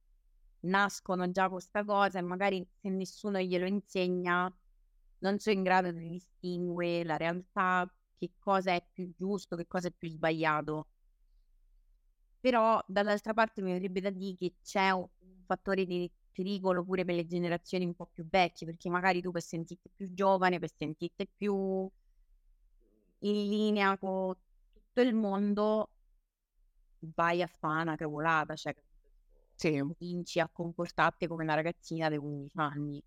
nascono 0.60 1.30
già 1.30 1.44
con 1.44 1.52
questa 1.52 1.84
cosa 1.84 2.18
e 2.18 2.22
magari 2.22 2.66
se 2.80 2.88
nessuno 2.88 3.40
glielo 3.40 3.66
insegna 3.66 4.52
non 5.18 5.38
sono 5.38 5.56
in 5.56 5.62
grado 5.62 5.92
di 5.92 6.08
distinguere 6.08 7.04
la 7.04 7.16
realtà, 7.16 7.92
che 8.18 8.32
cosa 8.38 8.72
è 8.72 8.84
più 8.92 9.12
giusto, 9.16 9.56
che 9.56 9.66
cosa 9.66 9.88
è 9.88 9.92
più 9.92 10.08
sbagliato. 10.08 10.88
Però 12.40 12.82
dall'altra 12.88 13.32
parte 13.32 13.62
mi 13.62 13.72
verrebbe 13.72 14.00
da 14.00 14.10
dire 14.10 14.36
che 14.36 14.54
c'è 14.62 14.90
un 14.90 15.06
fattore 15.46 15.84
di 15.84 16.10
pericolo 16.32 16.82
pure 16.82 17.04
per 17.04 17.14
le 17.14 17.26
generazioni 17.26 17.84
un 17.84 17.94
po' 17.94 18.06
più 18.12 18.26
vecchie, 18.28 18.66
perché 18.66 18.88
magari 18.88 19.20
tu 19.20 19.30
per 19.30 19.42
sentirti 19.42 19.90
più 19.94 20.12
giovane, 20.12 20.58
per 20.58 20.70
sentirti 20.76 21.28
più 21.36 21.88
in 23.20 23.48
linea 23.48 23.96
con 23.96 24.34
tutto 24.72 25.00
il 25.00 25.14
mondo, 25.14 25.90
vai 27.14 27.42
a 27.42 27.46
fare 27.46 27.82
una 27.82 27.96
cavolata, 27.96 28.54
cioè 28.54 28.74
Sì. 29.54 29.78
cominci 29.78 30.40
a 30.40 30.48
comportarti 30.50 31.26
come 31.26 31.44
una 31.44 31.54
ragazzina 31.54 32.08
di 32.08 32.18
15 32.18 32.58
anni. 32.58 33.02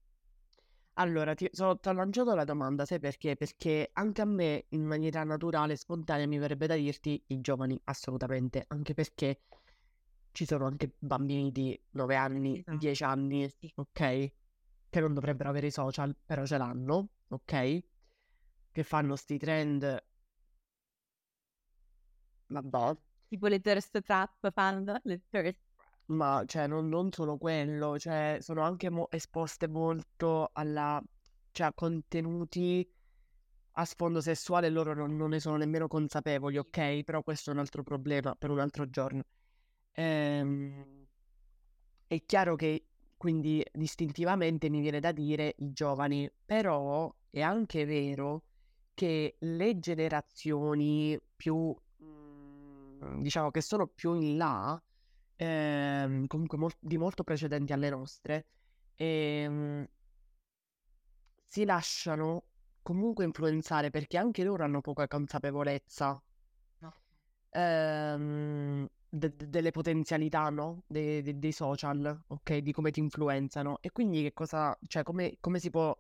Allora, 0.98 1.34
ti 1.34 1.50
so 1.52 1.78
t'ho 1.78 1.92
lanciato 1.92 2.34
la 2.36 2.46
domanda, 2.46 2.86
sai 2.86 3.00
perché? 3.00 3.36
Perché 3.36 3.90
anche 3.94 4.22
a 4.22 4.26
me 4.26 4.66
in 4.70 4.84
maniera 4.86 5.24
naturale, 5.24 5.76
spontanea, 5.76 6.26
mi 6.26 6.38
verrebbe 6.38 6.68
da 6.68 6.76
dirti 6.76 7.22
i 7.28 7.42
giovani, 7.42 7.78
assolutamente, 7.86 8.64
anche 8.70 8.94
perché 8.94 9.42
ci 10.32 10.46
sono 10.46 10.66
anche 10.66 10.96
bambini 10.98 11.52
di 11.52 11.78
9 11.92 12.16
anni, 12.16 12.60
Esatto. 12.60 12.78
10 12.78 13.04
anni, 13.04 13.50
Sì. 13.50 13.72
ok? 13.76 14.32
Che 14.90 15.00
non 15.02 15.14
dovrebbero 15.14 15.50
avere 15.50 15.68
i 15.68 15.72
social, 15.72 16.16
però 16.26 16.46
ce 16.46 16.58
l'hanno, 16.58 17.10
ok? 17.28 17.84
Che 18.72 18.84
fanno 18.84 19.16
sti 19.18 19.38
trend. 19.38 20.04
Vabbè. 22.48 22.96
Tipo 23.36 23.48
le 23.48 23.60
thirst 23.60 24.02
trap 24.02 24.50
fanno, 24.52 24.98
le 25.04 25.22
thirst 25.30 25.60
Ma 26.08 26.44
cioè 26.46 26.68
non, 26.68 26.88
non 26.88 27.12
solo 27.12 27.38
quello, 27.38 27.98
cioè 28.00 28.38
sono 28.42 28.62
anche 28.62 28.90
mo- 28.90 29.10
esposte 29.12 29.68
molto 29.68 30.50
alla, 30.54 31.02
cioè, 31.52 31.68
a 31.68 31.74
contenuti 31.74 32.88
a 33.78 33.86
sfondo 33.86 34.22
sessuale, 34.22 34.70
loro 34.70 34.94
non, 34.94 35.16
non 35.18 35.30
ne 35.32 35.40
sono 35.40 35.58
nemmeno 35.58 35.88
consapevoli, 35.88 36.58
ok? 36.58 37.04
Però 37.04 37.24
questo 37.24 37.50
è 37.50 37.54
un 37.54 37.60
altro 37.60 37.84
problema 37.84 38.36
per 38.36 38.50
un 38.52 38.60
altro 38.60 38.90
giorno. 38.90 39.24
Ehm, 39.94 41.08
è 42.08 42.24
chiaro 42.26 42.56
che 42.56 42.86
quindi 43.18 43.64
distintivamente 43.74 44.70
mi 44.70 44.82
viene 44.82 45.00
da 45.00 45.12
dire 45.12 45.56
i 45.60 45.72
giovani, 45.72 46.30
però 46.46 47.14
è 47.30 47.42
anche 47.42 47.86
vero 47.86 48.44
che 48.94 49.36
le 49.40 49.80
generazioni 49.80 51.20
più, 51.36 51.76
diciamo, 53.22 53.52
che 53.52 53.62
sono 53.62 53.88
più 53.88 54.14
in 54.16 54.38
là, 54.38 54.82
ehm, 55.36 56.28
comunque 56.28 56.58
mol- 56.58 56.72
di 56.80 56.98
molto 56.98 57.24
precedenti 57.24 57.74
alle 57.74 57.90
nostre, 57.90 58.46
ehm, 58.96 59.86
si 61.48 61.66
lasciano 61.66 62.44
comunque 62.84 63.26
influenzare 63.26 63.90
perché 63.90 64.18
anche 64.18 64.44
loro 64.44 64.64
hanno 64.64 64.82
poca 64.82 65.08
consapevolezza 65.08 66.22
no. 66.82 66.94
ehm, 67.52 68.88
de- 69.10 69.36
de- 69.36 69.50
delle 69.50 69.72
potenzialità, 69.72 70.50
no? 70.50 70.84
De- 70.88 71.22
de- 71.22 71.40
dei 71.40 71.52
social, 71.52 72.24
ok? 72.28 72.58
Di 72.58 72.72
come 72.72 72.92
ti 72.92 73.00
influenzano. 73.00 73.78
E 73.82 73.92
quindi 73.92 74.22
che 74.24 74.34
cosa, 74.34 74.78
cioè, 74.88 75.04
come, 75.04 75.38
come 75.40 75.60
si 75.60 75.70
può 75.70 75.98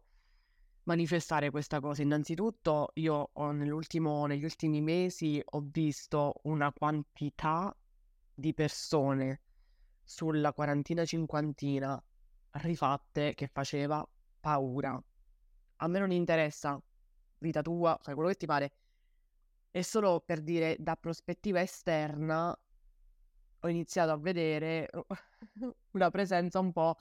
manifestare 0.85 1.49
questa 1.51 1.79
cosa? 1.79 2.01
Innanzitutto, 2.01 2.91
io 2.95 3.31
negli 3.51 3.69
ultimi 3.69 4.81
mesi 4.81 5.41
ho 5.43 5.63
visto 5.63 6.39
una 6.43 6.71
quantità 6.71 7.75
di 8.33 8.53
persone 8.53 9.41
sulla 10.03 10.53
quarantina 10.53 11.05
cinquantina 11.05 12.01
rifatte 12.51 13.33
che 13.33 13.47
faceva 13.47 14.07
paura. 14.39 15.01
A 15.77 15.87
me 15.87 15.99
non 15.99 16.11
interessa, 16.11 16.81
vita 17.39 17.61
tua, 17.61 17.97
fai 18.01 18.13
quello 18.13 18.29
che 18.29 18.37
ti 18.37 18.45
pare. 18.45 18.73
È 19.71 19.81
solo 19.81 20.21
per 20.25 20.41
dire, 20.41 20.77
da 20.79 20.95
prospettiva 20.95 21.59
esterna, 21.61 22.57
ho 23.59 23.67
iniziato 23.67 24.11
a 24.11 24.17
vedere 24.17 24.89
una 25.91 26.09
presenza 26.11 26.59
un 26.59 26.71
po', 26.71 26.95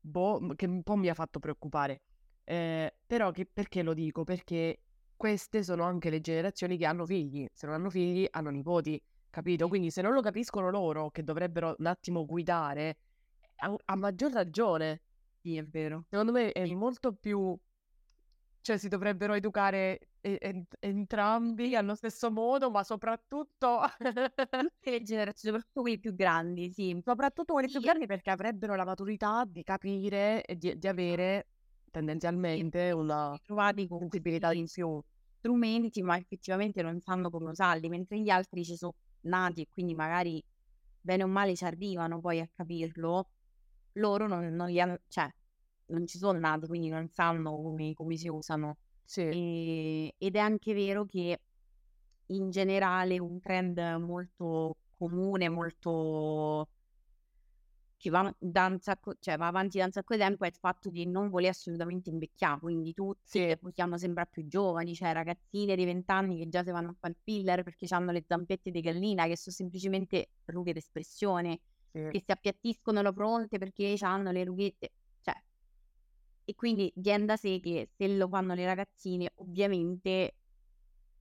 boh, 0.00 0.54
che 0.56 0.66
un 0.66 0.82
po' 0.82 0.96
mi 0.96 1.08
ha 1.08 1.14
fatto 1.14 1.38
preoccupare. 1.38 2.02
Eh, 2.50 2.92
però 3.06 3.30
che, 3.30 3.46
perché 3.46 3.82
lo 3.84 3.94
dico? 3.94 4.24
Perché 4.24 4.82
queste 5.16 5.62
sono 5.62 5.84
anche 5.84 6.10
le 6.10 6.20
generazioni 6.20 6.76
che 6.76 6.84
hanno 6.84 7.06
figli. 7.06 7.46
Se 7.52 7.66
non 7.66 7.76
hanno 7.76 7.90
figli, 7.90 8.26
hanno 8.30 8.50
nipoti, 8.50 9.00
capito? 9.30 9.68
Quindi 9.68 9.90
se 9.92 10.02
non 10.02 10.12
lo 10.14 10.20
capiscono 10.20 10.68
loro, 10.70 11.10
che 11.10 11.22
dovrebbero 11.22 11.76
un 11.78 11.86
attimo 11.86 12.26
guidare, 12.26 12.96
a, 13.56 13.72
a 13.84 13.94
maggior 13.96 14.32
ragione. 14.32 15.02
Sì, 15.40 15.56
è 15.56 15.64
vero. 15.64 16.06
Secondo 16.08 16.32
me 16.32 16.50
è 16.52 16.66
molto 16.66 17.12
più... 17.14 17.56
Cioè 18.62 18.76
si 18.76 18.88
dovrebbero 18.88 19.32
educare 19.34 19.98
entrambi 20.80 21.74
allo 21.76 21.94
stesso 21.94 22.30
modo, 22.30 22.70
ma 22.70 22.82
soprattutto... 22.82 23.80
Tutte 24.80 24.90
le 24.90 25.02
generazioni, 25.02 25.56
soprattutto 25.56 25.80
quelli 25.82 25.98
più 25.98 26.14
grandi, 26.14 26.70
sì. 26.70 27.00
soprattutto 27.04 27.52
quelli 27.54 27.68
più 27.70 27.80
Sì. 27.80 27.86
grandi 27.86 28.06
perché 28.06 28.30
avrebbero 28.30 28.74
la 28.74 28.84
maturità 28.84 29.44
di 29.46 29.62
capire 29.62 30.44
e 30.44 30.56
di, 30.56 30.76
di 30.78 30.88
avere 30.88 31.49
tendenzialmente 31.90 32.90
una 32.92 33.36
Trovati 33.44 33.86
con 33.86 33.98
sensibilità 34.00 34.52
in 34.52 34.66
più. 34.66 35.00
strumenti, 35.38 36.02
ma 36.02 36.16
effettivamente 36.16 36.82
non 36.82 37.00
sanno 37.00 37.30
come 37.30 37.50
usarli, 37.50 37.88
mentre 37.88 38.20
gli 38.20 38.30
altri 38.30 38.64
ci 38.64 38.76
sono 38.76 38.94
nati 39.22 39.62
e 39.62 39.66
quindi 39.72 39.94
magari 39.94 40.42
bene 41.00 41.24
o 41.24 41.26
male 41.26 41.54
ci 41.56 41.64
arrivano 41.64 42.20
poi 42.20 42.40
a 42.40 42.48
capirlo, 42.54 43.30
loro 43.94 44.26
non, 44.28 44.46
non 44.54 44.68
li 44.68 44.80
hanno, 44.80 44.98
cioè, 45.08 45.28
non 45.86 46.06
ci 46.06 46.18
sono 46.18 46.38
nati, 46.38 46.66
quindi 46.66 46.88
non 46.88 47.08
sanno 47.08 47.54
come, 47.56 47.92
come 47.94 48.16
si 48.16 48.28
usano. 48.28 48.76
Sì, 49.04 49.22
E- 49.22 50.14
ed 50.16 50.36
è 50.36 50.38
anche 50.38 50.74
vero 50.74 51.04
che 51.06 51.38
in 52.26 52.50
generale 52.50 53.18
un 53.18 53.40
trend 53.40 53.78
molto 54.00 54.76
comune, 54.96 55.48
molto 55.48 56.68
che 58.00 58.08
va, 58.10 58.34
sacco, 58.80 59.14
cioè, 59.20 59.36
va 59.36 59.46
avanti 59.48 59.78
da 59.78 59.84
un 59.84 59.92
sacco 59.92 60.14
di 60.14 60.20
tempo 60.20 60.44
è 60.44 60.48
il 60.48 60.54
fatto 60.58 60.88
di 60.90 61.06
non 61.06 61.28
voler 61.28 61.50
assolutamente 61.50 62.08
invecchiare, 62.10 62.58
quindi 62.60 62.94
tutti 62.94 63.20
Sì. 63.24 63.56
possiamo 63.60 63.98
sembrare 63.98 64.28
più 64.32 64.46
giovani, 64.46 64.94
cioè 64.94 65.12
ragazzine 65.12 65.76
di 65.76 65.84
20 65.84 66.10
anni 66.10 66.38
che 66.38 66.48
già 66.48 66.62
si 66.64 66.70
vanno 66.70 66.90
a 66.90 66.96
fare 66.98 67.12
il 67.12 67.18
filler 67.22 67.62
perché 67.62 67.86
hanno 67.94 68.10
le 68.12 68.24
zampette 68.26 68.70
di 68.70 68.80
gallina 68.80 69.26
che 69.26 69.36
sono 69.36 69.54
semplicemente 69.54 70.30
rughe 70.46 70.72
d'espressione, 70.72 71.60
Sì. 71.94 72.00
che 72.08 72.22
si 72.24 72.30
appiattiscono 72.32 73.02
le 73.02 73.12
fronte 73.12 73.58
perché 73.58 73.94
hanno 74.00 74.30
le 74.32 74.44
rughette, 74.44 74.92
cioè 75.20 75.34
e 76.48 76.54
quindi 76.54 76.92
viene 76.96 77.24
da 77.26 77.36
sé 77.36 77.60
che 77.60 77.90
se 77.96 78.08
lo 78.16 78.28
fanno 78.28 78.54
le 78.54 78.64
ragazzine, 78.64 79.30
ovviamente 79.36 80.36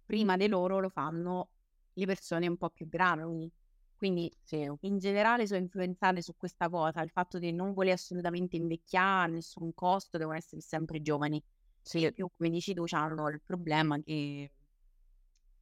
prima 0.05 0.38
di 0.38 0.47
loro 0.47 0.80
lo 0.80 0.89
fanno 0.89 1.51
le 1.93 2.05
persone 2.05 2.47
un 2.47 2.57
po' 2.57 2.69
più 2.71 2.88
grandi. 2.88 3.51
Quindi 4.00 4.32
Sì. 4.43 4.66
in 4.84 4.97
generale 4.97 5.45
sono 5.45 5.60
influenzate 5.60 6.22
su 6.22 6.34
questa 6.38 6.70
cosa, 6.70 7.02
il 7.02 7.10
fatto 7.12 7.38
di 7.38 7.52
non 7.52 7.74
voler 7.74 7.93
assolutamente 7.95 8.56
invecchiare 8.56 9.26
a 9.30 9.34
nessun 9.34 9.74
costo, 9.74 10.18
devono 10.18 10.38
essere 10.38 10.62
sempre 10.62 11.02
giovani. 11.02 11.43
Sì. 11.84 12.04
E 12.06 12.14
più, 12.14 12.30
come 12.36 12.50
dici 12.50 12.74
tu, 12.74 12.86
hanno 12.91 13.28
il 13.28 13.41
problema 13.43 14.00
che 14.00 14.50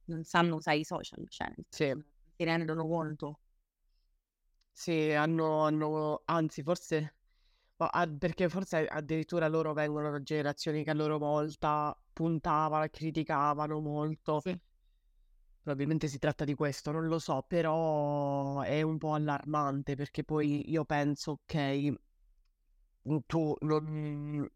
non 0.06 0.24
sanno 0.24 0.56
usare 0.56 0.78
i 0.78 0.84
social, 0.84 1.24
cioè 1.28 1.52
Sì. 1.70 1.94
si 2.36 2.44
rendono 2.44 2.86
conto. 2.86 3.38
Sì, 4.76 5.10
hanno, 5.10 5.62
hanno, 5.64 6.22
anzi, 6.26 6.62
forse, 6.62 7.16
ma 7.76 7.88
a- 7.88 8.06
perché 8.08 8.48
forse 8.48 8.86
addirittura 8.86 9.48
loro 9.48 9.72
vengono 9.72 10.10
da 10.10 10.22
generazioni 10.22 10.84
che 10.84 10.90
a 10.90 10.94
loro 10.94 11.18
volta 11.18 11.96
puntavano 12.12 12.86
criticavano 12.90 13.80
molto. 13.80 14.40
Sì. 14.40 14.58
Probabilmente 15.62 16.08
si 16.08 16.18
tratta 16.18 16.44
di 16.44 16.54
questo, 16.54 16.90
non 16.90 17.06
lo 17.06 17.18
so, 17.20 17.44
però 17.46 18.62
è 18.62 18.82
un 18.82 18.98
po' 18.98 19.12
allarmante 19.14 19.94
perché 19.94 20.24
poi 20.24 20.68
io 20.70 20.84
penso, 20.84 21.40
ok, 21.44 21.92
tu 23.26 23.56
non, 23.62 24.48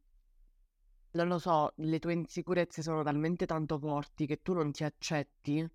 non 1.13 1.29
lo 1.29 1.39
so, 1.39 1.73
le 1.77 1.99
tue 1.99 2.13
insicurezze 2.15 2.83
sono 2.83 3.03
talmente 3.03 3.47
tanto 3.47 3.79
forti 3.79 4.27
che 4.27 4.41
tu 4.43 4.53
non 4.55 4.73
ti 4.73 4.85
accetti 4.85 5.67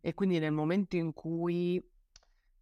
e 0.00 0.14
quindi 0.14 0.38
nel 0.38 0.52
momento 0.52 0.96
in 0.96 1.12
cui 1.12 1.82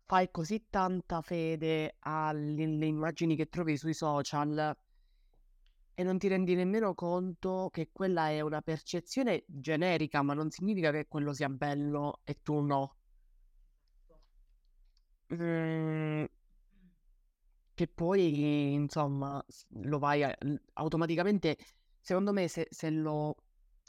fai 0.04 0.30
così 0.30 0.66
tanta 0.70 1.20
fede 1.22 1.96
alle 2.00 2.64
alle 2.64 2.86
immagini 2.86 3.36
che 3.36 3.48
trovi 3.48 3.76
sui 3.76 3.94
social 3.94 4.76
e 5.96 6.02
non 6.04 6.18
ti 6.18 6.28
rendi 6.28 6.54
nemmeno 6.54 6.94
conto 6.94 7.70
che 7.72 7.90
quella 7.92 8.28
è 8.30 8.40
una 8.40 8.60
percezione 8.62 9.44
generica, 9.48 10.22
ma 10.22 10.34
non 10.34 10.50
significa 10.50 10.92
che 10.92 11.06
quello 11.08 11.32
sia 11.32 11.48
bello 11.48 12.20
e 12.24 12.38
tu 12.42 12.60
no. 12.60 12.96
Mm, 15.30 16.26
che 17.74 17.88
poi, 17.88 18.72
insomma, 18.72 19.42
lo 19.82 19.98
vai 19.98 20.22
a- 20.22 20.36
automaticamente, 20.74 21.56
secondo 22.00 22.32
me, 22.32 22.48
se, 22.48 22.66
se 22.70 22.90
lo 22.90 23.34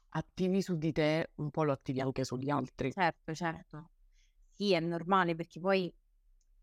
attivi 0.09 0.61
su 0.61 0.77
di 0.77 0.91
te, 0.91 1.31
un 1.35 1.51
po' 1.51 1.63
lo 1.63 1.71
attivi 1.71 2.01
anche 2.01 2.23
sugli 2.25 2.49
altri. 2.49 2.91
Certo, 2.91 3.33
certo. 3.33 3.89
Sì, 4.55 4.73
è 4.73 4.79
normale 4.79 5.35
perché 5.35 5.59
poi, 5.59 5.93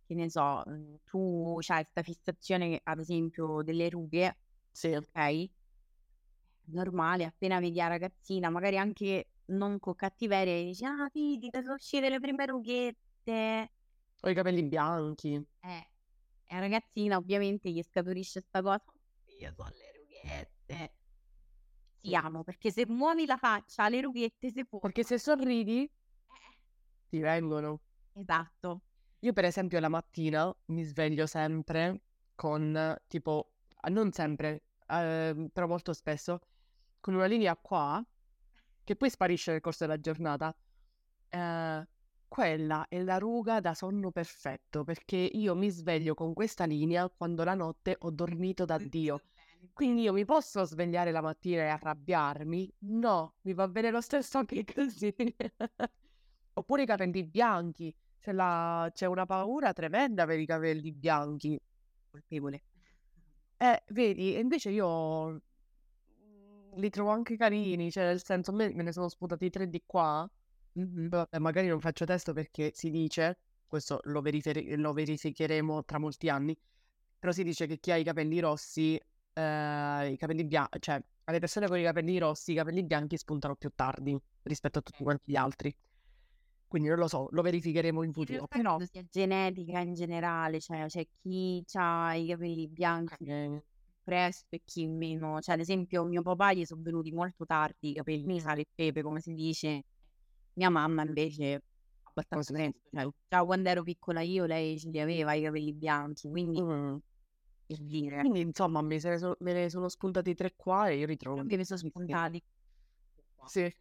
che 0.07 0.15
ne 0.15 0.29
so, 0.29 0.63
mm, 0.69 0.95
tu 1.05 1.57
hai 1.69 1.83
questa 1.85 2.03
fissazione, 2.03 2.81
ad 2.83 2.99
esempio, 2.99 3.63
delle 3.63 3.89
rughe, 3.89 4.37
Sì, 4.75 4.95
ok? 4.95 5.51
Normale, 6.67 7.25
appena 7.25 7.61
vedi 7.61 7.77
la 7.77 7.89
ragazzina, 7.89 8.49
magari 8.51 8.79
anche 8.79 9.29
non 9.47 9.79
con 9.79 9.95
cattiveria, 9.95 10.65
dici, 10.65 10.85
ah, 10.85 11.09
vedi, 11.13 11.51
ti 11.51 11.61
sono 11.63 11.75
uscite 11.75 12.09
le 12.09 12.19
prime 12.21 12.47
rughette. 12.47 13.73
ho 14.23 14.29
i 14.31 14.35
capelli 14.35 14.63
bianchi. 14.65 15.35
Eh, 15.35 15.91
e 16.47 16.55
la 16.55 16.61
ragazzina 16.61 17.17
ovviamente 17.17 17.71
gli 17.71 17.83
scaturisce 17.83 18.41
sta 18.41 18.63
cosa, 18.63 18.83
io 19.41 19.53
so 19.55 19.65
le 19.65 19.93
rughette. 19.99 20.95
Ti 22.01 22.15
amo, 22.15 22.43
perché 22.45 22.71
se 22.71 22.87
muovi 22.87 23.27
la 23.27 23.37
faccia, 23.39 23.89
le 23.89 24.01
rughette 24.03 24.49
si 24.51 24.65
formano. 24.65 24.81
Perché 24.81 25.05
se 25.05 25.19
sorridi, 25.19 25.83
Eh, 25.83 26.59
ti 27.09 27.19
vengono. 27.21 27.81
esatto. 28.15 28.83
Io, 29.21 29.33
per 29.33 29.45
esempio, 29.47 29.81
la 29.81 29.89
mattina 29.89 30.55
mi 30.67 30.83
sveglio 30.85 31.27
sempre 31.27 32.03
con 32.35 32.95
tipo, 33.07 33.54
non 33.89 34.13
sempre, 34.13 34.63
ehm, 34.89 35.49
però 35.53 35.67
molto 35.67 35.93
spesso, 35.93 36.41
con 37.01 37.15
una 37.15 37.27
linea 37.27 37.57
qua, 37.57 38.05
che 38.85 38.97
poi 38.97 39.11
sparisce 39.11 39.53
nel 39.53 39.61
corso 39.61 39.85
della 39.87 40.01
giornata. 40.01 40.55
Eh, 41.29 41.89
quella 42.29 42.87
è 42.89 43.01
la 43.03 43.19
ruga 43.19 43.61
da 43.61 43.75
sonno 43.75 44.11
perfetto, 44.11 44.85
perché 44.85 45.17
io 45.17 45.55
mi 45.55 45.71
sveglio 45.71 46.15
con 46.15 46.35
questa 46.35 46.65
linea 46.65 47.09
quando 47.11 47.45
la 47.45 47.55
notte 47.55 47.97
ho 47.99 48.11
dormito 48.11 48.65
da 48.65 48.79
Dio. 48.79 49.21
Quindi 49.73 50.03
io 50.03 50.13
mi 50.13 50.25
posso 50.25 50.65
svegliare 50.65 51.11
la 51.13 51.21
mattina 51.23 51.63
e 51.63 51.67
arrabbiarmi? 51.69 52.73
No, 52.81 53.35
mi 53.43 53.55
va 53.55 53.69
bene 53.69 53.91
lo 53.91 54.01
stesso 54.01 54.39
anche 54.39 54.65
così. 54.75 55.15
Oppure 56.55 56.83
i 56.83 56.87
capelli 56.87 57.25
bianchi. 57.25 57.95
C'è, 58.21 58.33
la- 58.33 58.91
c'è 58.93 59.07
una 59.07 59.27
paura 59.27 59.73
tremenda 59.73 60.25
per 60.27 60.39
i 60.39 60.47
capelli 60.47 60.93
bianchi. 60.93 61.59
Colpevole. 62.11 62.63
Eh, 63.57 63.83
vedi, 63.89 64.35
e 64.35 64.41
invece 64.41 64.71
io 64.71 65.31
mm, 65.31 65.41
li 66.77 66.91
trovo 66.91 67.11
anche 67.11 67.37
carini, 67.37 67.91
cioè 67.91 68.05
nel 68.05 68.23
senso, 68.25 68.53
me 68.53 68.73
me 68.73 68.83
ne 68.83 68.93
sono 68.93 69.09
sputati 69.09 69.51
tre 69.51 69.69
di 69.69 69.83
qua. 69.87 70.29
Mhm. 70.73 71.09
Vabbè, 71.09 71.39
magari 71.39 71.69
non 71.69 71.81
faccio 71.81 72.05
testo 72.05 72.33
perché 72.33 72.73
si 72.75 72.91
dice, 72.91 73.39
questo 73.67 74.01
lo, 74.05 74.21
verifiche- 74.21 74.77
lo 74.77 74.93
verificheremo 74.93 75.85
tra 75.85 75.99
molti 75.99 76.29
anni, 76.29 76.57
però 77.19 77.33
si 77.33 77.45
dice 77.45 77.67
che 77.67 77.79
chi 77.79 77.91
ha 77.93 77.97
i 77.97 78.05
capelli 78.05 78.41
rossi, 78.41 78.97
eh, 79.33 80.11
i 80.13 80.17
capelli 80.17 80.45
bianchi, 80.45 80.81
cioè 80.81 81.01
alle 81.25 81.39
persone 81.39 81.67
con 81.69 81.79
i 81.79 81.83
capelli 81.85 82.19
rossi, 82.19 82.53
i 82.53 82.55
capelli 82.57 82.83
bianchi 82.85 83.17
spuntano 83.17 83.55
più 83.57 83.71
tardi 83.75 84.19
rispetto 84.43 84.79
a 84.81 84.83
tutti 84.83 85.03
quanti 85.03 85.31
gli 85.33 85.37
altri. 85.37 85.75
Quindi 86.67 86.89
non 86.89 86.99
lo 86.99 87.09
so, 87.09 87.29
lo 87.31 87.43
verificheremo 87.43 88.03
in 88.03 88.09
In 88.09 88.13
futuro. 88.13 88.47
realtà 88.49 88.57
Però, 88.57 88.79
sia 88.85 89.05
genetica 89.11 89.81
in 89.81 89.95
generale, 89.95 90.61
cioè 90.61 90.87
c'è 90.87 91.07
chi 91.23 91.65
ha 91.75 92.15
i 92.15 92.27
capelli 92.27 92.69
bianchi 92.69 93.25
eh, 93.25 93.63
presto 94.03 94.47
e 94.51 94.61
chi 94.65 94.87
meno. 94.87 95.41
Cioè, 95.41 95.55
ad 95.55 95.61
esempio, 95.61 96.05
mio 96.05 96.23
papà 96.23 96.53
gli 96.53 96.65
sono 96.65 96.83
venuti 96.83 97.13
molto 97.13 97.45
tardi 97.45 97.91
i 97.91 97.95
capelli 97.95 98.41
sale 98.41 98.63
e 98.63 98.67
pepe, 98.75 99.03
come 99.03 99.21
si 99.21 99.33
dice. 99.35 99.83
Mia 100.55 100.71
mamma 100.71 101.03
invece 101.03 101.63
abbastanza 102.03 102.53
presto. 102.53 102.79
Cioè, 102.93 103.09
già 103.29 103.45
quando 103.45 103.69
ero 103.69 103.83
piccola 103.83 104.21
io, 104.21 104.45
lei 104.45 104.79
ce 104.79 104.91
li 104.91 105.01
aveva 105.01 105.35
i 105.35 105.43
capelli 105.43 105.73
bianchi, 105.73 106.29
quindi 106.29 106.61
mm, 106.63 106.97
per 107.67 107.79
dire. 107.81 108.21
quindi 108.21 108.41
insomma 108.41 108.81
me, 108.83 109.01
sono, 109.01 109.37
me 109.41 109.53
ne 109.53 109.71
sono 109.71 109.89
spuntati 109.89 110.35
tre 110.35 110.53
qua 110.55 110.89
e 110.89 110.99
io 110.99 111.07
ritrovo. 111.07 111.43
Me 111.43 111.57
ne 111.57 111.65
sono 111.65 111.79
spuntati. 111.79 112.43
Sì. 113.47 113.73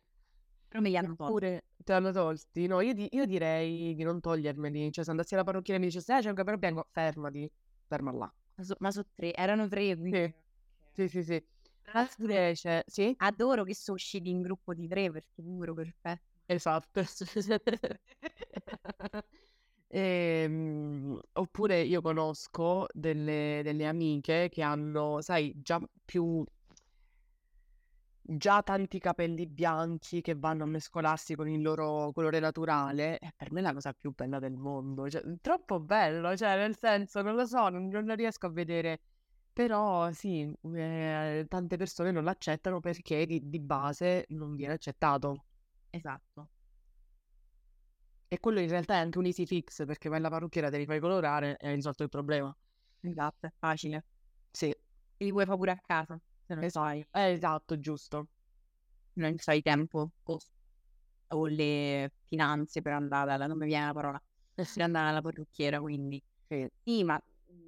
Però 0.73 0.81
me 0.81 0.89
li 0.89 0.97
hanno 0.97 1.15
tolti. 1.15 1.33
Oppure 1.33 1.63
te 1.83 1.93
l'hanno 1.93 2.11
tolti? 2.11 2.65
No, 2.65 2.81
io, 2.81 2.93
di- 2.93 3.07
io 3.11 3.25
direi 3.25 3.93
di 3.93 4.03
non 4.03 4.19
togliermeli. 4.19 4.91
Cioè, 4.91 5.03
se 5.03 5.11
andassi 5.11 5.35
alla 5.35 5.43
parrucchiera 5.43 5.79
e 5.79 5.83
mi 5.83 5.89
dicesse, 5.89 6.17
eh, 6.17 6.21
c'è 6.21 6.29
un 6.29 6.35
capello 6.35 6.57
bianco, 6.57 6.87
fermati, 6.89 7.49
ferma 7.85 8.11
là. 8.11 8.33
Ma 8.55 8.63
so- 8.63 8.75
sono 8.89 9.05
tre, 9.13 9.33
erano 9.35 9.67
tre, 9.67 9.95
quindi... 9.95 10.33
Sì, 10.93 11.07
sì, 11.07 11.23
sì. 11.23 11.43
L'altro, 11.93 12.23
Invece, 12.23 12.83
sì, 12.87 13.13
adoro 13.17 13.63
che 13.63 13.75
sono 13.75 13.97
usciti 13.97 14.29
in 14.29 14.41
gruppo 14.41 14.73
di 14.73 14.87
tre 14.87 15.11
perché 15.11 15.41
numero 15.43 15.75
perfetto. 15.75 16.21
esatto. 16.47 17.01
Ehm, 19.95 21.19
oppure 21.33 21.81
io 21.81 22.01
conosco 22.01 22.87
delle, 22.91 23.61
delle 23.63 23.85
amiche 23.85 24.49
che 24.49 24.63
hanno, 24.63 25.21
sai, 25.21 25.53
già 25.61 25.79
più, 26.03 26.43
già 28.23 28.63
tanti 28.63 28.99
capelli 28.99 29.45
bianchi 29.47 30.21
che 30.21 30.35
vanno 30.35 30.63
a 30.63 30.67
mescolarsi 30.67 31.35
con 31.35 31.47
il 31.49 31.61
loro 31.61 32.11
colore 32.13 32.39
naturale. 32.39 33.19
E 33.19 33.33
per 33.35 33.51
me 33.51 33.59
è 33.59 33.63
la 33.63 33.73
cosa 33.73 33.93
più 33.93 34.11
bella 34.13 34.39
del 34.39 34.53
mondo. 34.55 35.09
Cioè, 35.09 35.21
troppo 35.41 35.79
bello, 35.79 36.35
cioè, 36.37 36.55
nel 36.57 36.77
senso, 36.79 37.21
non 37.21 37.35
lo 37.35 37.45
so, 37.45 37.69
non, 37.69 37.87
non 37.87 38.15
riesco 38.15 38.45
a 38.47 38.49
vedere. 38.51 39.01
Però 39.53 40.11
sì, 40.11 40.51
eh, 40.75 41.45
tante 41.47 41.77
persone 41.77 42.11
non 42.11 42.23
l'accettano 42.23 42.79
perché 42.79 43.25
di, 43.25 43.39
di 43.49 43.59
base 43.59 44.25
non 44.29 44.55
viene 44.55 44.73
accettato. 44.73 45.45
Esatto. 45.91 46.49
E 48.27 48.39
quello 48.39 48.59
in 48.59 48.67
realtà 48.67 48.95
è 48.95 48.97
anche 48.97 49.17
un 49.17 49.25
easy 49.25 49.45
fix 49.45 49.85
perché 49.85 50.09
vai 50.09 50.17
alla 50.17 50.29
parrucchiera, 50.29 50.69
te 50.69 50.77
li 50.77 50.85
fai 50.85 50.99
colorare 50.99 51.55
e 51.57 51.67
hai 51.69 51.75
risolto 51.75 52.03
il 52.03 52.09
problema. 52.09 52.53
Esatto, 53.01 53.45
è 53.47 53.53
facile. 53.59 54.05
Sì, 54.51 54.69
E 54.69 54.77
li 55.25 55.31
puoi 55.31 55.45
fare 55.45 55.57
pure 55.57 55.71
a 55.71 55.79
casa, 55.85 56.19
se 56.53 56.55
non 56.55 56.67
Es- 56.67 56.73
sai, 56.73 57.05
eh, 57.11 57.31
esatto, 57.33 57.79
giusto. 57.79 58.27
non 59.15 59.35
c'hai 59.37 59.61
tempo 59.61 60.11
o, 60.23 60.37
o 61.33 61.45
le 61.47 62.11
finanze 62.27 62.81
per 62.81 62.93
andare 62.93 63.31
alla, 63.33 63.47
non 63.47 63.57
mi 63.57 63.65
viene 63.67 63.85
la 63.87 63.93
parola, 63.93 64.19
per 64.71 64.83
andare 64.83 65.09
alla 65.09 65.21
parrucchiera, 65.21 65.79
quindi. 65.81 66.21
Sì, 66.49 66.67
Sì, 66.83 67.03
ma 67.03 67.19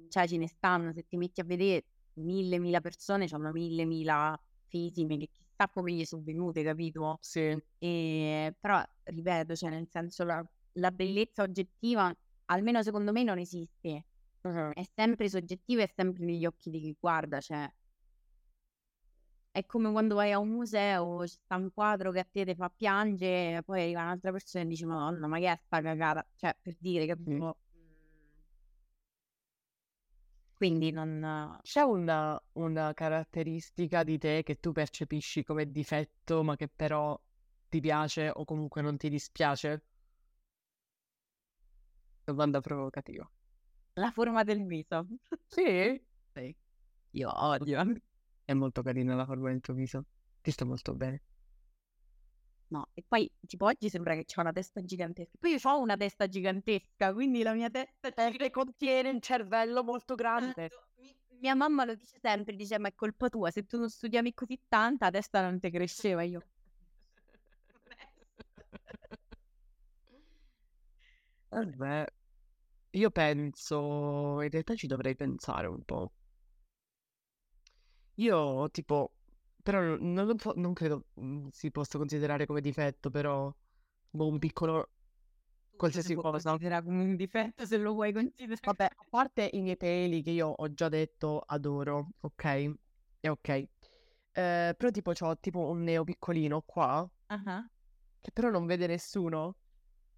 cioè 0.08 0.26
ce 0.28 0.36
ne 0.36 0.48
stanno, 0.48 0.92
se 0.92 1.04
ti 1.08 1.16
metti 1.16 1.40
a 1.40 1.44
vedere 1.44 1.86
mille, 2.14 2.58
mila 2.58 2.80
persone, 2.80 3.26
c'hanno 3.26 3.50
mille, 3.52 3.84
mila 3.84 4.36
fisime 4.68 5.16
che 5.18 5.28
chissà 5.30 5.68
come 5.70 5.92
gli 5.92 6.04
sono 6.04 6.22
venute, 6.22 6.62
capito? 6.62 7.20
sì, 7.20 7.56
E, 7.78 8.54
però, 8.60 8.82
ripeto, 9.04 9.54
cioè 9.56 9.70
nel 9.70 9.88
senso 9.90 10.24
la, 10.24 10.44
la 10.78 10.90
bellezza 10.92 11.42
oggettiva 11.42 12.12
almeno 12.46 12.82
secondo 12.82 13.12
me 13.12 13.22
non 13.22 13.38
esiste. 13.38 14.04
Ah-ah. 14.44 14.72
È 14.72 14.82
sempre 14.94 15.28
soggettivo, 15.28 15.82
è 15.82 15.90
sempre 15.94 16.24
negli 16.24 16.46
occhi 16.46 16.70
di 16.70 16.80
chi 16.80 16.96
guarda, 16.98 17.40
cioè 17.40 17.68
è 19.56 19.64
come 19.66 19.90
quando 19.90 20.14
vai 20.16 20.32
a 20.32 20.38
un 20.38 20.48
museo, 20.50 21.26
sta 21.26 21.56
un 21.56 21.72
quadro 21.72 22.10
che 22.12 22.18
a 22.20 22.24
te 22.30 22.44
te 22.44 22.54
fa 22.54 22.68
piangere, 22.74 23.62
poi 23.62 23.82
arriva 23.82 24.02
un'altra 24.02 24.30
persona 24.32 24.64
e 24.64 24.66
dice: 24.68 24.86
"Madonna, 24.86 25.26
ma 25.26 25.38
che 25.38 25.50
è 25.52 25.56
sta 25.64 25.80
cagata?" 25.80 26.26
Cioè, 26.36 26.56
per 26.60 26.76
dire, 26.78 27.06
capito? 27.06 27.30
Mhmm 27.30 27.56
Quindi 30.58 30.90
non 30.90 31.58
C'è 31.60 31.82
una 31.82 32.40
una 32.52 32.94
caratteristica 32.94 34.02
di 34.04 34.16
te 34.16 34.42
che 34.42 34.54
tu 34.58 34.72
percepisci 34.72 35.44
come 35.44 35.70
difetto, 35.70 36.42
ma 36.42 36.56
che 36.56 36.68
però 36.74 37.14
ti 37.68 37.78
piace 37.80 38.30
o 38.32 38.44
comunque 38.46 38.80
non 38.80 38.96
ti 38.96 39.10
dispiace? 39.10 39.82
Domanda 42.28 42.60
provocativa. 42.60 43.24
La 43.98 44.10
forma 44.10 44.44
del 44.44 44.64
viso. 44.66 45.06
Sì? 45.48 46.00
Sì. 46.36 46.54
Io 47.12 47.30
odio. 47.34 47.82
È 48.48 48.52
molto 48.54 48.80
carina 48.80 49.16
la 49.16 49.24
forma 49.26 49.48
del 49.50 49.60
tuo 49.60 49.74
viso. 49.74 50.04
Ti 50.40 50.52
sta 50.52 50.64
molto 50.64 50.94
bene. 50.94 51.20
No, 52.70 52.88
e 52.94 53.04
poi 53.06 53.30
tipo 53.46 53.66
oggi 53.66 53.88
sembra 53.88 54.14
che 54.14 54.24
c'ho 54.24 54.40
una 54.40 54.50
testa 54.52 54.82
gigantesca. 54.82 55.36
Poi 55.38 55.52
io 55.52 55.58
c'ho 55.58 55.78
una 55.78 55.96
testa 55.96 56.26
gigantesca, 56.26 57.12
quindi 57.12 57.42
la 57.44 57.52
mia 57.52 57.70
testa 57.70 58.10
Perché 58.10 58.50
contiene 58.50 59.10
un 59.10 59.20
cervello 59.20 59.84
molto 59.84 60.14
grande. 60.16 60.68
Mi 60.96 61.14
mia 61.40 61.54
mamma 61.54 61.84
lo 61.84 61.94
dice 61.94 62.18
sempre, 62.20 62.56
dice: 62.56 62.78
"Ma 62.78 62.88
è 62.88 62.94
colpa 62.94 63.28
tua, 63.28 63.50
se 63.52 63.64
tu 63.66 63.78
non 63.78 63.88
studiavi 63.88 64.34
così 64.34 64.60
tanta 64.68 65.06
la 65.06 65.10
testa 65.12 65.42
non 65.42 65.60
te 65.60 65.70
cresceva." 65.70 66.22
Io 66.22 66.42
Vabbè. 71.52 72.06
Io 72.92 73.10
penso 73.10 74.42
in 74.42 74.50
realtà 74.50 74.74
ci 74.76 74.86
dovrei 74.88 75.16
pensare 75.16 75.66
un 75.68 75.82
po'. 75.84 76.12
Io 78.18 78.70
tipo 78.70 79.12
però 79.62 79.80
non 79.80 80.12
non 80.12 80.26
lo 80.26 80.52
non 80.56 80.72
credo, 80.74 81.06
mhmm, 81.14 81.48
si 81.50 81.70
possa 81.70 81.98
considerare 81.98 82.46
come 82.46 82.60
difetto, 82.60 83.10
però 83.10 83.52
boh, 84.10 84.28
un 84.28 84.38
piccolo 84.38 84.90
qualsiasi 85.76 86.14
cosa. 86.14 86.58
considerare 86.58 86.84
come 86.84 87.02
un 87.04 87.16
difetto 87.16 87.66
se 87.66 87.76
lo 87.78 87.92
vuoi 87.92 88.12
considerare. 88.12 88.60
Vabbè, 88.64 88.84
a 88.96 89.04
parte 89.08 89.48
i 89.52 89.60
miei 89.62 89.76
peli 89.76 90.22
che 90.22 90.30
io 90.30 90.48
ho 90.48 90.72
già 90.74 90.88
detto 90.88 91.40
adoro, 91.40 92.10
okay? 92.20 92.72
È 93.20 93.28
okay. 93.30 93.68
Ehm, 94.32 94.74
però 94.76 94.90
tipo 94.90 95.12
c'ho 95.12 95.38
tipo 95.38 95.60
un 95.70 95.82
neo 95.82 96.04
piccolino 96.04 96.62
qua, 96.62 97.08
Ah-ah. 97.28 97.68
che 98.20 98.30
però 98.32 98.50
non 98.50 98.66
vede 98.66 98.86
nessuno, 98.86 99.56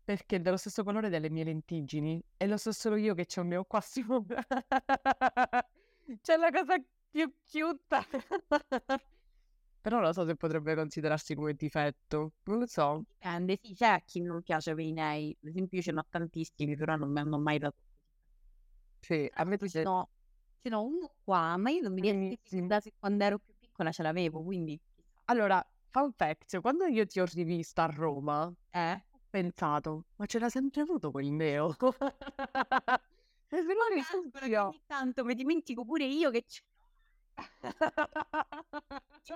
perché 0.04 0.36
è 0.36 0.40
dello 0.40 0.56
stesso 0.56 0.84
colore 0.84 1.08
delle 1.10 1.30
mie 1.30 1.44
lentiggini 1.44 2.22
e 2.36 2.46
lo 2.46 2.56
so 2.56 2.72
solo 2.72 2.96
io 2.96 3.14
che 3.14 3.26
c'ho 3.26 3.42
un 3.42 3.48
neo 3.48 3.64
qua 3.64 3.80
sopra. 3.80 4.42
Cioè 6.22 6.36
la 6.36 6.50
cosa 6.50 6.76
più 7.10 7.32
cute. 7.50 8.06
Però 9.84 9.96
non 9.96 10.06
lo 10.06 10.12
so 10.12 10.24
se 10.26 10.34
potrebbe 10.36 10.74
considerarsi 10.74 11.34
come 11.34 11.54
difetto. 11.54 12.32
Non 12.44 12.58
lo 12.58 12.66
so. 12.66 13.04
Dipende, 13.20 13.56
sì, 13.60 13.74
c'è 13.74 13.86
a 13.86 14.00
chi 14.00 14.20
non 14.22 14.42
piace 14.42 14.70
avere 14.70 14.88
i 14.88 14.92
nei. 14.92 15.36
Ad 15.40 15.48
esempio 15.48 15.78
io 15.78 15.84
ce 15.84 15.92
n'ho 15.92 16.04
tantissimi, 16.08 16.76
però 16.76 16.96
non 16.96 17.10
mi 17.12 17.20
hanno 17.20 17.38
mai 17.38 17.58
dato 17.58 17.76
Sì, 19.02 19.28
a 19.32 19.44
me 19.44 19.56
piace 19.56 19.86
No, 19.86 20.10
ce 20.62 20.68
n'ho 20.70 20.82
uno 20.84 21.08
qua, 21.24 21.56
ma 21.56 21.70
io 21.70 21.82
non 21.82 21.92
mi 21.94 22.00
ricordare 22.02 22.80
se 22.80 22.92
quando 22.98 23.24
ero 23.24 23.38
più 23.38 23.54
piccola 23.58 23.92
ce 23.92 24.02
l'avevo, 24.02 24.42
quindi. 24.42 24.80
Allora, 25.30 25.62
fun 25.90 26.12
fact, 26.12 26.58
quando 26.60 26.86
io 26.86 27.04
ti 27.06 27.20
ho 27.20 27.24
rivista 27.26 27.84
a 27.84 27.86
Roma, 27.86 28.46
Eh? 28.74 29.00
ho 29.10 29.20
pensato: 29.30 30.06
"Ma 30.16 30.26
ce 30.26 30.38
l'ha 30.38 30.48
sempre 30.48 30.82
avuto 30.82 31.10
quel 31.10 31.30
neo?" 31.32 31.74
E 33.50 33.62
me 33.62 33.74
lo 33.74 33.86
ricordo. 33.94 34.74
ogni 34.74 34.82
tanto 34.86 35.24
mi 35.24 35.34
dimentico 35.34 35.84
pure 35.84 36.04
io 36.04 36.30
che 36.30 36.44
ce 36.46 36.62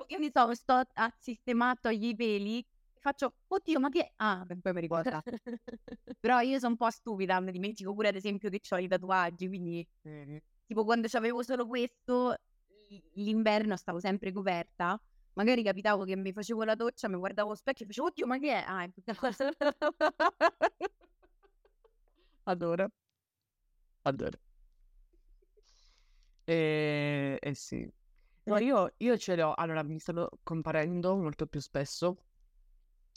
Che 0.07 0.19
ne 0.19 0.31
so, 0.31 0.55
sto 0.55 0.83
a 0.93 1.15
sistemare, 1.19 1.73
a 1.73 1.79
togliere 1.81 2.07
i 2.13 2.17
peli, 2.17 2.59
e 2.61 3.01
faccio: 3.01 3.35
"Oddio, 3.49 3.79
ma 3.81 3.89
che 3.89 4.01
è?" 4.07 4.13
Ah, 4.17 4.45
poi 4.61 4.73
mi 4.73 4.81
ricorda. 4.81 5.23
Però 6.21 6.41
io 6.41 6.59
so' 6.59 6.69
un 6.69 6.77
po' 6.77 6.91
stupida, 6.91 7.41
mi 7.41 7.53
dimentico 7.53 7.95
pure 7.95 8.09
ad 8.09 8.17
esempio 8.17 8.51
che 8.51 8.61
c'ho 8.61 8.77
i 8.79 8.89
tatuaggi, 8.89 9.49
quindi 9.49 9.87
Vedi? 10.05 10.43
tipo 10.67 10.85
quando 10.85 11.09
c'avevo 11.09 11.43
solo 11.43 11.67
questo, 11.67 12.37
l'inverno 13.15 13.77
stavo 13.77 14.01
sempre 14.01 14.33
coperta, 14.33 15.01
magari 15.35 15.63
capitavo 15.63 16.05
che 16.05 16.17
mi 16.17 16.33
facevo 16.33 16.65
la 16.65 16.75
doccia, 16.75 17.09
mi 17.09 17.17
guardavo 17.17 17.49
allo 17.49 17.57
specchio 17.57 17.85
e 17.85 17.89
facevo: 17.89 18.09
"Oddio, 18.09 18.27
ma 18.27 18.39
che 18.39 18.53
è?" 18.53 18.65
Ah, 18.67 18.85
ecco. 18.85 19.03
Adoro. 22.47 22.91
Adoro. 24.05 24.39
Ehm, 26.45 27.37
eh 27.41 27.55
sì. 27.55 27.89
No, 28.45 28.59
io 28.59 28.93
io 28.99 29.17
ce 29.19 29.37
l'ho 29.37 29.55
allora 29.55 29.83
mi 29.85 29.99
stanno 30.01 30.29
comparendo 30.43 31.17
molto 31.17 31.47
più 31.47 31.61
spesso 31.61 32.17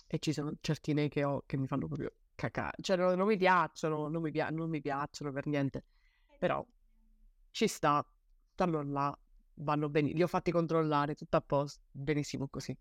e 0.07 0.19
ci 0.19 0.31
sono 0.33 0.53
certi 0.61 0.93
nei 0.93 1.09
che 1.09 1.23
ho 1.23 1.43
che 1.47 1.57
mi 1.57 1.65
fanno 1.67 1.87
proprio 1.87 2.13
caca 2.35 2.71
cioè 2.79 2.95
no 2.95 3.15
non 3.15 3.25
mi 3.27 3.37
piacciono, 3.37 4.07
non 4.07 4.21
mi 4.21 4.29
pia 4.31 4.49
non 4.49 4.69
mi 4.69 4.81
piacciono 4.81 5.31
per 5.31 5.47
niente. 5.47 5.83
Però 6.37 6.63
ci 7.51 7.67
sta, 7.67 8.05
stanno 8.53 8.83
là, 8.83 9.17
vanno 9.55 9.89
beni 9.89 10.13
li 10.13 10.21
ho 10.21 10.27
fatti 10.27 10.51
controllare, 10.51 11.15
tutto 11.15 11.37
a 11.37 11.41
posto, 11.41 11.81
benissimo 11.91 12.47
così. 12.47 12.77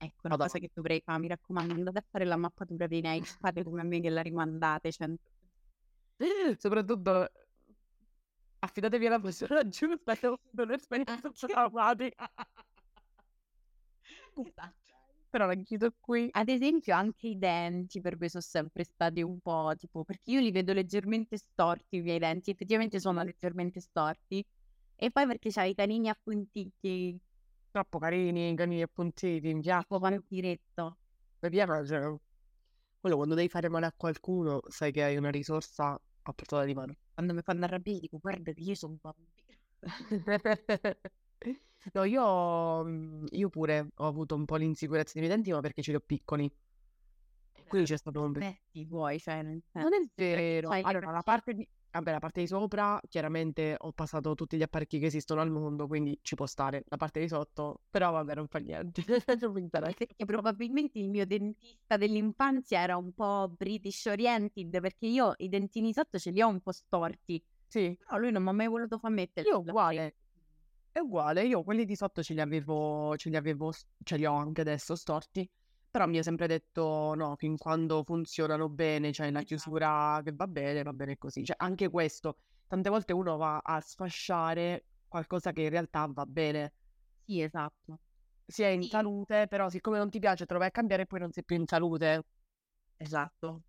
Ecco, 0.00 0.26
una 0.28 0.36
cosa 0.36 0.58
che 0.58 0.70
dovrei 0.72 1.00
fa', 1.04 1.18
mi 1.18 1.26
raccomando, 1.26 1.72
andate 1.72 1.98
a 1.98 2.04
fare 2.08 2.24
la 2.24 2.36
mappatura 2.36 2.86
dei 2.86 3.00
nei, 3.00 3.20
fate 3.24 3.64
come 3.64 3.82
me 3.82 4.00
che 4.00 4.10
la 4.10 4.20
rimandate 4.22 4.92
cento 4.92 5.30
Soprattutto 6.58 7.30
affidatevi 8.60 9.06
alla 9.06 9.20
persona 9.20 9.66
giusta 9.68 10.14
che 10.16 10.26
ha 10.26 10.28
avuto 10.30 10.62
un'esperienza 10.62 11.30
traumatica. 11.30 12.30
Esatto. 14.34 14.76
Però 15.30 15.46
la 15.46 15.54
chiudo 15.54 15.92
qui. 16.00 16.28
Ad 16.30 16.48
esempio 16.48 16.94
anche 16.94 17.28
i 17.28 17.38
denti 17.38 18.00
per 18.00 18.16
me 18.18 18.28
so' 18.30 18.40
sempre 18.40 18.84
stati 18.84 19.22
un 19.22 19.40
po' 19.40 19.72
tipo 19.76 20.04
perché 20.04 20.30
io 20.30 20.40
li 20.40 20.50
vedo 20.50 20.72
leggermente 20.72 21.36
storti 21.36 21.96
i 21.96 22.02
miei 22.02 22.18
denti, 22.18 22.50
effettivamente 22.50 22.98
sono 23.00 23.22
leggermente 23.22 23.80
storti, 23.80 24.44
e 24.96 25.10
poi 25.10 25.26
perché 25.26 25.50
c'hai 25.50 25.70
i 25.70 25.74
canini 25.74 26.08
appuntiti 26.08 27.20
Troppo 27.74 27.98
carini, 27.98 28.54
canini 28.56 28.82
appuntiti, 28.82 29.52
mi 29.54 29.60
piace. 29.60 29.82
tipo 29.82 29.98
vampiretto. 29.98 30.98
Mi 31.42 31.50
piace. 31.50 32.18
Quello 33.00 33.16
quando 33.16 33.34
devi 33.34 33.48
fare 33.48 33.68
male 33.68 33.86
a 33.86 33.92
qualcuno, 33.96 34.60
sai 34.68 34.90
che 34.92 35.02
hai 35.04 35.16
una 35.16 35.30
risorsa 35.30 36.00
a 36.30 36.34
portata 36.34 36.64
di 36.64 36.74
mano. 36.74 36.94
Quando 37.14 37.34
mi 37.34 37.42
fanno 37.42 37.64
arrabbiare 37.64 38.00
dico: 38.00 38.18
"Guarda 38.18 38.52
che 38.52 38.60
io 38.60 38.74
so' 38.74 38.86
un 38.88 38.96
vampiro." 39.00 39.58
No, 41.94 42.04
io 42.04 42.84
mhmm, 42.84 43.26
io 43.30 43.48
pure 43.48 43.88
ho 43.94 44.06
avuto 44.06 44.34
un 44.34 44.44
po' 44.44 44.56
l'insicurezza 44.56 45.12
dei 45.14 45.22
miei 45.22 45.34
denti, 45.34 45.52
ma 45.52 45.60
perché 45.60 45.82
ce 45.82 45.90
li 45.92 45.96
ho 45.96 46.00
piccoli. 46.00 46.50
E 47.52 47.64
quindi 47.66 47.88
c'è 47.88 47.96
stato 47.96 48.20
un 48.20 48.32
pe 48.32 48.40
Difetti 48.40 48.86
tuoi, 48.86 49.18
cioè 49.18 49.42
Non 49.42 49.60
senso 49.72 50.12
è 50.14 50.24
perché 50.24 50.60
vero. 50.60 50.70
Allora 50.70 51.10
la 51.10 51.22
parte 51.22 51.54
di 51.54 51.66
vabbè 51.90 52.10
la 52.12 52.18
parte 52.18 52.40
di 52.40 52.46
sopra 52.46 53.00
chiaramente 53.08 53.74
ho 53.78 53.92
passato 53.92 54.34
tutti 54.34 54.56
gli 54.56 54.62
apparecchi 54.62 54.98
che 54.98 55.06
esistono 55.06 55.40
al 55.40 55.50
mondo, 55.50 55.86
quindi 55.86 56.18
ci 56.22 56.34
può 56.34 56.46
stare. 56.46 56.84
La 56.88 56.96
parte 56.96 57.20
di 57.20 57.28
sotto 57.28 57.80
però 57.90 58.10
vabbè 58.12 58.34
non 58.34 58.46
fa 58.48 58.58
niente. 58.58 59.02
Non 59.40 59.52
mi. 59.52 59.68
Perché 59.68 60.24
probabilmente 60.24 60.98
il 60.98 61.08
mio 61.08 61.26
dentista 61.26 61.96
dell'infanzia 61.96 62.80
era 62.80 62.96
un 62.96 63.12
po' 63.12 63.48
British 63.56 64.06
oriented, 64.06 64.80
perché 64.80 65.06
io 65.06 65.34
i 65.38 65.48
dentini 65.48 65.92
sotto 65.92 66.18
ce 66.18 66.30
li 66.30 66.42
ho 66.42 66.48
un 66.48 66.60
po' 66.60 66.72
storti, 66.72 67.42
Sì, 67.66 67.96
però 67.96 68.18
lui 68.18 68.30
non 68.32 68.42
m'ha 68.42 68.52
mai 68.52 68.66
voluto 68.68 68.98
far 68.98 69.10
mettere 69.10 69.48
io 69.48 69.58
uguale. 69.58 70.16
È 70.92 70.98
uguale, 70.98 71.44
io 71.46 71.62
quelli 71.62 71.84
di 71.84 71.94
sotto 71.96 72.22
ce 72.22 72.34
li 72.34 72.40
avevo 72.40 73.16
ce 73.16 73.28
li 73.30 73.36
avevo 73.36 73.72
ce 73.72 74.16
li 74.16 74.26
ho 74.26 74.34
anche 74.34 74.60
adesso 74.62 74.94
storti, 74.96 75.48
però 75.90 76.06
mi 76.06 76.18
ha 76.18 76.22
sempre 76.22 76.46
detto: 76.46 77.14
"No, 77.14 77.34
fin 77.36 77.56
quando 77.56 78.02
funzionano 78.04 78.68
bene, 78.68 79.10
c'hai 79.12 79.32
la 79.32 79.42
Esatto. 79.42 79.42
chiusura 79.42 80.20
che 80.24 80.32
va 80.34 80.46
bene, 80.46 80.82
va 80.82 80.92
bene 80.92 81.16
così." 81.18 81.44
Cioè 81.44 81.56
anche 81.58 81.88
questo, 81.90 82.38
tante 82.66 82.90
volte 82.90 83.12
uno 83.12 83.36
va 83.36 83.58
a 83.62 83.80
sfasciare 83.80 84.86
qualcosa 85.08 85.52
che 85.52 85.62
in 85.62 85.70
realtà 85.70 86.06
va 86.12 86.24
bene. 86.26 86.72
Sì, 87.30 87.42
esatto. 87.42 87.98
Si 88.50 88.62
è 88.62 88.68
in 88.68 88.86
Sì. 88.86 88.88
salute, 88.88 89.46
però 89.48 89.68
siccome 89.68 89.98
non 89.98 90.08
ti 90.08 90.18
piace 90.18 90.46
te 90.46 90.54
lo 90.54 90.58
vai 90.58 90.68
a 90.68 90.70
cambiare 90.70 91.02
e 91.02 91.06
poi 91.06 91.20
non 91.20 91.30
sei 91.32 91.44
più 91.44 91.56
in 91.56 91.66
salute. 91.66 92.22
Esatto. 93.00 93.62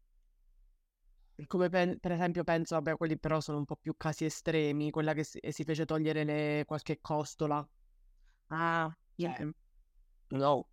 Come 1.47 1.69
pen 1.69 1.99
per 1.99 2.11
esempio 2.11 2.43
penso 2.43 2.75
vabbè 2.75 2.95
quelli 2.97 3.17
però 3.17 3.39
sono 3.39 3.59
un 3.59 3.65
po' 3.65 3.77
più 3.77 3.93
casi 3.95 4.25
estremi, 4.25 4.89
quella 4.91 5.13
che 5.13 5.23
si 5.23 5.39
si 5.49 5.63
fece 5.63 5.85
togliere 5.85 6.23
le 6.25 6.63
qualche 6.65 6.99
costola. 6.99 7.65
Ah, 8.51 8.89
io 9.17 9.29
Cioè 9.29 9.45
no. 10.31 10.67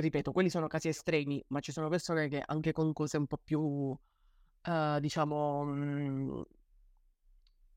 Ripeto, 0.00 0.32
quelli 0.32 0.48
sono 0.48 0.66
casi 0.66 0.88
estremi, 0.88 1.44
ma 1.48 1.60
ci 1.60 1.72
sono 1.72 1.90
persone 1.90 2.28
che 2.28 2.42
anche 2.44 2.72
con 2.72 2.90
cose 2.94 3.18
un 3.18 3.26
po' 3.26 3.36
più, 3.36 3.60
uhm, 3.60 4.98
diciamo, 5.00 5.64
mhmm 5.64 6.42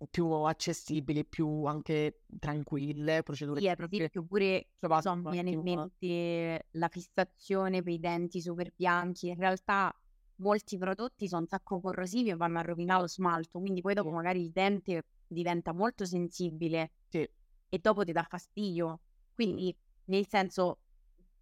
più 0.09 0.27
accessibili, 0.31 1.25
più 1.25 1.63
anche 1.65 2.23
tranquille, 2.39 3.23
procedure 3.23 3.61
Sì, 3.61 3.67
chirurgiche 3.67 4.09
esempio 4.09 4.25
pure, 4.25 4.69
fatto 4.79 4.95
so, 4.99 5.15
mi 5.15 5.27
viene 5.27 5.51
in 5.51 5.61
attimo 5.61 5.61
mente 5.61 6.69
la 6.71 6.87
fissazione 6.87 7.83
per 7.83 7.93
i 7.93 7.99
denti 7.99 8.41
super 8.41 8.71
bianchi, 8.75 9.27
in 9.27 9.35
realtà 9.35 9.95
molti 10.37 10.75
prodotti 10.79 11.27
sono 11.27 11.41
un 11.41 11.47
sacco 11.47 11.79
corrosivi 11.79 12.29
e 12.29 12.35
vanno 12.35 12.57
a 12.57 12.61
rovinare 12.63 13.01
lo 13.01 13.07
smalto, 13.07 13.59
quindi 13.59 13.81
poi 13.81 13.93
dopo 13.93 14.09
magari 14.09 14.41
il 14.41 14.51
dente 14.51 15.03
diventa 15.27 15.71
molto 15.71 16.03
sensibile 16.05 16.93
Sì. 17.11 17.27
e 17.69 17.79
dopo 17.79 18.03
ti 18.03 18.11
dà 18.11 18.23
fastidio. 18.23 19.01
Quindi, 19.33 19.75
nel 20.05 20.27
senso, 20.27 20.82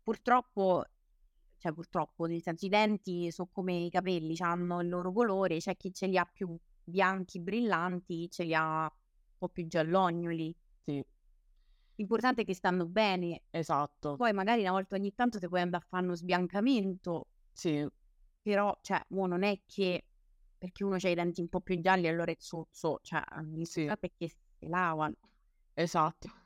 purtroppo, 0.04 0.84
cioè 1.58 1.74
purtroppo, 1.74 2.26
nel 2.26 2.42
senso, 2.42 2.66
i 2.66 2.70
denti 2.70 3.32
sono 3.32 3.50
come 3.52 3.74
i 3.76 3.90
capelli, 3.90 4.36
hanno 4.40 4.82
il 4.82 4.90
loro 4.90 5.12
colore, 5.12 5.58
c'è 5.58 5.76
chi 5.78 5.92
ce 5.94 6.08
li 6.08 6.18
ha 6.18 6.26
più 6.26 6.58
bianchi, 6.84 7.40
brillanti, 7.40 8.30
ce 8.30 8.44
li 8.44 8.54
ha 8.56 8.84
un 8.84 8.90
po' 9.38 9.50
più 9.50 9.68
giallognoli. 9.68 10.56
Sì. 10.86 11.04
L'importante 11.96 12.42
è 12.42 12.46
che 12.46 12.54
stanno 12.56 12.88
bene. 12.88 13.44
Esatto. 13.52 14.16
Poi 14.16 14.34
magari 14.34 14.62
una 14.62 14.72
volta 14.72 14.96
ogni 14.96 15.14
tanto 15.14 15.40
ti 15.40 15.48
puoi 15.48 15.62
andare 15.62 15.84
a 15.84 15.88
fare 15.88 16.04
uno 16.06 16.16
sbiancamento, 16.16 17.28
Sì. 17.54 17.88
però, 18.42 18.76
cioè, 18.82 19.02
mo 19.10 19.28
non 19.28 19.44
è 19.44 19.62
che 19.66 20.06
perché 20.58 20.84
uno 20.84 20.96
ha 21.02 21.10
i 21.10 21.16
denti 21.16 21.42
un 21.42 21.50
po' 21.50 21.62
più 21.62 21.80
gialli 21.80 22.08
allora 22.08 22.32
è 22.32 22.36
zozzo, 22.40 23.00
cioè, 23.02 23.22
Sì. 23.64 23.92
che 24.16 24.30
si 24.30 24.68
lavano. 24.68 25.16
Esatto. 25.74 26.41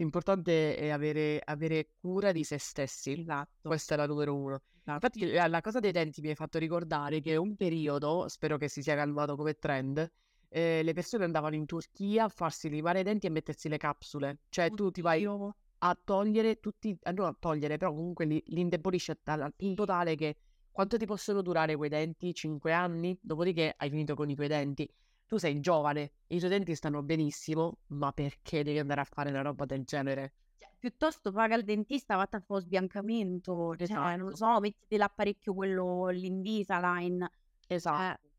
L'importante 0.00 0.76
è 0.76 0.88
avere, 0.88 1.42
avere 1.44 1.90
cura 2.00 2.32
di 2.32 2.42
se 2.42 2.56
stessi. 2.56 3.20
Esatto. 3.20 3.68
Questa 3.68 3.94
è 3.94 3.96
la 3.98 4.06
numero 4.06 4.34
uno. 4.34 4.62
esatto. 4.78 4.92
Infatti, 4.92 5.30
la, 5.30 5.46
la 5.46 5.60
cosa 5.60 5.78
dei 5.78 5.92
denti 5.92 6.22
mi 6.22 6.30
hai 6.30 6.34
fatto 6.34 6.58
ricordare 6.58 7.20
che 7.20 7.36
un 7.36 7.54
periodo, 7.54 8.26
spero 8.28 8.56
che 8.56 8.68
si 8.68 8.82
sia 8.82 8.94
calmato 8.94 9.36
come 9.36 9.58
trend, 9.58 10.10
eh, 10.48 10.82
le 10.82 10.92
persone 10.94 11.24
andavano 11.24 11.54
in 11.54 11.66
Turchia 11.66 12.24
a 12.24 12.28
farsi 12.28 12.70
limare 12.70 13.00
i 13.00 13.02
denti 13.02 13.26
e 13.26 13.30
mettersi 13.30 13.68
le 13.68 13.76
capsule. 13.76 14.38
Cioè, 14.48 14.70
tu 14.70 14.90
ti 14.90 15.02
vai 15.02 15.26
Oddio. 15.26 15.54
a 15.80 15.98
togliere 16.02 16.60
tutti, 16.60 16.96
eh, 17.02 17.12
non 17.12 17.26
a 17.26 17.36
togliere, 17.38 17.76
però 17.76 17.92
comunque 17.92 18.24
li, 18.24 18.42
li 18.46 18.60
indebolisce 18.60 19.18
al 19.24 19.52
punto 19.54 19.84
tale 19.84 20.14
che 20.14 20.36
quanto 20.70 20.96
ti 20.96 21.04
possono 21.04 21.42
durare 21.42 21.76
quei 21.76 21.90
denti? 21.90 22.32
5 22.32 22.72
anni? 22.72 23.18
Dopodiché 23.20 23.74
hai 23.76 23.90
finito 23.90 24.14
con 24.14 24.30
i 24.30 24.34
tuoi 24.34 24.48
denti. 24.48 24.90
Tu 25.30 25.36
sei 25.36 25.60
giovane, 25.60 26.10
i 26.26 26.38
tuoi 26.38 26.50
denti 26.50 26.74
stanno 26.74 27.04
benissimo, 27.04 27.76
ma 27.90 28.10
perché 28.10 28.64
devi 28.64 28.80
andare 28.80 29.02
a 29.02 29.04
fare 29.04 29.30
una 29.30 29.42
roba 29.42 29.64
del 29.64 29.84
genere? 29.84 30.32
Cioè, 30.58 30.68
piuttosto 30.76 31.30
paga 31.30 31.54
il 31.54 31.62
dentista, 31.62 32.16
vatti 32.16 32.34
a 32.34 32.40
fare 32.40 32.62
sbiancamento, 32.62 33.76
cioè, 33.76 34.16
non 34.16 34.18
lo 34.18 34.32
Esatto. 34.32 34.54
so, 34.54 34.58
mettiti 34.58 34.96
l'apparecchio 34.96 35.54
quello, 35.54 36.08
l'Invisalign. 36.08 37.24
Esatto. 37.68 38.02
Eh, 38.02 38.30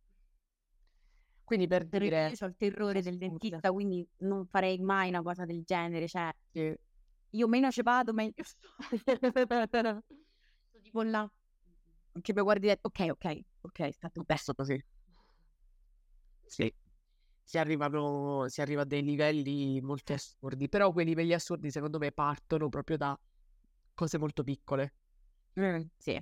Quindi 1.46 1.68
per 1.68 1.86
dire, 1.86 2.28
io 2.28 2.36
ho 2.42 2.46
il 2.46 2.56
terrore 2.58 3.02
del 3.02 3.18
dentista, 3.18 3.72
quindi 3.72 4.06
non 4.18 4.46
farei 4.46 4.78
mai 4.80 5.08
una 5.08 5.22
cosa 5.22 5.46
del 5.46 5.64
genere, 5.64 6.10
cioè, 6.10 6.30
Sì. 6.52 6.76
io 7.30 7.48
meno 7.48 7.72
ci 7.72 7.84
vado, 7.84 8.12
meglio 8.12 8.44
sto. 8.44 8.68
Tipo 10.82 11.04
là, 11.04 11.32
che 12.22 12.34
mi 12.34 12.42
guardi 12.42 12.66
e 12.66 12.70
detto, 12.72 12.88
ok, 12.90 13.12
ok, 13.12 13.40
ok, 13.62 13.80
è 13.80 13.92
stato. 13.92 14.20
Adesso 14.20 14.54
così. 14.54 14.84
Sì. 16.52 16.74
Si 17.44 17.58
arrivano, 17.58 18.48
si 18.50 18.62
arriva 18.62 18.82
a 18.82 18.86
dei 18.86 19.02
livelli 19.04 19.80
molto 19.82 20.14
assurdi, 20.14 20.68
però 20.68 20.92
quei 20.92 21.06
livelli 21.06 21.34
assurdi 21.34 21.72
secondo 21.72 21.98
me 21.98 22.12
partono 22.12 22.68
proprio 22.70 22.98
da 22.98 23.18
cose 23.94 24.18
molto 24.18 24.44
piccole, 24.44 24.94
Mm, 25.60 25.82
sì, 25.98 26.18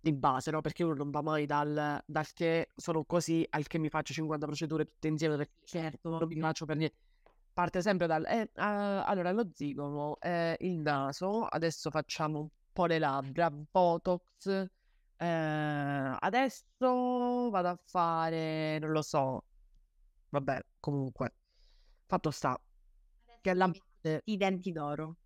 di 0.00 0.12
base, 0.12 0.50
no? 0.50 0.60
Perché 0.60 0.84
uno 0.84 0.94
non 0.94 1.10
va 1.10 1.20
mai 1.22 1.46
dal, 1.46 2.02
dal 2.06 2.32
che 2.32 2.70
sono 2.76 3.04
così 3.04 3.44
al 3.50 3.66
che 3.66 3.78
mi 3.78 3.88
faccio 3.88 4.12
50 4.12 4.46
procedure 4.46 4.84
tutte 4.84 5.08
insieme 5.08 5.36
perché 5.36 5.54
certo. 5.64 6.08
non 6.18 6.28
mi 6.28 6.40
faccio 6.40 6.64
per 6.64 6.76
niente. 6.76 6.96
Parte 7.52 7.80
sempre 7.82 8.06
dal, 8.06 8.24
eh, 8.26 8.50
ah, 8.56 9.04
allora 9.04 9.32
lo 9.32 9.48
zigomo, 9.52 10.18
eh, 10.20 10.56
il 10.60 10.78
naso, 10.78 11.44
adesso 11.44 11.90
facciamo 11.90 12.38
un 12.40 12.48
po' 12.72 12.86
le 12.86 12.98
labbra, 12.98 13.50
Botox, 13.50 14.66
eh, 15.18 16.16
adesso 16.20 17.50
vado 17.50 17.68
a 17.68 17.80
fare, 17.84 18.78
non 18.78 18.90
lo 18.92 19.02
so, 19.02 19.44
vabbè, 20.30 20.60
comunque, 20.80 21.34
fatto 22.06 22.30
sta, 22.30 22.60
che 23.40 23.54
base, 23.54 24.22
I 24.24 24.36
denti 24.36 24.72
d'oro. 24.72 25.16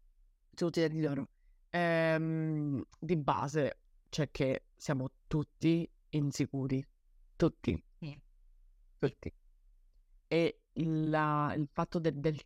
tutti 0.54 0.78
i 0.80 0.82
denti 0.82 1.00
d'oro, 1.00 1.28
ehm, 1.70 2.82
di 2.98 3.16
base 3.16 3.78
c'è 4.08 4.30
che 4.30 4.64
siamo 4.76 5.10
tutti 5.26 5.88
insicuri, 6.10 6.84
tutti, 7.36 7.82
Sì. 7.98 8.20
tutti. 8.98 9.34
E 10.28 10.60
il, 10.74 11.08
la- 11.10 11.54
il 11.56 11.68
fatto 11.72 11.98
del, 11.98 12.14
del, 12.18 12.38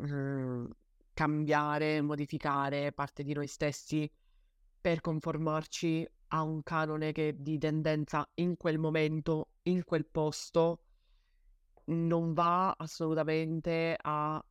mm, 0.00 0.66
cambiare, 1.12 2.00
modificare 2.00 2.92
parte 2.92 3.22
di 3.22 3.32
noi 3.34 3.46
stessi 3.46 4.10
per 4.82 5.00
conformarci 5.00 6.06
a 6.34 6.42
un 6.42 6.62
canone 6.64 7.12
che 7.12 7.36
di 7.38 7.56
tendenza 7.56 8.28
in 8.34 8.56
quel 8.56 8.78
momento, 8.78 9.50
in 9.62 9.84
quel 9.84 10.04
posto, 10.06 10.80
non 11.84 12.32
va 12.32 12.72
assolutamente 12.72 13.96
a, 14.00 14.44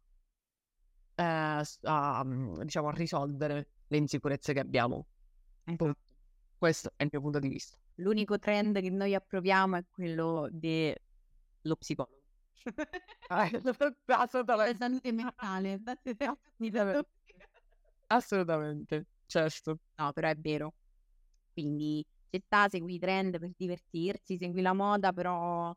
eh, 1.15 1.61
a, 1.83 2.23
mm, 2.23 2.61
diciamo, 2.61 2.87
a 2.87 2.91
risolvere 2.93 3.67
le 3.87 3.97
insicurezze 3.97 4.53
che 4.53 4.59
abbiamo. 4.59 5.05
Esatto. 5.65 5.95
Questo 6.57 6.93
è 6.95 7.03
il 7.03 7.09
mio 7.11 7.21
punto 7.21 7.39
di 7.39 7.49
vista. 7.49 7.77
L'unico 7.95 8.39
trend 8.39 8.79
che 8.79 8.89
noi 8.89 9.13
approviamo 9.13 9.75
è 9.75 9.85
quello 9.91 10.47
dello 10.49 11.75
psicologo. 11.77 12.21
La 14.05 14.19
assolutamente. 14.19 14.77
salute 14.77 15.11
mentale. 15.11 15.81
Assolutamente, 18.07 19.07
certo. 19.31 19.79
No, 19.95 20.11
però 20.13 20.29
è 20.29 20.35
vero. 20.35 20.73
Quindi 21.53 22.03
ci 22.29 22.39
sta, 22.45 22.69
segui 22.69 22.95
i 22.95 22.99
trend 22.99 23.39
per 23.39 23.51
divertirsi, 23.57 24.37
segui 24.37 24.61
la 24.61 24.73
moda, 24.73 25.13
però 25.13 25.73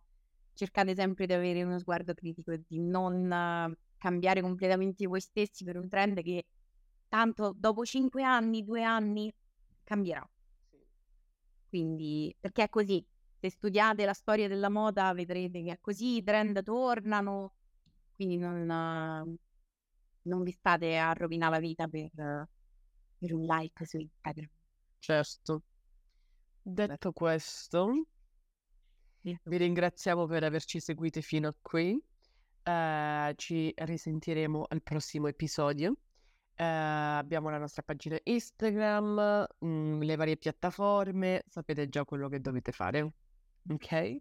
cercate 0.54 0.94
sempre 0.94 1.26
di 1.26 1.32
avere 1.34 1.62
uno 1.64 1.78
sguardo 1.78 2.14
critico 2.14 2.52
e 2.52 2.62
di 2.66 2.80
non 2.80 3.74
cambiare 3.98 4.40
completamente 4.42 5.06
voi 5.06 5.20
stessi 5.20 5.64
per 5.64 5.76
un 5.78 5.88
trend 5.88 6.22
che 6.22 6.44
tanto 7.08 7.52
dopo 7.56 7.84
cinque 7.84 8.22
anni, 8.24 8.64
due 8.64 8.82
anni 8.82 9.32
cambierà. 9.84 10.28
Quindi, 11.68 12.34
perché 12.38 12.64
è 12.64 12.68
così. 12.68 13.04
Se 13.40 13.50
studiate 13.50 14.04
la 14.04 14.12
storia 14.14 14.48
della 14.48 14.70
moda 14.70 15.12
vedrete 15.12 15.62
che 15.62 15.72
è 15.72 15.78
così, 15.80 16.16
i 16.16 16.22
trend 16.22 16.62
tornano, 16.62 17.52
quindi 18.14 18.38
non, 18.38 19.36
non 20.22 20.42
vi 20.42 20.50
state 20.52 20.96
a 20.98 21.12
rovinare 21.12 21.52
la 21.54 21.60
vita 21.60 21.88
per, 21.88 22.48
per 23.24 23.32
un 23.32 23.46
like 23.46 23.86
su 23.86 23.96
Instagram. 23.96 24.48
Certo. 24.98 25.62
Detto 26.62 27.12
questo, 27.12 28.06
vi 29.20 29.56
ringraziamo 29.56 30.26
per 30.26 30.44
averci 30.44 30.78
seguiti 30.78 31.22
fino 31.22 31.48
a 31.48 31.54
qui. 31.60 31.98
Eh, 32.62 33.32
ci 33.36 33.72
risentiremo 33.74 34.66
al 34.68 34.82
prossimo 34.82 35.26
episodio. 35.28 35.96
Eh, 36.54 36.64
abbiamo 36.64 37.48
la 37.48 37.58
nostra 37.58 37.82
pagina 37.82 38.18
Instagram, 38.22 39.46
mm, 39.64 40.02
le 40.02 40.16
varie 40.16 40.36
piattaforme, 40.36 41.44
sapete 41.48 41.88
già 41.88 42.04
quello 42.04 42.28
che 42.28 42.40
dovete 42.40 42.72
fare. 42.72 43.12
Ok? 43.70 44.16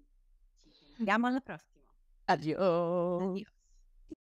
Andiamo 0.98 1.28
alla 1.28 1.42
prossima. 1.42 1.92
Addio. 2.26 2.58
Addio. 3.18 3.53